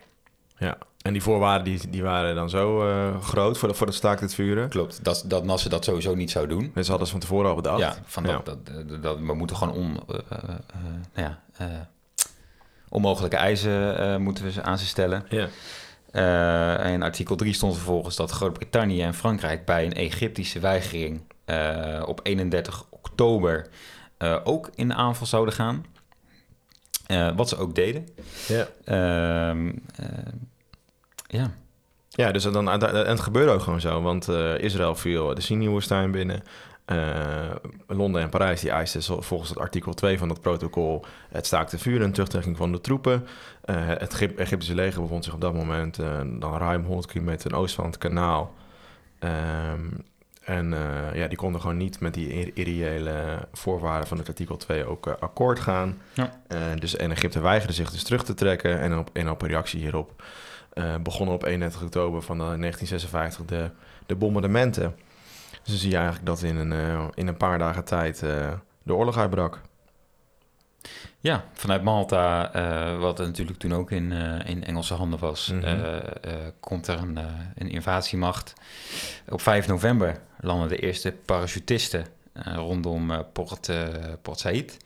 ja. 0.57 0.77
En 1.03 1.13
die 1.13 1.23
voorwaarden 1.23 1.65
die, 1.65 1.91
die 1.91 2.03
waren 2.03 2.35
dan 2.35 2.51
zo 2.51 2.79
groot 3.21 3.59
voor, 3.59 3.69
de, 3.69 3.75
voor 3.75 3.87
het 3.87 3.97
staakt 3.97 4.21
het 4.21 4.35
vuren. 4.35 4.69
Klopt, 4.69 5.05
dat, 5.05 5.25
dat 5.27 5.45
Nasser 5.45 5.71
dat 5.71 5.85
sowieso 5.85 6.15
niet 6.15 6.31
zou 6.31 6.47
doen. 6.47 6.71
Dus 6.75 6.89
hadden 6.89 7.07
ze 7.07 7.13
van 7.13 7.21
tevoren 7.21 7.49
al 7.51 7.57
bedacht. 7.57 7.79
Ja, 7.81 7.97
van 8.05 8.23
dat, 8.23 8.33
Ja. 8.33 8.41
Dat, 8.45 8.89
dat, 8.89 9.03
dat- 9.03 9.19
we 9.19 9.35
moeten 9.35 9.57
gewoon 9.57 9.75
on, 9.75 10.01
eh, 10.09 10.39
nou 11.15 11.37
ja, 11.59 11.89
onmogelijke 12.93 13.37
eisen 13.37 13.99
eh, 13.99 14.17
moeten 14.17 14.45
we 14.45 14.53
ze 14.53 14.63
aan 14.63 14.79
ze 14.79 14.87
stellen. 14.87 15.25
Ja. 15.29 15.49
Eh, 16.11 16.85
en 16.85 16.93
in 16.93 17.03
artikel 17.03 17.37
3 17.37 17.53
stond 17.53 17.75
vervolgens 17.75 18.17
dat 18.17 18.31
Groot-Brittannië 18.31 19.03
en 19.03 19.15
Frankrijk 19.15 19.65
bij 19.65 19.85
een 19.85 19.93
Egyptische 19.95 20.61
weigering 20.61 21.21
eh, 21.45 22.03
op 22.07 22.21
31 22.23 22.85
oktober 22.91 23.67
eh, 24.19 24.37
ook 24.45 24.71
in 24.75 24.89
de 24.89 24.95
aanval 24.95 25.27
zouden 25.27 25.55
gaan. 25.55 25.85
Eh, 27.07 27.31
wat 27.37 27.49
ze 27.49 27.57
ook 27.57 27.75
deden. 27.75 28.09
Ja. 28.49 28.69
Ehm, 28.85 29.73
eh, 29.97 30.07
ja, 31.27 31.51
Ja, 32.09 32.33
dus 32.33 32.43
dan, 32.43 32.71
en 32.71 33.07
het 33.09 33.21
gebeurde 33.21 33.53
ook 33.53 33.63
gewoon 33.63 33.81
zo. 33.81 34.03
Want 34.03 34.29
eh, 34.29 34.59
Israël 34.59 34.95
viel 34.95 35.35
de 35.35 35.41
Sinai-woestijn 35.41 36.11
binnen. 36.11 36.43
Eh, 36.85 37.55
Londen 37.87 38.23
en 38.23 38.29
Parijs 38.29 38.61
die 38.61 38.71
eisten 38.71 39.03
volgens 39.23 39.49
het 39.51 39.59
artikel 39.59 39.95
2 39.95 40.19
van 40.19 40.29
dat 40.29 40.41
protocol... 40.41 41.05
het 41.31 41.47
staakte 41.47 41.79
vuur 41.79 42.03
en 42.03 42.13
terugtrekking 42.13 42.57
van 42.57 42.73
de 42.73 42.81
troepen. 42.81 43.27
Eh, 43.65 43.77
het 43.87 44.13
Egyp- 44.13 44.39
Egyptische 44.39 44.75
leger 44.75 45.03
bevond 45.03 45.25
zich 45.25 45.35
op 45.35 45.41
dat 45.41 45.55
moment... 45.55 45.99
eh, 45.99 46.21
dan 46.25 46.57
ruim 46.59 46.85
100 46.85 47.07
kilometer 47.07 47.51
ten 47.51 47.59
oosten 47.59 47.77
van 47.83 47.91
het 47.91 47.99
kanaal. 47.99 48.55
Ehm, 49.19 49.81
en 50.45 50.75
ja, 51.15 51.27
die 51.27 51.37
konden 51.39 51.61
gewoon 51.61 51.77
niet 51.77 52.01
met 52.01 52.15
die 52.15 52.29
ir- 52.29 52.51
irreële 52.55 53.49
voorwaarden 53.53 54.09
van 54.09 54.19
het 54.19 54.29
artikel 54.29 54.57
2 54.57 54.85
ook 54.85 55.07
akkoord 55.07 55.61
gaan. 55.61 55.99
Ja. 56.13 56.31
Dus, 56.79 56.97
en 56.97 57.11
Egypte 57.11 57.41
weigerde 57.41 57.75
zich 57.75 57.91
dus 57.91 58.03
terug 58.03 58.25
te 58.25 58.35
trekken. 58.35 58.81
En 58.81 58.99
op, 58.99 59.11
en 59.13 59.31
op 59.31 59.43
reactie 59.43 59.81
hierop 59.81 60.23
begonnen 61.03 61.35
op 61.35 61.45
31 61.45 61.83
oktober 61.83 62.23
van 62.23 62.37
eh, 62.41 62.47
1956 62.47 63.45
de, 63.45 63.71
de 64.07 64.15
bombardementen. 64.15 64.95
Dus 65.63 65.73
dan 65.73 65.77
zie 65.77 65.91
je 65.91 65.97
eigenlijk 65.97 66.27
dat 66.27 66.43
in 66.43 66.57
een, 66.57 66.73
eh, 66.73 67.09
in 67.15 67.27
een 67.27 67.37
paar 67.37 67.59
dagen 67.59 67.85
tijd 67.85 68.23
eh, 68.23 68.53
de 68.83 68.95
oorlog 68.95 69.17
uitbrak. 69.17 69.61
Ja, 71.23 71.45
vanuit 71.53 71.83
Malta, 71.83 72.57
uh, 72.57 73.01
wat 73.01 73.19
natuurlijk 73.19 73.59
toen 73.59 73.75
ook 73.75 73.91
in, 73.91 74.11
uh, 74.11 74.49
in 74.49 74.65
Engelse 74.65 74.95
handen 74.95 75.19
was, 75.19 75.49
mm 75.49 75.61
-hmm. 75.61 75.85
uh, 75.85 75.97
komt 76.61 76.87
er 76.87 76.99
een, 76.99 77.19
een, 77.55 77.71
invasiemacht. 77.71 78.53
Op 79.29 79.41
5 79.41 79.67
november 79.67 80.21
landen 80.41 80.69
de 80.69 80.77
eerste 80.77 81.13
parachutisten 81.13 82.07
rondom 82.35 83.25
Port, 83.33 83.71
Port 84.23 84.39
Said. 84.39 84.77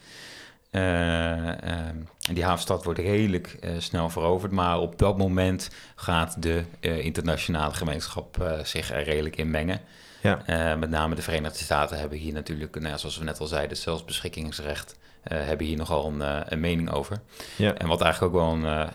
die 2.33 2.45
havenstad 2.45 2.85
wordt 2.85 2.99
redelijk 2.99 3.59
snel 3.79 4.11
veroverd, 4.11 4.53
maar 4.53 4.79
op 4.79 4.99
dat 4.99 5.19
moment 5.19 5.71
gaat 5.95 6.43
de 6.43 6.65
internationale 6.81 7.75
gemeenschap 7.75 8.61
zich 8.63 8.91
er 8.91 9.03
redelijk 9.03 9.37
in 9.37 9.51
mengen. 9.51 9.81
Ja. 10.21 10.77
met 10.77 10.91
name 10.91 11.15
de 11.15 11.23
Verenigde 11.23 11.59
Staten 11.59 11.99
hebben 11.99 12.19
hier 12.19 12.33
natuurlijk, 12.33 12.81
nou, 12.81 12.99
zoals 12.99 13.19
we 13.19 13.25
net 13.25 13.41
al 13.41 13.47
zeiden, 13.47 13.77
zelfbeschikkingsrecht. 13.77 14.97
Uh, 15.33 15.39
hebben 15.45 15.67
hier 15.67 15.77
nogal 15.77 16.07
een, 16.07 16.19
uh, 16.19 16.41
een 16.45 16.61
mening 16.61 16.91
over. 16.91 17.21
Ja. 17.57 17.75
En 17.75 17.87
wat 17.87 18.01
eigenlijk 18.01 18.35
ook 18.35 18.41
wel 18.41 18.71
een 18.71 18.89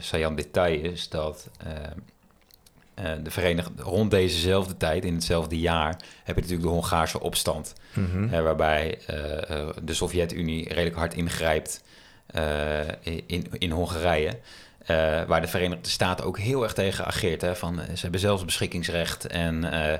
saillant 0.00 0.36
detail 0.36 0.80
is, 0.80 1.08
dat 1.08 1.48
de 3.22 3.30
Verenigde 3.30 3.82
rond 3.82 4.10
dezezelfde 4.10 4.76
tijd, 4.76 5.04
in 5.04 5.14
hetzelfde 5.14 5.58
jaar, 5.58 6.00
heb 6.24 6.34
je 6.36 6.42
natuurlijk 6.42 6.62
de 6.62 6.74
Hongaarse 6.74 7.20
opstand, 7.20 7.72
mm 7.92 8.10
-hmm. 8.10 8.42
waarbij 8.42 8.98
de 9.82 9.94
Sovjet-Unie 9.94 10.68
redelijk 10.68 10.96
hard 10.96 11.14
ingrijpt 11.14 11.82
in, 13.26 13.46
in 13.52 13.70
Hongarije. 13.70 14.38
waar 15.26 15.40
de 15.40 15.48
Verenigde 15.48 15.90
Staten 15.90 16.24
ook 16.24 16.38
heel 16.38 16.62
erg 16.62 16.72
tegen 16.72 17.04
ageert. 17.04 17.40
Hè, 17.40 17.56
van, 17.56 17.80
ze 17.94 18.00
hebben 18.02 18.20
zelfs 18.20 18.44
beschikkingsrecht 18.44 19.26
en 19.26 19.64
uh, 19.64 19.92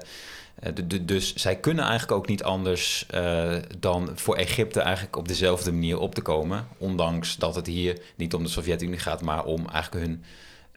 dus 1.02 1.34
zij 1.34 1.56
kunnen 1.56 1.84
eigenlijk 1.84 2.12
ook 2.12 2.26
niet 2.26 2.42
anders 2.42 3.06
uh, 3.14 3.54
dan 3.78 4.10
voor 4.14 4.36
Egypte 4.36 4.80
eigenlijk 4.80 5.16
op 5.16 5.28
dezelfde 5.28 5.72
manier 5.72 5.98
op 5.98 6.14
te 6.14 6.22
komen. 6.22 6.66
Ondanks 6.78 7.36
dat 7.36 7.54
het 7.54 7.66
hier 7.66 8.00
niet 8.16 8.34
om 8.34 8.42
de 8.42 8.48
Sovjet-Unie 8.48 8.98
gaat, 8.98 9.22
maar 9.22 9.44
om 9.44 9.68
eigenlijk 9.68 10.06
hun 10.06 10.24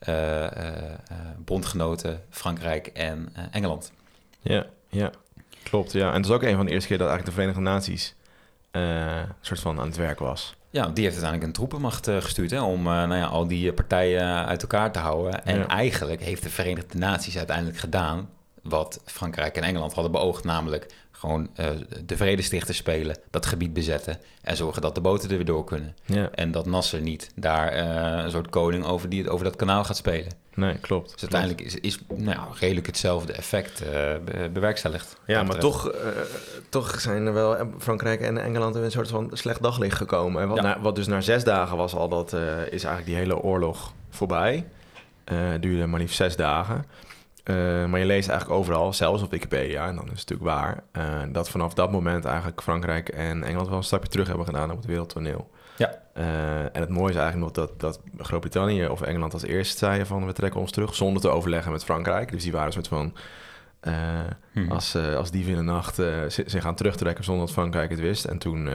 uh, 0.09 0.47
bondgenoten 1.37 2.21
Frankrijk 2.29 2.87
en 2.87 3.33
Engeland. 3.51 3.91
Ja, 4.41 4.65
ja, 4.89 5.11
klopt. 5.63 5.91
Ja. 5.91 6.07
En 6.07 6.15
het 6.15 6.25
is 6.25 6.31
ook 6.31 6.43
een 6.43 6.55
van 6.55 6.65
de 6.65 6.71
eerste 6.71 6.87
keer 6.87 6.97
dat 6.97 7.07
eigenlijk 7.07 7.37
de 7.37 7.41
Verenigde 7.41 7.71
Naties 7.71 8.15
een 8.71 9.27
soort 9.41 9.59
van 9.59 9.79
aan 9.79 9.87
het 9.87 9.97
werk 9.97 10.19
was. 10.19 10.55
Ja, 10.69 10.85
die 10.85 11.03
heeft 11.03 11.15
uiteindelijk 11.15 11.43
een 11.43 11.53
troepenmacht 11.53 12.07
gestuurd 12.09 12.51
hè, 12.51 12.61
om 12.61 12.83
nou 12.83 13.15
ja, 13.15 13.25
al 13.25 13.47
die 13.47 13.73
partijen 13.73 14.45
uit 14.45 14.61
elkaar 14.61 14.91
te 14.91 14.99
houden. 14.99 15.45
En 15.45 15.67
eigenlijk 15.67 16.21
heeft 16.21 16.43
de 16.43 16.49
Verenigde 16.49 16.97
Naties 16.97 17.37
uiteindelijk 17.37 17.77
gedaan 17.77 18.29
wat 18.63 19.01
Frankrijk 19.05 19.55
en 19.55 19.63
Engeland 19.63 19.93
hadden 19.93 20.11
beoogd, 20.11 20.43
namelijk 20.43 20.85
gewoon 21.19 21.49
uh, 21.59 21.65
de 22.05 22.17
vredestichter 22.17 22.75
spelen, 22.75 23.17
dat 23.29 23.45
gebied 23.45 23.73
bezetten 23.73 24.19
en 24.41 24.55
zorgen 24.55 24.81
dat 24.81 24.95
de 24.95 25.01
boten 25.01 25.29
er 25.29 25.35
weer 25.35 25.45
door 25.45 25.63
kunnen. 25.63 25.95
Ja. 26.05 26.29
En 26.31 26.51
dat 26.51 26.65
Nasser 26.65 27.01
niet 27.01 27.31
daar 27.35 27.73
uh, 27.73 28.23
een 28.23 28.31
soort 28.31 28.49
koning 28.49 28.85
over, 28.85 29.09
die, 29.09 29.29
over 29.29 29.45
dat 29.45 29.55
kanaal 29.55 29.83
gaat 29.83 29.97
spelen. 29.97 30.31
Nee, 30.53 30.77
klopt. 30.77 31.11
Dus 31.11 31.21
uiteindelijk 31.21 31.61
is, 31.61 31.75
is 31.75 31.99
nou, 32.15 32.39
redelijk 32.59 32.85
hetzelfde 32.85 33.33
effect 33.33 33.83
uh, 33.83 34.47
bewerkstelligd. 34.53 35.17
Ja, 35.25 35.43
maar 35.43 35.59
toch, 35.59 35.91
toch 36.69 37.01
zijn 37.01 37.25
er 37.25 37.33
wel 37.33 37.57
Frankrijk 37.77 38.21
en 38.21 38.37
Engeland 38.37 38.75
in 38.75 38.83
een 38.83 38.91
soort 38.91 39.09
van 39.09 39.29
slecht 39.33 39.61
daglicht 39.61 39.97
gekomen. 39.97 40.47
Wat, 40.47 40.57
ja. 40.57 40.63
na, 40.63 40.81
wat 40.81 40.95
dus 40.95 41.07
na 41.07 41.21
zes 41.21 41.43
dagen 41.43 41.77
was 41.77 41.93
al, 41.93 42.09
dat 42.09 42.33
is 42.69 42.83
eigenlijk 42.83 43.05
die 43.05 43.15
hele 43.15 43.37
oorlog 43.37 43.93
voorbij. 44.09 44.65
duurde 45.59 45.85
maar 45.85 45.99
liefst 45.99 46.15
zes 46.15 46.35
dagen. 46.35 46.85
Uh, 47.49 47.85
maar 47.85 47.99
je 47.99 48.05
leest 48.05 48.29
eigenlijk 48.29 48.59
overal, 48.59 48.93
zelfs 48.93 49.23
op 49.23 49.31
Wikipedia, 49.31 49.87
en 49.87 49.95
dan 49.95 50.11
is 50.11 50.19
het 50.19 50.29
natuurlijk 50.29 50.49
waar, 50.49 50.83
uh, 50.97 51.33
dat 51.33 51.49
vanaf 51.49 51.73
dat 51.73 51.91
moment 51.91 52.25
eigenlijk 52.25 52.61
Frankrijk 52.61 53.09
en 53.09 53.43
Engeland 53.43 53.67
wel 53.67 53.77
een 53.77 53.83
stapje 53.83 54.09
terug 54.09 54.27
hebben 54.27 54.45
gedaan 54.45 54.71
op 54.71 54.77
het 54.77 54.85
wereldtoneel. 54.85 55.49
Ja. 55.77 56.01
Uh, 56.17 56.59
en 56.61 56.79
het 56.79 56.89
mooie 56.89 57.09
is 57.09 57.19
eigenlijk 57.19 57.55
nog 57.55 57.67
dat, 57.67 57.79
dat 57.79 58.01
Groot-Brittannië 58.17 58.87
of 58.87 59.01
Engeland 59.01 59.33
als 59.33 59.43
eerste 59.43 59.77
zeiden 59.77 60.07
van 60.07 60.25
we 60.25 60.33
trekken 60.33 60.59
ons 60.59 60.71
terug, 60.71 60.95
zonder 60.95 61.21
te 61.21 61.29
overleggen 61.29 61.71
met 61.71 61.83
Frankrijk. 61.83 62.31
Dus 62.31 62.43
die 62.43 62.51
waren 62.51 62.67
een 62.67 62.73
soort 62.73 62.87
van, 62.87 63.13
hmm. 64.53 64.71
als, 64.71 64.95
als 64.95 65.31
die 65.31 65.45
in 65.45 65.55
de 65.55 65.61
nacht 65.61 66.01
zich 66.27 66.61
gaan 66.61 66.75
terugtrekken 66.75 67.23
zonder 67.23 67.45
dat 67.45 67.53
Frankrijk 67.53 67.89
het 67.89 67.99
wist. 67.99 68.25
En 68.25 68.37
toen 68.37 68.69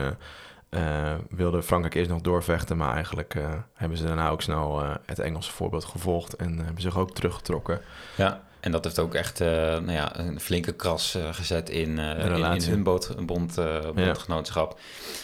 wilde 1.29 1.63
Frankrijk 1.63 1.95
eerst 1.95 2.09
nog 2.09 2.21
doorvechten, 2.21 2.77
maar 2.77 2.93
eigenlijk 2.93 3.35
hebben 3.73 3.97
ze 3.97 4.05
daarna 4.05 4.29
ook 4.29 4.41
snel 4.41 4.83
het 5.05 5.19
Engelse 5.19 5.51
voorbeeld 5.51 5.85
gevolgd 5.85 6.35
en 6.35 6.57
hebben 6.57 6.81
zich 6.81 6.97
ook 6.97 7.11
teruggetrokken. 7.11 7.81
Ja. 8.15 8.43
En 8.65 8.71
dat 8.71 8.83
heeft 8.83 8.99
ook 8.99 9.13
echt 9.13 9.41
uh, 9.41 9.47
nou 9.47 9.91
ja, 9.91 10.19
een 10.19 10.39
flinke 10.39 10.71
kras 10.71 11.15
uh, 11.15 11.33
gezet 11.33 11.69
in, 11.69 11.89
uh, 11.89 12.25
in, 12.25 12.53
in, 12.53 12.69
hun 12.69 12.83
boot, 12.83 13.25
bond, 13.25 13.57
bondgenootschap. 13.95 14.79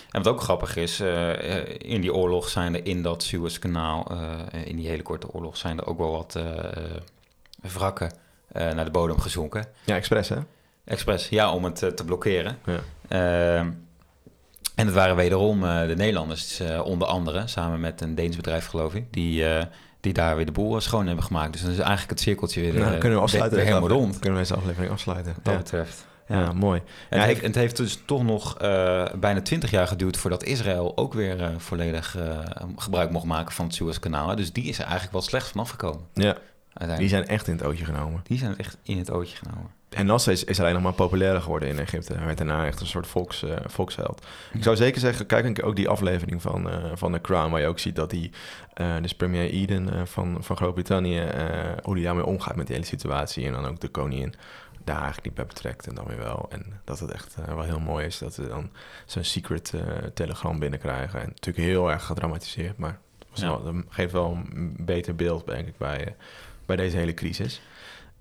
En 0.10 0.24
wat 0.24 0.34
ook 0.34 0.42
grappig 0.42 0.76
is, 0.76 1.00
in 1.78 2.02
die 2.02 2.14
oorlog 2.14 2.50
zijn 2.50 2.76
er 2.76 2.86
in 2.86 3.04
dat 3.04 3.24
Suezkanaal, 3.24 4.12
in 4.64 4.76
die 4.76 4.88
hele 4.88 5.02
korte 5.02 5.32
oorlog, 5.32 5.58
zijn 5.58 5.80
er 5.80 5.86
ook 5.86 5.98
wel 5.98 6.12
wat 6.12 6.40
wrakken 7.62 8.12
naar 8.54 8.86
de 8.86 8.92
bodem 8.92 9.20
gezonken. 9.20 9.66
Ja, 9.86 9.96
expres 9.96 10.30
hè? 10.30 10.38
Expres, 10.84 11.30
ja, 11.30 11.54
om 11.54 11.64
het 11.64 11.76
te 11.76 12.06
blokkeren. 12.06 12.58
Ja. 13.10 13.66
En 14.76 14.86
het 14.86 14.96
waren 14.96 15.16
wederom 15.16 15.62
de 15.62 15.94
Nederlanders, 15.98 16.62
onder 16.84 17.08
andere, 17.08 17.48
samen 17.48 17.80
met 17.80 18.02
een 18.02 18.16
Deens 18.16 18.36
bedrijf 18.36 18.66
geloof 18.66 18.94
ik, 18.94 19.14
die 19.14 19.46
die 20.02 20.14
daar 20.14 20.36
weer 20.36 20.46
de 20.46 20.52
boel 20.52 20.82
schoon 20.82 21.08
hebben 21.08 21.26
gemaakt. 21.26 21.52
Dus 21.52 21.62
dan 21.62 21.72
is 21.72 21.78
eigenlijk 21.78 22.10
het 22.10 22.20
cirkeltje 22.20 22.62
weer, 22.62 22.74
nou, 22.74 22.98
kunnen 22.98 23.18
we 23.18 23.24
afsluiten, 23.24 23.58
weer 23.58 23.68
helemaal 23.68 23.90
rond. 23.90 24.20
Kunnen 24.20 24.40
we 24.40 24.48
deze 24.48 24.56
aflevering 24.56 24.92
afsluiten. 24.92 25.34
Wat 25.34 25.46
dat 25.46 25.58
betreft. 25.58 26.06
Ja, 26.28 26.54
mooi. 26.54 26.82
En 27.10 27.20
het, 27.20 27.28
heeft, 27.28 27.42
het, 27.42 27.56
heeft, 27.56 27.78
dus 27.78 28.00
toch 28.06 28.24
nog 28.24 28.62
uh, 28.62 29.06
bijna 29.20 29.42
twintig 29.42 29.72
jaar 29.72 29.88
geduurd 29.88 30.18
voordat 30.18 30.44
Israël 30.44 30.98
ook 30.98 31.14
weer 31.14 31.42
uh, 31.42 31.48
volledig 31.58 32.18
uh, 32.18 32.40
gebruik 32.76 33.10
mocht 33.10 33.26
maken 33.26 33.54
van 33.54 33.66
het 33.66 33.76
Suezkanaal. 33.76 34.36
Dus 34.36 34.54
die 34.54 34.64
is 34.64 34.78
er 34.78 34.84
eigenlijk 34.84 35.14
wel 35.14 35.22
slecht 35.22 35.48
vanaf 35.48 35.70
gekomen. 35.70 36.02
Ja, 36.14 36.38
die 36.98 37.10
zijn 37.10 37.28
echt 37.28 37.48
in 37.48 37.54
het 37.54 37.64
ootje 37.64 37.86
genomen. 37.86 38.22
Die 38.24 38.38
zijn 38.38 38.58
echt 38.58 38.78
in 38.84 38.98
het 38.98 39.12
ootje 39.12 39.36
genomen. 39.36 39.72
En 39.96 40.06
Nasser 40.06 40.32
is, 40.32 40.44
is 40.44 40.60
alleen 40.60 40.74
nog 40.74 40.84
maar 40.84 40.94
populairder 40.94 41.42
geworden 41.42 41.70
in 41.70 41.80
Egypte. 41.80 42.14
Hij 42.14 42.26
werd 42.26 42.38
daarna 42.38 42.66
echt 42.66 42.80
een 42.80 42.88
soort 42.88 43.08
volks, 43.08 43.44
uh, 43.44 43.56
volksheld. 43.66 44.26
Ik 44.54 44.64
zou 44.64 44.76
zeker 44.76 45.00
zeggen, 45.00 45.26
kijk 45.26 45.46
een 45.46 45.54
keer 45.54 45.64
ook 45.64 45.76
die 45.76 45.90
aflevering 45.90 46.42
van, 46.42 46.68
uh, 46.68 46.92
van 46.94 47.12
The 47.12 47.22
Crown... 47.22 47.52
waar 47.52 47.62
je 47.62 47.68
ook 47.68 47.80
ziet 47.80 47.96
dat 47.96 48.10
die, 48.10 48.32
uh, 48.82 48.96
dus 49.02 49.16
premier 49.16 49.50
Eden 49.50 50.08
van, 50.08 50.44
van 50.44 50.56
Groot-Brittannië... 50.56 51.24
hoe 51.84 51.96
die 51.96 52.04
daarmee 52.04 52.26
omgaat 52.26 52.56
met 52.56 52.66
die 52.68 52.76
hele 52.76 52.88
situatie. 52.88 53.46
En 53.46 53.54
dan 53.54 53.66
ook 53.66 53.80
de 53.80 53.88
koningin 53.88 54.34
daar 54.84 54.96
eigenlijk 54.96 55.26
niet 55.26 55.36
bij 55.36 55.46
betrekt 55.46 55.88
en 55.88 55.96
dan 55.96 56.06
weer 56.08 56.18
wel. 56.18 56.46
En 56.50 56.80
dat 56.84 57.00
het 57.00 57.12
echt 57.12 57.36
wel 57.46 57.62
heel 57.62 57.80
mooi 57.80 58.06
is 58.06 58.18
dat 58.18 58.34
ze 58.34 58.48
dan 58.48 58.70
zo'n 59.06 59.24
secret 59.24 59.74
telegram 60.14 60.60
binnenkrijgen. 60.60 61.22
En 61.22 61.28
natuurlijk 61.28 61.66
heel 61.66 61.92
erg 61.92 62.06
gedramatiseerd, 62.06 62.78
maar 62.78 63.00
ja. 63.34 63.48
wel, 63.48 63.64
dat 63.64 63.76
geeft 63.90 64.12
wel 64.12 64.38
een 64.54 64.76
beter 64.80 65.16
beeld, 65.16 65.46
denk 65.46 65.68
ik, 65.68 65.78
bij, 65.78 66.16
bij 66.66 66.76
deze 66.76 66.98
hele 66.98 67.14
crisis. 67.14 67.62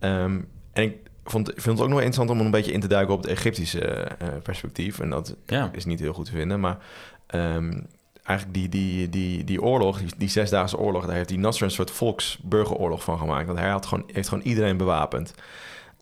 Um, 0.01 0.49
en 0.73 0.83
ik 0.83 1.10
vond, 1.31 1.53
vind 1.55 1.79
het 1.79 1.81
ook 1.81 1.89
nog 1.89 2.01
interessant 2.01 2.31
om 2.31 2.41
een 2.41 2.51
beetje 2.51 2.73
in 2.73 2.81
te 2.81 2.89
duiken 2.89 3.15
op 3.15 3.23
het 3.23 3.31
Egyptische 3.31 4.09
uh, 4.23 4.29
perspectief. 4.43 5.01
En 5.01 5.11
dat 5.11 5.37
ja. 5.47 5.71
is 5.73 5.85
niet 5.85 6.01
heel 6.01 6.13
goed 6.13 6.25
te 6.25 6.31
vinden. 6.31 6.61
Maar 6.61 6.79
um, 7.35 7.87
eigenlijk 8.23 8.59
die, 8.59 8.69
die, 8.69 9.09
die, 9.09 9.45
die 9.45 9.63
oorlog, 9.63 9.99
die, 9.99 10.09
die 10.17 10.29
zesdaagse 10.29 10.79
oorlog, 10.79 11.07
daar 11.07 11.15
heeft 11.15 11.29
die 11.29 11.39
Nasser 11.39 11.65
een 11.65 11.71
soort 11.71 11.91
volksburgeroorlog 11.91 13.05
van 13.05 13.19
gemaakt. 13.19 13.47
Want 13.47 13.59
hij 13.59 13.69
had 13.69 13.87
gewoon, 13.87 14.05
heeft 14.13 14.29
gewoon 14.29 14.45
iedereen 14.45 14.77
bewapend. 14.77 15.35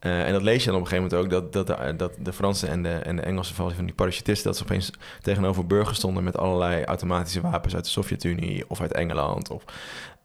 Uh, 0.01 0.27
en 0.27 0.33
dat 0.33 0.43
lees 0.43 0.64
je 0.64 0.71
dan 0.71 0.81
op 0.81 0.85
een 0.85 0.88
gegeven 0.88 1.19
moment 1.19 1.35
ook, 1.35 1.53
dat, 1.53 1.67
dat, 1.67 1.79
de, 1.79 1.97
dat 1.97 2.12
de 2.19 2.33
Franse 2.33 2.67
en 2.67 2.83
de, 2.83 2.95
en 2.95 3.17
de 3.17 3.23
Engelse 3.23 3.55
van 3.55 3.73
die 3.77 3.95
parachutisten... 3.95 4.47
dat 4.47 4.57
ze 4.57 4.62
opeens 4.62 4.91
tegenover 5.23 5.67
burgers 5.67 5.99
stonden 5.99 6.25
met 6.25 6.37
allerlei 6.37 6.85
automatische 6.85 7.41
wapens 7.41 7.75
uit 7.75 7.85
de 7.85 7.91
Sovjet-Unie 7.91 8.64
of 8.69 8.81
uit 8.81 8.93
Engeland... 8.93 9.51
of 9.51 9.64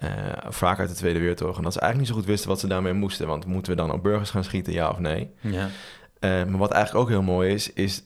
uh, 0.03 0.09
vaak 0.49 0.79
uit 0.79 0.89
de 0.89 0.95
Tweede 0.95 1.19
Wereldoorlog. 1.19 1.57
En 1.57 1.63
dat 1.63 1.73
ze 1.73 1.79
eigenlijk 1.79 2.09
niet 2.09 2.17
zo 2.17 2.21
goed 2.23 2.31
wisten 2.31 2.49
wat 2.49 2.59
ze 2.59 2.67
daarmee 2.67 2.93
moesten. 2.93 3.27
Want 3.27 3.45
moeten 3.45 3.71
we 3.71 3.77
dan 3.77 3.91
op 3.91 4.03
burgers 4.03 4.29
gaan 4.29 4.43
schieten, 4.43 4.73
ja 4.73 4.89
of 4.89 4.99
nee? 4.99 5.31
Ja. 5.39 5.69
Uh, 6.19 6.29
maar 6.45 6.57
wat 6.57 6.71
eigenlijk 6.71 7.03
ook 7.05 7.11
heel 7.11 7.21
mooi 7.21 7.53
is, 7.53 7.73
is 7.73 8.03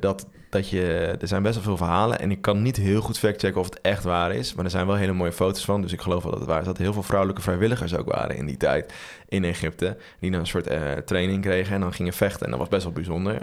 dat 0.00 0.26
dat 0.54 0.68
je, 0.68 1.16
er 1.20 1.28
zijn 1.28 1.42
best 1.42 1.54
wel 1.54 1.64
veel 1.64 1.76
verhalen 1.76 2.18
en 2.18 2.30
ik 2.30 2.40
kan 2.40 2.62
niet 2.62 2.76
heel 2.76 3.00
goed 3.00 3.18
factchecken 3.18 3.60
of 3.60 3.66
het 3.66 3.80
echt 3.80 4.04
waar 4.04 4.34
is, 4.34 4.54
maar 4.54 4.64
er 4.64 4.70
zijn 4.70 4.86
wel 4.86 4.96
hele 4.96 5.12
mooie 5.12 5.32
foto's 5.32 5.64
van, 5.64 5.82
dus 5.82 5.92
ik 5.92 6.00
geloof 6.00 6.22
wel 6.22 6.30
dat 6.32 6.40
het 6.40 6.48
waar 6.48 6.60
is. 6.60 6.66
Dat 6.66 6.78
heel 6.78 6.92
veel 6.92 7.02
vrouwelijke 7.02 7.42
vrijwilligers 7.42 7.94
ook 7.94 8.12
waren 8.12 8.36
in 8.36 8.46
die 8.46 8.56
tijd 8.56 8.94
in 9.28 9.44
Egypte, 9.44 9.96
die 10.20 10.30
dan 10.30 10.40
een 10.40 10.46
soort 10.46 10.70
uh, 10.70 10.92
training 10.92 11.42
kregen 11.42 11.74
en 11.74 11.80
dan 11.80 11.92
gingen 11.92 12.12
vechten 12.12 12.44
en 12.44 12.50
dat 12.50 12.60
was 12.60 12.68
best 12.68 12.84
wel 12.84 12.92
bijzonder. 12.92 13.40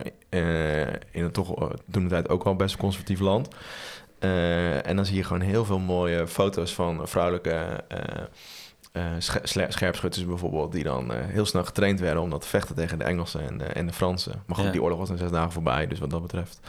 In 1.12 1.24
een 1.24 1.32
toch 1.32 1.74
toen 1.92 2.04
de 2.04 2.10
tijd 2.10 2.30
ook 2.30 2.44
wel 2.44 2.56
best 2.56 2.78
conservatief 2.78 3.20
land. 3.20 3.48
En 4.84 4.96
dan 4.96 5.06
zie 5.06 5.16
je 5.16 5.24
gewoon 5.24 5.42
heel 5.42 5.66
veel 5.66 5.80
mooie 5.80 6.28
foto's 6.28 6.74
van 6.74 7.08
vrouwelijke 7.08 7.84
uh, 8.94 9.04
scherpschutters 9.70 10.26
bijvoorbeeld, 10.26 10.72
die 10.72 10.84
dan 10.84 11.12
heel 11.14 11.46
snel 11.46 11.64
getraind 11.64 12.00
werden 12.00 12.24
om 12.24 12.30
dat 12.30 12.42
te 12.42 12.48
vechten 12.48 12.76
tegen 12.76 12.98
de 12.98 13.04
Engelsen 13.04 13.48
en 13.48 13.58
de, 13.58 13.64
en 13.64 13.88
de 13.88 13.94
Fransen. 13.94 14.44
Maar 14.46 14.56
goed, 14.56 14.66
ja. 14.66 14.72
die 14.72 14.82
oorlog 14.82 15.00
was 15.00 15.10
in 15.10 15.18
zes 15.18 15.32
dagen 15.32 15.52
voorbij, 15.52 15.88
dus 15.88 16.00
wat 16.00 16.10
dat 16.10 16.22
betreft 16.22 16.60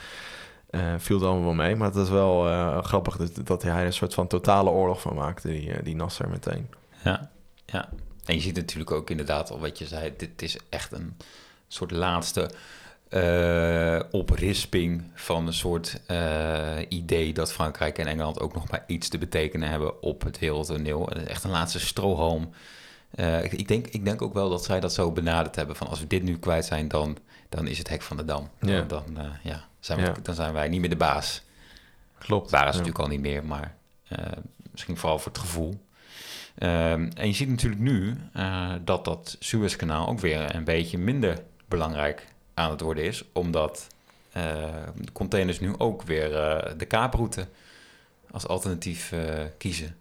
viel 0.98 1.16
het 1.16 1.26
allemaal 1.26 1.44
wel 1.44 1.54
mee. 1.54 1.76
Maar 1.76 1.88
het 1.88 1.96
is 1.96 2.08
wel 2.08 2.42
grappig 2.82 3.16
dat, 3.16 3.46
dat 3.46 3.62
hij 3.62 3.86
een 3.86 3.92
soort 3.92 4.14
van 4.14 4.26
totale 4.26 4.70
oorlog 4.70 5.00
van 5.00 5.14
maakte, 5.14 5.48
die, 5.48 5.82
die 5.82 5.96
Nasser 5.96 6.28
meteen. 6.28 6.70
Ja, 7.04 7.30
ja. 7.66 7.88
En 8.24 8.34
je 8.34 8.40
ziet 8.40 8.56
natuurlijk 8.56 8.90
ook 8.90 9.10
inderdaad 9.10 9.50
al 9.50 9.60
wat 9.60 9.78
je 9.78 9.86
zei, 9.86 10.12
dit 10.16 10.42
is 10.42 10.56
echt 10.68 10.92
een 10.92 11.16
soort 11.68 11.90
laatste 11.90 12.50
eh, 13.12 14.00
oprisping 14.10 15.02
van 15.14 15.46
een 15.46 15.52
soort 15.52 16.00
eh, 16.06 16.76
idee 16.88 17.32
dat 17.32 17.52
Frankrijk 17.52 17.98
en 17.98 18.06
Engeland 18.06 18.40
ook 18.40 18.54
nog 18.54 18.70
maar 18.70 18.84
iets 18.86 19.08
te 19.08 19.18
betekenen 19.18 19.68
hebben 19.68 20.02
op 20.02 20.22
het 20.22 20.38
wereldtoneel. 20.38 21.10
Echt 21.10 21.44
een 21.44 21.50
laatste 21.50 21.80
strohalm. 21.80 22.50
Eh, 23.10 23.42
ik, 23.44 23.68
denk, 23.68 23.86
ik 23.86 24.04
denk 24.04 24.22
ook 24.22 24.34
wel 24.34 24.48
dat 24.50 24.64
zij 24.64 24.80
dat 24.80 24.92
zo 24.92 25.10
benaderd 25.12 25.56
hebben 25.56 25.76
van 25.76 25.86
als 25.86 26.00
we 26.00 26.06
dit 26.06 26.22
nu 26.22 26.38
kwijt 26.38 26.64
zijn, 26.64 26.88
dan, 26.88 27.16
dan 27.48 27.66
is 27.66 27.78
het 27.78 27.88
hek 27.88 28.02
van 28.02 28.16
de 28.16 28.24
dam. 28.24 28.48
Ja. 28.60 28.80
Dan, 28.82 28.88
dan, 29.14 29.24
eh, 29.24 29.30
ja, 29.42 29.64
zijn 29.80 29.98
we, 30.00 30.04
Ja. 30.06 30.14
dan 30.22 30.34
zijn 30.34 30.52
wij 30.52 30.68
niet 30.68 30.80
meer 30.80 30.90
de 30.90 30.96
baas. 30.96 31.42
Klopt. 32.18 32.50
Waren 32.50 32.72
ze 32.72 32.78
Ja. 32.78 32.84
natuurlijk 32.84 33.04
al 33.04 33.16
niet 33.18 33.32
meer, 33.32 33.44
maar 33.44 33.74
misschien 34.70 34.96
vooral 34.96 35.18
voor 35.18 35.32
het 35.32 35.40
gevoel. 35.40 35.80
Ehm, 36.54 37.10
en 37.14 37.26
je 37.26 37.32
ziet 37.34 37.48
natuurlijk 37.48 37.80
nu 37.82 38.16
dat 38.84 39.04
dat 39.04 39.36
Suezkanaal 39.38 40.08
ook 40.08 40.20
weer 40.20 40.54
een 40.54 40.64
beetje 40.64 40.98
minder 40.98 41.38
belangrijk 41.68 42.26
aan 42.62 42.70
het 42.70 42.80
worden 42.80 43.04
is, 43.04 43.24
omdat 43.32 43.86
eh, 44.32 44.64
containers 45.12 45.60
nu 45.60 45.74
ook 45.78 46.02
weer 46.02 46.36
eh, 46.36 46.72
de 46.76 46.84
kaaproute 46.84 47.46
als 48.30 48.46
alternatief 48.46 49.12
eh, 49.12 49.20
kiezen. 49.58 49.96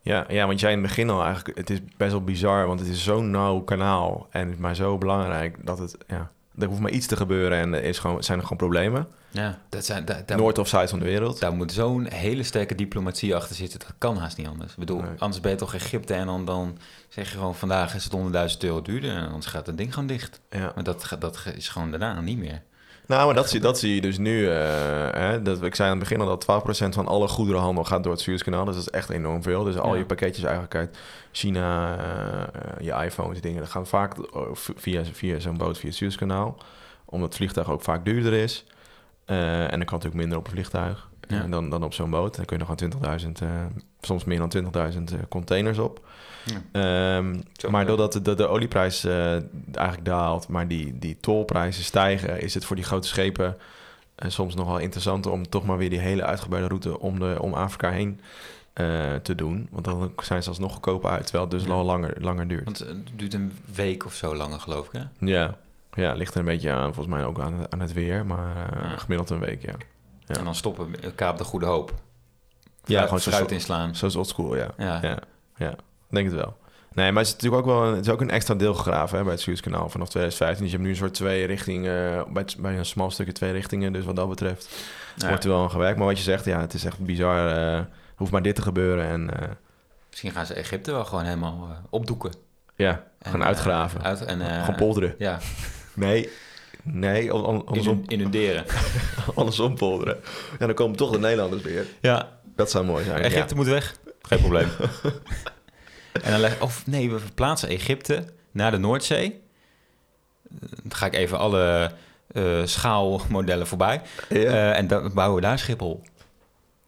Ja, 0.00 0.24
ja, 0.28 0.46
want 0.46 0.60
jij 0.60 0.72
in 0.72 0.78
het 0.78 0.86
begin 0.86 1.10
al 1.10 1.24
eigenlijk... 1.24 1.58
Het 1.58 1.70
is 1.70 1.78
best 1.96 2.10
wel 2.10 2.24
bizar, 2.24 2.66
want 2.66 2.80
het 2.80 2.88
is 2.88 3.04
zo'n 3.04 3.30
nauw 3.30 3.60
kanaal... 3.60 4.26
en 4.30 4.50
is 4.50 4.56
maar 4.56 4.74
zo 4.74 4.98
belangrijk 4.98 5.66
dat 5.66 5.78
het... 5.78 5.96
Ja, 6.06 6.30
er 6.58 6.66
hoeft 6.66 6.80
maar 6.80 6.90
iets 6.90 7.06
te 7.06 7.16
gebeuren 7.16 7.58
en 7.58 7.74
er 7.74 7.84
is 7.84 7.98
gewoon, 7.98 8.22
zijn 8.22 8.38
er 8.38 8.44
gewoon 8.44 8.58
problemen. 8.58 9.08
Ja, 9.34 9.58
dat 9.68 9.84
zijn, 9.84 10.04
Noord 10.36 10.58
of 10.58 10.68
zuid 10.68 10.90
van 10.90 10.98
de 10.98 11.04
wereld. 11.04 11.40
daar 11.40 11.52
moet 11.52 11.72
zo'n 11.72 12.06
hele 12.06 12.42
sterke 12.42 12.74
diplomatie 12.74 13.34
achter 13.34 13.56
zitten. 13.56 13.78
Dat 13.78 13.92
kan 13.98 14.16
haast 14.16 14.36
niet 14.36 14.46
anders. 14.46 14.72
Ik 14.72 14.78
bedoel, 14.78 15.00
Nee. 15.00 15.10
anders 15.18 15.40
ben 15.42 15.50
je 15.50 15.56
toch 15.56 15.74
Egypte 15.74 16.14
en 16.14 16.26
dan, 16.26 16.44
dan 16.44 16.78
zeg 17.08 17.30
je 17.30 17.36
gewoon 17.36 17.54
vandaag 17.54 17.94
is 17.94 18.04
het 18.04 18.12
100.000 18.12 18.58
euro 18.64 18.82
duurder 18.82 19.10
en 19.10 19.26
anders 19.26 19.46
gaat 19.46 19.66
het 19.66 19.76
ding 19.76 19.92
gewoon 19.94 20.08
dicht. 20.08 20.40
Ja. 20.50 20.72
Maar 20.74 20.84
dat, 20.84 21.16
dat 21.18 21.44
is 21.56 21.68
gewoon 21.68 21.90
daarna 21.90 22.20
niet 22.20 22.38
meer. 22.38 22.62
Nou, 23.06 23.26
maar 23.26 23.34
dat 23.34 23.48
zie, 23.48 23.60
dat 23.60 23.78
zie 23.78 23.94
je 23.94 24.00
dus 24.00 24.18
nu. 24.18 24.48
eh, 24.50 24.56
hè, 25.10 25.42
dat, 25.42 25.62
ik 25.62 25.74
zei 25.74 25.90
aan 25.90 25.98
het 25.98 26.08
begin 26.08 26.20
al 26.26 26.38
dat 26.38 26.64
12% 26.88 26.88
van 26.94 27.06
alle 27.06 27.28
goederenhandel 27.28 27.84
gaat 27.84 28.02
door 28.02 28.12
het 28.12 28.20
Suezkanaal. 28.20 28.64
Dus 28.64 28.74
dat 28.74 28.84
is 28.84 28.90
echt 28.90 29.10
enorm 29.10 29.42
veel. 29.42 29.64
Dus 29.64 29.76
al 29.78 29.92
Ja. 29.92 29.98
je 29.98 30.04
pakketjes 30.06 30.44
eigenlijk 30.44 30.74
uit 30.74 30.96
China, 31.32 31.96
eh, 31.98 32.84
je 32.86 33.04
iPhones, 33.04 33.40
dingen, 33.40 33.60
dat 33.60 33.70
gaan 33.70 33.86
vaak 33.86 34.18
eh, 34.18 34.42
via, 34.54 35.02
via 35.12 35.38
zo'n 35.38 35.56
boot 35.56 35.78
via 35.78 35.88
het 35.88 35.96
Suezkanaal. 35.98 36.56
Omdat 37.04 37.28
het 37.28 37.36
vliegtuig 37.36 37.70
ook 37.70 37.82
vaak 37.82 38.04
duurder 38.04 38.32
is. 38.32 38.64
Eh, 39.24 39.62
en 39.62 39.68
dan 39.70 39.84
kan 39.84 39.98
natuurlijk 39.98 40.14
minder 40.14 40.38
op 40.38 40.44
een 40.46 40.50
vliegtuig 40.52 41.08
Ja. 41.28 41.42
dan, 41.46 41.70
dan 41.70 41.82
op 41.84 41.94
zo'n 41.94 42.10
boot. 42.10 42.36
Dan 42.36 42.44
kun 42.44 42.56
je 42.56 42.62
nog 42.62 42.70
aan 42.70 42.76
20.000, 42.76 43.40
eh, 43.40 43.48
soms 44.00 44.24
meer 44.24 44.38
dan 44.38 44.48
20.000 44.48 45.12
eh, 45.12 45.18
containers 45.28 45.78
op. 45.78 46.06
Ja. 46.44 46.62
Ehm, 47.18 47.40
maar 47.70 47.86
doordat 47.86 48.12
de, 48.12 48.22
de, 48.22 48.34
de 48.34 48.46
olieprijs 48.46 49.04
eigenlijk 49.04 50.04
daalt, 50.04 50.48
maar 50.48 50.68
die, 50.68 50.98
die 50.98 51.16
tolprijzen 51.20 51.84
stijgen, 51.84 52.40
is 52.40 52.54
het 52.54 52.64
voor 52.64 52.76
die 52.76 52.84
grote 52.84 53.08
schepen 53.08 53.56
soms 54.26 54.54
nog 54.54 54.66
wel 54.66 54.78
interessanter 54.78 55.30
om 55.32 55.48
toch 55.48 55.64
maar 55.66 55.76
weer 55.78 55.90
die 55.90 55.98
hele 55.98 56.22
uitgebreide 56.24 56.68
route 56.68 56.98
om, 57.00 57.18
de, 57.18 57.36
om 57.40 57.54
Afrika 57.54 57.90
heen 57.90 58.20
te 59.22 59.34
doen. 59.34 59.68
Want 59.70 59.84
dan 59.84 60.12
zijn 60.22 60.42
ze 60.42 60.48
alsnog 60.48 60.72
goedkoper 60.72 61.10
uit, 61.10 61.22
terwijl 61.26 61.44
het 61.44 61.52
dus 61.58 61.64
Ja. 61.64 61.72
al 61.72 61.84
langer, 61.84 62.14
langer 62.20 62.48
duurt. 62.48 62.64
Want 62.64 62.78
het 62.78 63.10
duurt 63.18 63.34
een 63.34 63.52
week 63.74 64.04
of 64.04 64.14
zo 64.14 64.34
langer, 64.36 64.60
geloof 64.60 64.86
ik, 64.86 64.92
hè? 64.92 65.26
Ja. 65.26 65.56
Ja, 65.94 66.12
ligt 66.12 66.32
er 66.34 66.38
een 66.40 66.44
beetje 66.46 66.72
aan, 66.72 66.94
volgens 66.94 67.14
mij 67.16 67.24
ook 67.24 67.40
aan, 67.40 67.54
het- 67.60 67.72
aan 67.72 67.80
het 67.80 67.92
weer, 67.92 68.26
maar 68.26 68.56
eh, 68.56 68.90
Ja. 68.90 68.96
gemiddeld 68.96 69.30
een 69.30 69.38
week, 69.40 69.62
ja. 69.62 69.72
Ja. 70.26 70.34
En 70.34 70.44
dan 70.44 70.54
stoppen 70.54 70.90
we 70.90 71.12
Kaap 71.12 71.38
de 71.38 71.44
Goede 71.44 71.66
Hoop. 71.66 71.92
Ja, 72.84 73.02
gewoon 73.02 73.20
zo- 73.20 73.30
fruit 73.30 73.50
inslaan. 73.52 73.94
Zoals 73.96 74.16
oldschool, 74.16 74.56
ja. 74.56 74.68
Ja. 74.76 74.98
Ja, 75.02 75.18
ja, 75.56 75.74
denk 76.08 76.26
het 76.30 76.34
wel. 76.36 76.56
Nee, 76.92 77.12
maar 77.12 77.22
het 77.22 77.26
is 77.26 77.32
natuurlijk 77.32 77.62
ook 77.66 77.68
wel 77.74 77.84
een, 77.86 77.94
het 77.96 78.06
is 78.06 78.12
ook 78.12 78.20
een 78.20 78.30
extra 78.30 78.54
deel 78.54 78.74
gegraven 78.74 79.16
hè, 79.18 79.22
bij 79.24 79.32
het 79.32 79.40
Suezkanaal 79.42 79.88
vanaf 79.88 80.08
2015. 80.08 80.62
Dus 80.64 80.70
je 80.72 80.76
hebt 80.76 80.88
nu 80.88 80.94
een 80.94 81.02
soort 81.04 81.14
twee 81.14 81.44
richtingen, 81.46 82.32
bij, 82.32 82.42
het- 82.42 82.56
bij 82.58 82.78
een 82.78 82.84
smal 82.84 83.10
stukje 83.10 83.32
twee 83.32 83.52
richtingen. 83.52 83.92
Dus 83.92 84.04
wat 84.04 84.16
dat 84.16 84.28
betreft 84.28 84.84
Ja. 85.16 85.28
wordt 85.28 85.44
er 85.44 85.50
wel 85.50 85.62
aan 85.62 85.70
gewerkt. 85.70 85.98
Maar 85.98 86.06
wat 86.06 86.16
je 86.16 86.22
zegt, 86.22 86.44
ja, 86.44 86.60
het 86.60 86.74
is 86.74 86.84
echt 86.84 86.98
bizar. 86.98 87.48
eh 87.56 87.80
hoeft 88.16 88.32
maar 88.32 88.42
dit 88.42 88.54
te 88.54 88.62
gebeuren 88.62 89.04
en 89.06 89.40
eh, 89.40 89.48
Misschien 90.10 90.30
gaan 90.30 90.46
ze 90.46 90.54
Egypte 90.54 90.90
wel 90.92 91.04
gewoon 91.04 91.24
helemaal 91.24 91.68
opdoeken. 91.90 92.32
ja, 92.76 93.02
En, 93.18 93.30
gaan 93.30 93.44
uitgraven. 93.44 94.02
uit, 94.02 94.20
en, 94.24 94.40
gaan 94.40 94.74
polderen. 94.74 95.14
Ja, 95.18 95.38
Nee, 95.94 96.28
nee, 96.82 97.32
an- 97.32 97.44
an- 97.44 97.66
andersom, 97.66 97.96
inu- 97.98 98.04
inunderen. 98.08 98.64
andersom 99.34 99.74
polderen. 99.76 100.16
Ja, 100.58 100.66
dan 100.66 100.74
komen 100.74 100.96
toch 100.96 101.10
de 101.10 101.18
Nederlanders 101.18 101.62
weer. 101.62 101.86
ja, 102.00 102.38
Dat 102.56 102.70
zou 102.70 102.84
mooi 102.84 103.04
zijn. 103.04 103.22
Egypte 103.22 103.54
moet 103.54 103.66
weg. 103.66 103.96
Geen 104.22 104.38
probleem. 104.38 104.68
en 106.24 106.30
dan 106.30 106.40
leg, 106.40 106.60
of 106.60 106.86
nee, 106.86 107.10
we 107.10 107.18
verplaatsen 107.18 107.68
Egypte 107.68 108.24
naar 108.50 108.70
de 108.70 108.78
Noordzee. 108.78 109.40
Dan 110.82 110.92
ga 110.94 111.06
ik 111.06 111.14
even 111.14 111.38
alle 111.38 111.90
eh, 112.32 112.60
schaalmodellen 112.64 113.66
voorbij. 113.66 114.00
Ja. 114.28 114.36
Eh, 114.38 114.78
en 114.78 114.86
dan 114.86 115.10
bouwen 115.14 115.36
we 115.36 115.46
daar 115.46 115.58
Schiphol. 115.58 116.02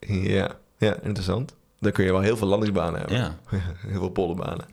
ja, 0.08 0.56
ja, 0.78 0.96
interessant. 1.02 1.54
Dan 1.80 1.92
kun 1.92 2.04
je 2.04 2.12
wel 2.12 2.20
heel 2.20 2.36
veel 2.36 2.46
landingsbanen 2.48 2.98
hebben. 3.00 3.16
Ja. 3.16 3.36
Heel 3.88 3.98
veel 3.98 4.08
polderbanen. 4.08 4.64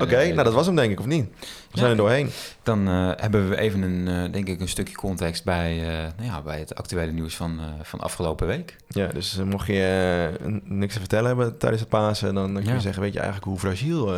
Oké, 0.00 0.16
Eh, 0.16 0.32
nou 0.32 0.44
dat 0.44 0.52
was 0.54 0.66
hem 0.66 0.74
denk 0.76 0.92
ik, 0.92 0.98
of 1.00 1.06
niet? 1.06 1.24
We 1.40 1.46
Ja. 1.70 1.78
zijn 1.78 1.90
er 1.90 1.96
doorheen. 1.96 2.30
Dan 2.62 2.88
eh, 2.88 3.10
hebben 3.16 3.48
we 3.48 3.56
even 3.58 3.82
een, 3.82 4.08
eh, 4.08 4.32
denk 4.32 4.48
ik, 4.48 4.60
een 4.60 4.68
stukje 4.68 4.94
context 4.94 5.44
bij, 5.44 5.76
nou 6.16 6.28
ja, 6.30 6.42
bij 6.42 6.58
het 6.58 6.74
actuele 6.74 7.12
nieuws 7.12 7.36
van, 7.36 7.60
van 7.82 8.00
afgelopen 8.00 8.46
week. 8.46 8.76
Ja, 8.88 9.06
dus 9.06 9.36
mocht 9.44 9.66
je 9.66 10.30
niks 10.64 10.92
te 10.94 10.98
vertellen 11.00 11.26
hebben 11.26 11.58
tijdens 11.58 11.80
het 11.80 11.90
Pasen, 11.90 12.34
dan, 12.34 12.44
dan 12.44 12.62
kun 12.62 12.64
je 12.70 12.76
Ja. 12.76 12.80
zeggen, 12.80 13.02
weet 13.02 13.12
je 13.12 13.18
eigenlijk 13.20 13.48
hoe 13.48 13.58
fragiel 13.58 14.08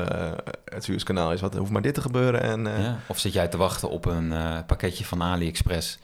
het 0.64 0.84
Suezkanaal 0.84 1.32
is. 1.32 1.40
Wat, 1.40 1.54
hoeft 1.54 1.70
maar 1.70 1.82
dit 1.82 1.94
te 1.94 2.00
gebeuren 2.00 2.42
en... 2.42 2.64
Ja. 2.64 2.98
Of 3.06 3.18
zit 3.18 3.32
jij 3.32 3.48
te 3.48 3.56
wachten 3.56 3.90
op 3.90 4.04
een 4.06 4.32
pakketje 4.66 5.04
van 5.04 5.22
AliExpress, 5.22 5.98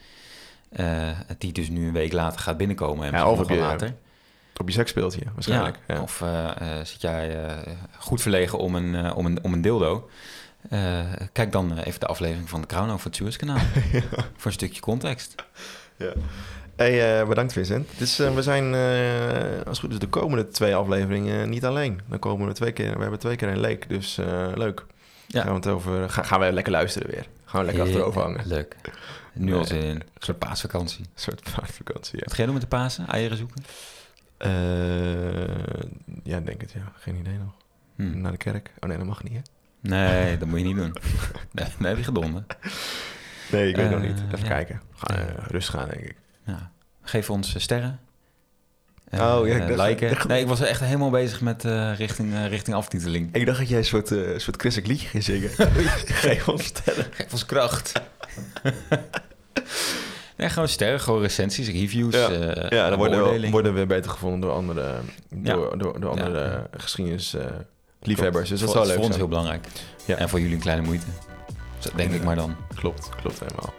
die 1.39 1.53
dus 1.53 1.68
nu 1.68 1.87
een 1.87 1.93
week 1.93 2.12
later 2.12 2.41
gaat 2.41 2.57
binnenkomen 2.57 3.05
en 3.07 3.12
Ja, 3.12 3.24
misschien 3.24 3.33
of 3.33 3.39
nog 3.39 3.49
heb 3.49 3.57
wel 3.59 3.66
je- 3.66 3.72
later. 3.72 3.95
Op 4.59 4.69
je 4.69 4.75
seksspeeltje 4.75 5.21
waarschijnlijk. 5.35 5.79
Ja. 5.89 6.01
Of 6.03 6.23
eh, 6.23 6.45
eh, 6.79 6.85
zit 6.85 7.01
jij 7.01 7.45
eh, 7.45 7.57
goed 7.99 8.23
verlegen 8.23 8.59
om 8.59 8.75
een, 8.75 9.13
om 9.13 9.27
een, 9.27 9.45
om 9.45 9.53
een 9.53 9.61
dildo? 9.61 10.09
Kijk 11.33 11.53
dan 11.53 11.79
even 11.79 12.01
de 12.01 12.07
aflevering 12.07 12.49
van 12.49 12.61
de 12.61 12.67
Crown 12.67 12.91
over 12.91 13.07
het 13.07 13.17
Suezkanaal. 13.17 13.59
Voor 14.37 14.47
een 14.47 14.53
stukje 14.53 14.81
context. 14.81 15.35
Ja. 15.97 16.13
Hey, 16.77 17.27
bedankt 17.27 17.53
Vincent. 17.53 17.89
Dus 17.99 18.17
we 18.17 18.43
zijn, 18.43 18.75
als 19.67 19.67
het 19.67 19.79
goed 19.79 19.93
is, 19.93 19.99
de 19.99 20.09
komende 20.09 20.49
twee 20.49 20.75
afleveringen 20.75 21.51
niet 21.51 21.65
alleen. 21.65 22.01
Dan 22.09 22.19
komen 22.19 22.47
we 22.47 22.53
twee 22.53 22.73
keer, 22.73 22.95
we 22.95 23.01
hebben 23.01 23.19
twee 23.19 23.37
keer 23.37 23.49
een 23.49 23.61
leek, 23.61 23.89
dus 23.89 24.19
leuk. 24.55 24.85
Ja. 25.27 25.43
Gaan, 25.43 25.51
we 25.51 25.57
het 25.57 25.67
over, 25.67 26.11
ga- 26.11 26.23
gaan 26.23 26.41
we 26.41 26.53
lekker 26.53 26.73
luisteren 26.73 27.11
weer. 27.11 27.27
Gaan 27.45 27.61
we 27.61 27.67
lekker 27.67 27.85
achterover 27.85 28.23
hangen. 28.23 28.41
Een 28.41 28.47
Leuk. 28.49 28.77
Nu 29.33 29.55
al 29.55 29.65
zin 29.65 29.83
in. 29.83 29.95
Een 29.97 30.03
soort 30.19 30.39
paasvakantie. 30.39 31.05
soort 31.15 31.41
vakantie, 31.53 32.19
ja. 32.19 32.25
Wat 32.25 32.33
ga 32.35 32.39
je 32.39 32.45
doen 32.45 32.53
met 32.53 32.63
de 32.63 32.69
Pasen? 32.69 33.07
Eieren 33.07 33.37
zoeken? 33.37 33.65
Eh, 34.39 34.51
ja, 36.22 36.41
denk 36.41 36.61
het, 36.61 36.72
ja. 36.72 36.93
Geen 36.95 37.16
idee 37.16 37.39
nog. 37.39 37.53
Hm. 37.97 38.20
Naar 38.20 38.32
de 38.32 38.39
kerk? 38.39 38.70
Oh 38.80 38.89
nee, 38.89 38.99
dat 38.99 39.07
mag 39.07 39.22
niet, 39.22 39.32
hè? 39.32 39.41
Nee, 39.80 40.39
dat 40.39 40.49
moet 40.49 40.59
je 40.59 40.64
niet 40.64 40.76
doen. 40.82 40.95
Nee, 41.53 41.66
heb 41.89 41.97
je 41.97 42.05
gedonden. 42.05 42.47
Nee, 43.53 43.68
ik 43.68 43.76
weet 43.76 43.84
Eh, 43.86 43.91
nog 43.93 44.01
niet. 44.03 44.18
Even 44.26 44.39
ja. 44.39 44.47
kijken. 44.49 44.80
Ga, 44.95 45.14
eh, 45.14 45.45
rustig 45.47 45.74
gaan, 45.74 45.89
denk 45.89 46.03
ik. 46.03 46.16
Ja. 46.47 46.70
Geef 47.03 47.30
ons 47.30 47.55
eh, 47.55 47.61
sterren. 47.61 48.01
Eh, 49.09 49.20
Oh, 49.20 49.47
ja, 49.47 49.55
ik 49.57 49.68
eh, 49.78 49.86
liken. 49.86 50.09
dacht- 50.11 50.28
Nee, 50.28 50.41
ik 50.41 50.47
was 50.49 50.61
echt 50.61 50.80
helemaal 50.80 51.11
bezig 51.11 51.41
met 51.41 51.64
eh, 51.64 51.97
richting, 51.97 52.34
eh, 52.34 52.47
richting 52.49 52.76
aftiteling. 52.76 53.34
Ik 53.34 53.47
dacht 53.47 53.59
dat 53.59 53.68
jij 53.68 53.78
een 53.78 53.84
soort, 53.84 54.11
eh 54.11 54.39
soort 54.39 54.61
christelijk 54.61 54.86
liedje 54.93 55.07
ging 55.09 55.24
zingen. 55.24 55.51
Geef 56.24 56.49
ons 56.49 56.64
sterren. 56.64 57.07
Geef 57.11 57.32
ons 57.32 57.47
kracht. 57.47 57.93
Nee, 60.39 60.49
gewoon 60.49 60.68
sterren, 60.68 61.01
gewoon 61.01 61.20
recensies, 61.20 61.68
reviews. 61.68 62.14
Ja. 62.14 62.28
eh, 62.28 62.70
Ja, 62.70 62.89
dan 62.89 62.99
worden 62.99 63.51
worden 63.51 63.74
we 63.74 63.86
beter 63.86 64.11
gevonden 64.11 64.41
door 64.41 64.53
andere, 64.53 64.95
Ja. 65.43 65.53
door, 65.55 65.78
door, 65.78 66.01
door 66.01 66.11
andere 66.11 66.41
Ja. 66.41 66.51
eh, 66.70 66.80
geschiedenis 66.80 67.34
eh, 67.34 67.45
liefhebbers. 68.01 68.49
Dus 68.49 68.61
dat 68.61 68.68
Voor- 68.68 68.76
zou 68.78 68.86
leuk 68.89 68.97
Voor 68.97 69.07
ons 69.07 69.16
heel 69.16 69.28
belangrijk. 69.28 69.66
Ja. 70.05 70.16
En 70.16 70.28
voor 70.28 70.41
jullie 70.41 70.55
een 70.55 70.61
kleine 70.61 70.82
moeite. 70.86 71.07
Zo 71.78 71.91
denk 71.95 72.12
ik 72.12 72.24
maar 72.24 72.36
dan. 72.36 72.57
Klopt, 72.74 73.09
klopt 73.20 73.41
helemaal. 73.41 73.74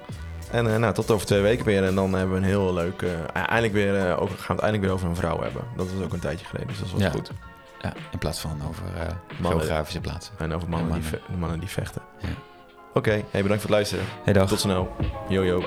En 0.51 0.73
eh, 0.73 0.79
nou, 0.79 0.93
tot 0.93 1.11
over 1.11 1.25
twee 1.27 1.41
weken 1.41 1.65
weer. 1.65 1.83
En 1.83 1.95
dan 1.95 2.13
hebben 2.13 2.31
we 2.35 2.41
een 2.41 2.47
heel 2.47 2.73
leuk... 2.73 3.01
eh, 3.01 3.09
eindelijk 3.33 3.73
weer, 3.73 4.17
over, 4.17 4.37
gaan 4.37 4.45
we 4.47 4.53
het 4.53 4.61
eindelijk 4.61 4.81
weer 4.83 4.91
over 4.91 5.07
een 5.09 5.15
vrouw 5.15 5.41
hebben. 5.41 5.61
Dat 5.77 5.87
was 5.91 6.03
ook 6.05 6.13
een 6.13 6.19
tijdje 6.19 6.45
geleden, 6.45 6.67
dus 6.67 6.79
dat 6.79 6.91
was 6.91 7.01
Ja. 7.01 7.09
goed. 7.09 7.31
Ja, 7.81 7.93
in 8.11 8.17
plaats 8.17 8.39
van 8.39 8.61
over 8.69 8.83
Mannen. 9.41 9.59
geografische 9.59 9.99
plaatsen. 9.99 10.33
En 10.37 10.53
over 10.53 10.69
mannen, 10.69 11.01
die, 11.01 11.37
mannen 11.37 11.59
die 11.59 11.69
vechten. 11.69 12.01
Ja. 12.21 12.27
Oké, 12.93 13.09
hey, 13.09 13.41
bedankt 13.41 13.47
voor 13.47 13.55
het 13.61 13.69
luisteren. 13.69 14.05
Hey, 14.23 14.33
dag. 14.33 14.47
Tot 14.49 14.59
snel. 14.59 14.95
Yo, 15.29 15.43
yo. 15.43 15.63